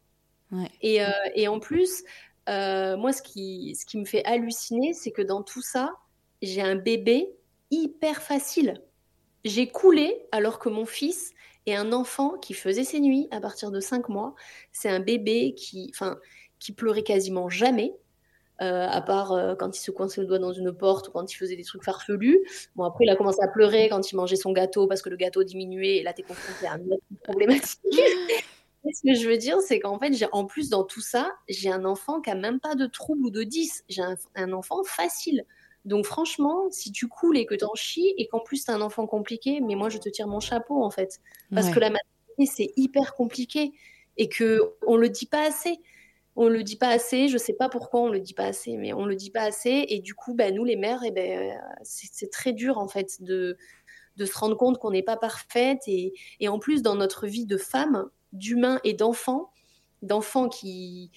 [0.82, 2.04] Et, euh, et, en plus,
[2.50, 5.94] euh, moi, ce qui, ce qui me fait halluciner, c'est que dans tout ça,
[6.42, 7.36] j'ai un bébé
[7.72, 8.82] hyper facile.
[9.46, 11.34] J'ai coulé alors que mon fils
[11.66, 14.36] est un enfant qui faisait ses nuits à partir de 5 mois.
[14.72, 16.20] C'est un bébé qui, enfin,
[16.60, 17.94] qui pleurait quasiment jamais.
[18.62, 21.30] Euh, à part euh, quand il se coinçait le doigt dans une porte ou quand
[21.30, 22.40] il faisait des trucs farfelus.
[22.76, 25.18] Bon, après, il a commencé à pleurer quand il mangeait son gâteau parce que le
[25.18, 27.80] gâteau diminuait et là, tu es confronté à une autre problématique.
[27.84, 31.84] ce que je veux dire, c'est qu'en fait, en plus, dans tout ça, j'ai un
[31.84, 33.86] enfant qui a même pas de trouble ou de 10.
[33.90, 34.04] J'ai
[34.36, 35.46] un enfant facile.
[35.86, 39.06] Donc franchement, si tu coules et que t'en chies et qu'en plus t'as un enfant
[39.06, 41.20] compliqué, mais moi je te tire mon chapeau en fait,
[41.54, 43.74] parce que la maternité c'est hyper compliqué
[44.18, 45.80] et que on le dit pas assez.
[46.36, 48.92] On le dit pas assez, je sais pas pourquoi on le dit pas assez, mais
[48.92, 51.60] on le dit pas assez et du coup, bah, nous les mères, et eh ben,
[51.84, 53.56] c'est très dur en fait de,
[54.18, 57.46] de se rendre compte qu'on n'est pas parfaite et, et en plus dans notre vie
[57.46, 59.52] de femme, d'humain et d'enfant,
[60.02, 61.12] d'enfants qui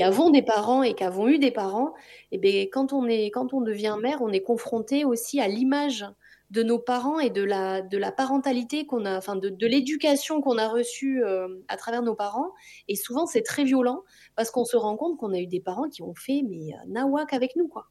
[0.00, 1.92] qui avons des parents et qui avons eu des parents,
[2.32, 5.46] et eh bien, quand, on est, quand on devient mère, on est confronté aussi à
[5.46, 6.06] l'image
[6.50, 10.40] de nos parents et de la, de la parentalité qu'on a, enfin de, de l'éducation
[10.40, 12.54] qu'on a reçue euh, à travers nos parents.
[12.88, 14.02] Et souvent, c'est très violent
[14.36, 16.78] parce qu'on se rend compte qu'on a eu des parents qui ont fait mais euh,
[16.88, 17.88] nawak avec nous, quoi.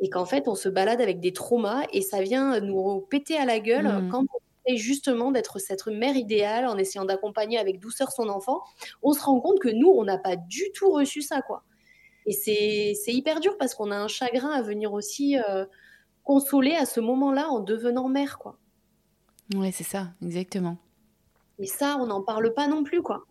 [0.00, 3.44] Et qu'en fait, on se balade avec des traumas et ça vient nous péter à
[3.44, 4.08] la gueule mmh.
[4.10, 8.62] quand on justement d'être cette mère idéale en essayant d'accompagner avec douceur son enfant,
[9.02, 11.62] on se rend compte que nous, on n'a pas du tout reçu ça, quoi.
[12.26, 15.64] Et c'est hyper dur parce qu'on a un chagrin à venir aussi euh,
[16.24, 18.58] consoler à ce moment-là en devenant mère, quoi.
[19.54, 20.76] Ouais, c'est ça, exactement.
[21.60, 23.24] Et ça, on n'en parle pas non plus, quoi.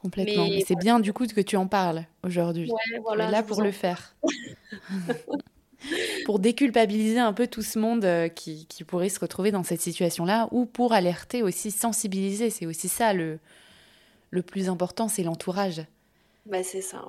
[0.00, 0.46] Complètement.
[0.48, 2.70] Mais, c'est bien du coup que tu en parles aujourd'hui.
[2.70, 4.16] Ouais, voilà, là pour le faire.
[6.24, 10.48] pour déculpabiliser un peu tout ce monde euh, qui, pourrait se retrouver dans cette situation-là,
[10.50, 12.50] ou pour alerter aussi, sensibiliser.
[12.50, 13.38] C'est aussi ça le,
[14.30, 15.82] le plus important, c'est l'entourage.
[16.46, 17.04] Bah, c'est ça.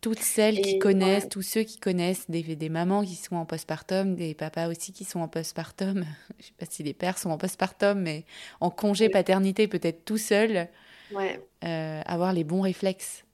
[0.00, 4.14] Toutes celles qui connaissent, tous ceux qui connaissent, des, des mamans qui sont en postpartum,
[4.16, 6.04] des papas aussi qui sont en postpartum.
[6.38, 8.24] Je sais pas si les pères sont en postpartum, mais
[8.60, 10.68] en congé paternité, peut-être tout seul.
[11.14, 11.40] Ouais.
[11.64, 13.24] Euh, avoir les bons réflexes.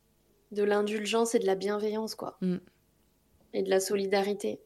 [0.53, 2.37] De l'indulgence et de la bienveillance, quoi.
[2.41, 2.59] Mm
[3.55, 4.61] et de la solidarité.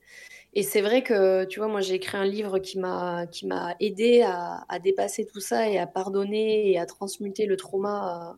[0.54, 3.74] Et c'est vrai que, tu vois, moi j'ai écrit un livre qui m'a qui m'a
[3.80, 8.36] aidé à, à, dépasser tout ça et à pardonner et à transmuter le trauma euh,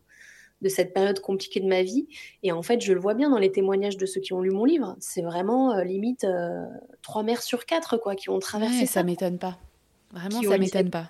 [0.61, 2.07] de cette période compliquée de ma vie.
[2.41, 4.49] Et en fait, je le vois bien dans les témoignages de ceux qui ont lu
[4.49, 4.95] mon livre.
[4.99, 6.65] C'est vraiment euh, limite euh,
[7.03, 8.93] trois mères sur quatre quoi qui ont traversé ça.
[8.93, 9.59] Ça m'étonne pas.
[10.11, 11.07] Vraiment, ça m'étonne pas.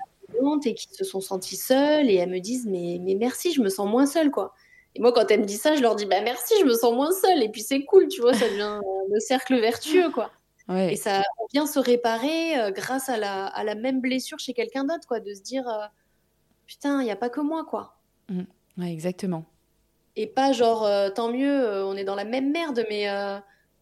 [0.65, 3.69] Et qui se sont senties seules et elles me disent mais mais merci, je me
[3.69, 4.53] sens moins seule quoi.
[4.97, 6.91] Et moi, quand elle me dit ça, je leur dis bah merci, je me sens
[6.91, 7.43] moins seule.
[7.43, 10.31] Et puis c'est cool, tu vois, ça devient le cercle vertueux, quoi.
[10.75, 11.21] Et ça
[11.53, 15.19] vient se réparer euh, grâce à la, à la, même blessure chez quelqu'un d'autre, quoi,
[15.19, 15.85] de se dire euh,
[16.65, 17.95] putain, il n'y a pas que moi, quoi.
[18.27, 18.41] Mmh.
[18.79, 19.45] Ouais, exactement.
[20.15, 23.07] Et pas genre euh, tant mieux, on est dans la même merde, mais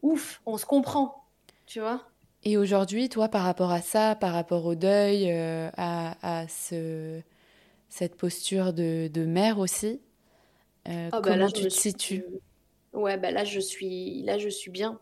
[0.04, 1.26] ouf, on se comprend,
[1.66, 2.04] tu vois.
[2.44, 7.22] Et aujourd'hui, toi, par rapport à ça, par rapport au deuil, à, à ce,
[7.90, 10.02] cette posture de, de mère aussi,
[10.88, 12.24] euh, ah, bah comment tu te situes?
[12.94, 15.00] Ouais, bah là je suis là je suis bien.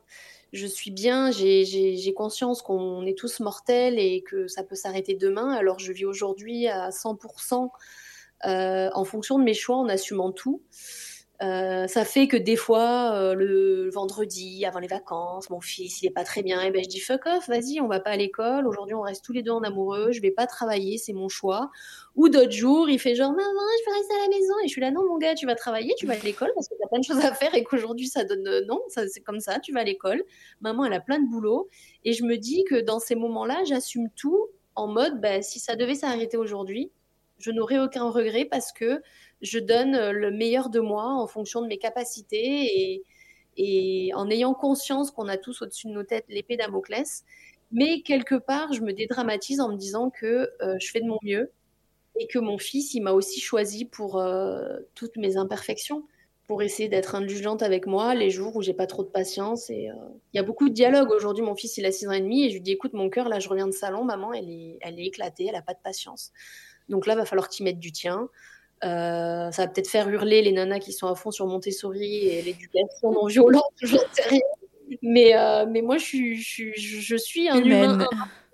[0.53, 5.51] Je suis bien, j'ai conscience qu'on est tous mortels et que ça peut s'arrêter demain.
[5.51, 7.71] Alors je vis aujourd'hui à 100%
[8.45, 10.61] euh, en fonction de mes choix, en assumant tout.
[11.41, 16.07] Euh, ça fait que des fois, euh, le vendredi, avant les vacances, mon fils, il
[16.07, 18.17] est pas très bien, et ben je dis fuck off, vas-y, on va pas à
[18.17, 18.67] l'école.
[18.67, 20.11] Aujourd'hui, on reste tous les deux en amoureux.
[20.11, 21.69] Je vais pas travailler, c'est mon choix.
[22.15, 24.53] Ou d'autres jours, il fait genre maman, je vais rester à la maison.
[24.63, 26.69] Et je suis là non mon gars, tu vas travailler, tu vas à l'école parce
[26.69, 29.21] que t'as plein de choses à faire et qu'aujourd'hui ça donne euh, non, ça c'est
[29.21, 30.23] comme ça, tu vas à l'école.
[30.61, 31.67] Maman, elle a plein de boulot
[32.05, 35.75] et je me dis que dans ces moments-là, j'assume tout en mode, bah, si ça
[35.75, 36.91] devait s'arrêter aujourd'hui,
[37.43, 39.01] je n'aurais aucun regret parce que
[39.41, 43.03] je donne euh, le meilleur de moi en fonction de mes capacités
[43.57, 47.23] et, en ayant conscience qu'on a tous au-dessus de nos têtes l'épée Damoclès.
[47.71, 51.19] Mais quelque part, je me dédramatise en me disant que euh, je fais de mon
[51.21, 51.51] mieux
[52.19, 56.07] et que mon fils, il m'a aussi choisi pour euh, toutes mes imperfections,
[56.47, 59.69] pour essayer d'être indulgente avec moi les jours où j'ai pas trop de patience.
[59.69, 59.89] Et
[60.33, 61.43] il y a beaucoup de dialogue aujourd'hui.
[61.43, 63.29] Mon fils, il a 6 ans et demi et je lui dis écoute, mon cœur,
[63.29, 65.81] là, je reviens de salon, maman, elle est, elle est éclatée, elle a pas de
[65.83, 66.31] patience.
[66.89, 68.29] Donc là, va falloir que tu mettes du tien.
[68.83, 72.41] Euh, ça va peut-être faire hurler les nanas qui sont à fond sur Montessori et
[72.41, 74.41] l'éducation non violente, j'en sais rien.
[75.01, 78.05] Mais, euh, mais moi, je suis, je, je suis un humain.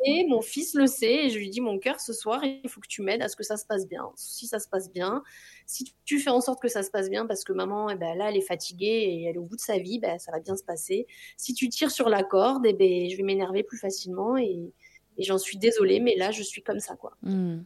[0.05, 2.79] Et mon fils le sait et je lui dis mon cœur ce soir il faut
[2.79, 4.09] que tu m'aides à ce que ça se passe bien.
[4.15, 5.23] Si ça se passe bien,
[5.65, 8.17] si tu fais en sorte que ça se passe bien parce que maman eh ben,
[8.17, 10.39] là elle est fatiguée et elle est au bout de sa vie, ben, ça va
[10.39, 11.05] bien se passer.
[11.35, 14.71] Si tu tires sur la corde, eh ben, je vais m'énerver plus facilement et,
[15.17, 17.17] et j'en suis désolée mais là je suis comme ça quoi.
[17.21, 17.59] Mmh.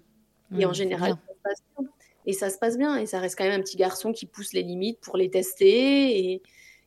[0.57, 1.89] Et en mmh, général ça se passe bien.
[2.25, 4.53] Et ça se passe bien et ça reste quand même un petit garçon qui pousse
[4.53, 6.41] les limites pour les tester et,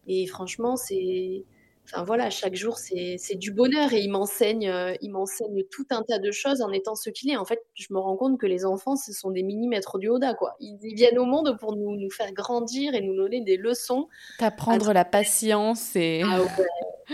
[0.07, 1.45] et franchement c'est
[1.93, 6.03] Enfin voilà, chaque jour c'est du bonheur et il m'enseigne, euh, il m'enseigne tout un
[6.03, 7.37] tas de choses en étant ce qu'il est.
[7.37, 10.09] En fait, je me rends compte que les enfants ce sont des mini maîtres du
[10.09, 10.57] Oda quoi.
[10.59, 14.09] Ils, viennent au monde pour nous, nous, faire grandir et nous donner des leçons.
[14.39, 16.49] T'apprendre la patience et ah ouais.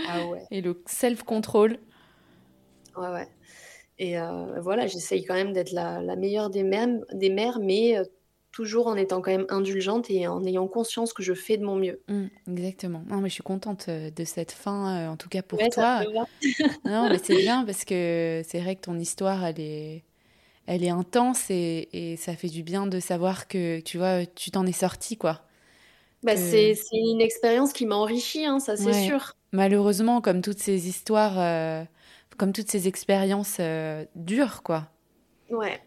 [0.07, 0.41] Ah ouais.
[0.51, 1.77] et le self control.
[2.97, 3.27] Ouais ouais.
[3.99, 7.97] Et euh, voilà, j'essaye quand même d'être la, la, meilleure des mères, des mères mais
[7.97, 8.03] euh,
[8.53, 11.75] toujours en étant quand même indulgente et en ayant conscience que je fais de mon
[11.75, 11.99] mieux.
[12.07, 13.03] Mmh, exactement.
[13.09, 16.03] Non, mais je suis contente euh, de cette fin, euh, en tout cas pour toi.
[16.85, 20.03] non, mais c'est bien parce que c'est vrai que ton histoire, elle est,
[20.67, 24.51] elle est intense et, et, ça fait du bien de savoir que, tu vois, tu
[24.51, 25.41] t'en es sortie, quoi.
[26.21, 29.35] Bah, c'est une expérience qui m'a enrichie, hein, ça c'est sûr.
[29.51, 31.85] Malheureusement, comme toutes ces histoires,
[32.37, 33.59] comme toutes ces expériences
[34.15, 34.89] dures, quoi.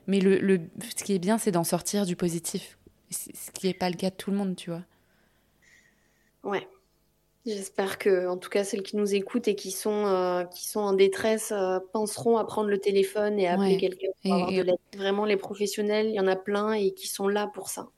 [0.07, 0.61] Mais le, le,
[0.97, 2.79] ce qui est bien, c'est d'en sortir du positif.
[3.11, 4.83] Ce qui n'est pas le cas de tout le monde, tu vois.
[6.45, 6.69] Ouais.
[7.45, 10.81] J'espère que, en tout cas, celles qui nous écoutent et qui sont, euh, qui sont
[10.81, 14.63] en détresse euh, penseront à prendre le téléphone et à appeler quelqu'un pour avoir de
[14.63, 14.77] l'aide.
[14.97, 17.89] Vraiment, les professionnels, il y en a plein et qui sont là pour ça,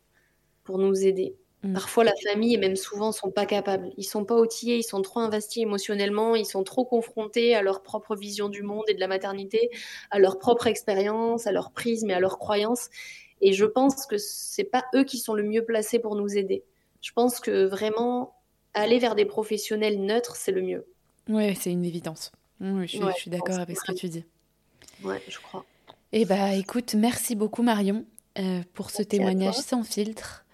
[0.64, 1.34] pour nous aider.
[1.62, 1.74] Mm.
[1.74, 3.90] Parfois, la famille et même souvent sont pas capables.
[3.96, 7.82] Ils sont pas outillés, ils sont trop investis émotionnellement, ils sont trop confrontés à leur
[7.82, 9.70] propre vision du monde et de la maternité,
[10.10, 12.88] à leur propre expérience, à leur prisme et à leurs croyances.
[13.40, 16.64] Et je pense que c'est pas eux qui sont le mieux placés pour nous aider.
[17.00, 18.34] Je pense que vraiment
[18.74, 20.86] aller vers des professionnels neutres, c'est le mieux.
[21.28, 22.32] Oui, c'est une évidence.
[22.60, 24.24] je suis, d'accord avec ce que tu dis.
[25.02, 25.64] Ouais, je crois.
[26.12, 28.04] Eh bah, écoute, merci beaucoup Marion
[28.38, 30.44] euh, pour ce témoignage sans filtre.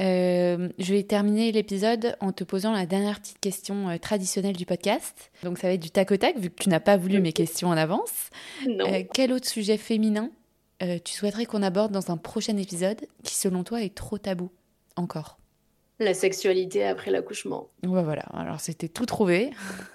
[0.00, 4.66] Euh, je vais terminer l'épisode en te posant la dernière petite question euh, traditionnelle du
[4.66, 5.30] podcast.
[5.42, 7.32] Donc ça va être du tac au tac, vu que tu n'as pas voulu mes
[7.32, 8.30] questions en avance.
[8.66, 10.30] Euh, quel autre sujet féminin
[11.04, 14.50] tu souhaiterais qu'on aborde dans un prochain épisode qui, selon toi, est trop tabou
[14.96, 15.38] encore?
[15.98, 17.70] La sexualité après l'accouchement.
[17.82, 19.50] Ouais, voilà, alors c'était tout trouvé.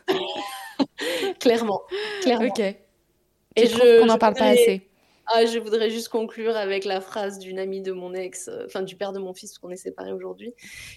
[1.40, 1.84] clairement,
[2.24, 2.48] clairement.
[2.48, 2.60] Ok.
[2.60, 4.90] Et je qu'on n'en parle pas assez?
[5.28, 8.82] Ah, je voudrais juste conclure avec la phrase d'une amie de mon ex, euh, enfin
[8.82, 10.54] du père de mon fils, parce qu'on est séparés aujourd'hui,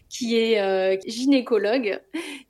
[0.09, 2.01] qui est euh, gynécologue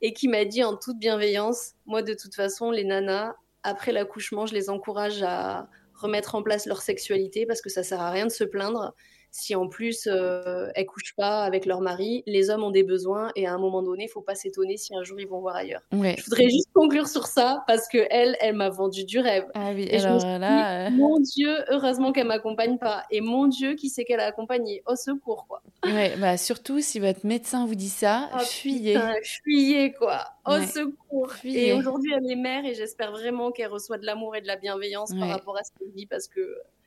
[0.00, 4.46] et qui m'a dit en toute bienveillance, moi de toute façon, les nanas, après l'accouchement,
[4.46, 8.26] je les encourage à remettre en place leur sexualité parce que ça sert à rien
[8.26, 8.94] de se plaindre
[9.34, 13.32] si en plus euh, elles couchent pas avec leur mari, les hommes ont des besoins
[13.34, 15.56] et à un moment donné, il faut pas s'étonner si un jour ils vont voir
[15.56, 15.82] ailleurs.
[15.90, 19.44] Je voudrais juste conclure sur ça parce que elle, elle m'a vendu du rêve.
[19.54, 23.74] Ah oui, et alors là, euh, mon Dieu, heureusement qu'elle m'accompagne pas et mon Dieu,
[23.74, 24.84] qui sait qu'elle a accompagné?
[24.86, 25.62] Au secours quoi.
[25.84, 28.96] Ouais, bah surtout si votre médecin vous dit ça, oh, fuyez.
[29.42, 31.32] fuyez quoi, au secours.
[31.42, 34.54] Et aujourd'hui, elle est mère et j'espère vraiment qu'elle reçoit de l'amour et de la
[34.54, 36.40] bienveillance par rapport à ce qu'elle dit parce que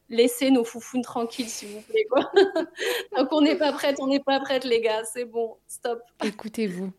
[0.10, 2.06] laissez nos foufounes tranquilles, s'il vous plaît.
[2.10, 2.32] Quoi.
[3.18, 5.04] Donc, on n'est pas prête, on n'est pas prête, les gars.
[5.04, 6.02] C'est bon, stop.
[6.24, 6.92] Écoutez-vous.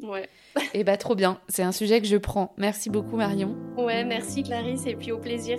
[0.00, 0.08] Ouais.
[0.08, 0.28] ouais.
[0.74, 1.40] Et eh bah, trop bien.
[1.48, 2.54] C'est un sujet que je prends.
[2.56, 3.56] Merci beaucoup, Marion.
[3.76, 5.58] Ouais, merci, Clarisse, et puis au plaisir.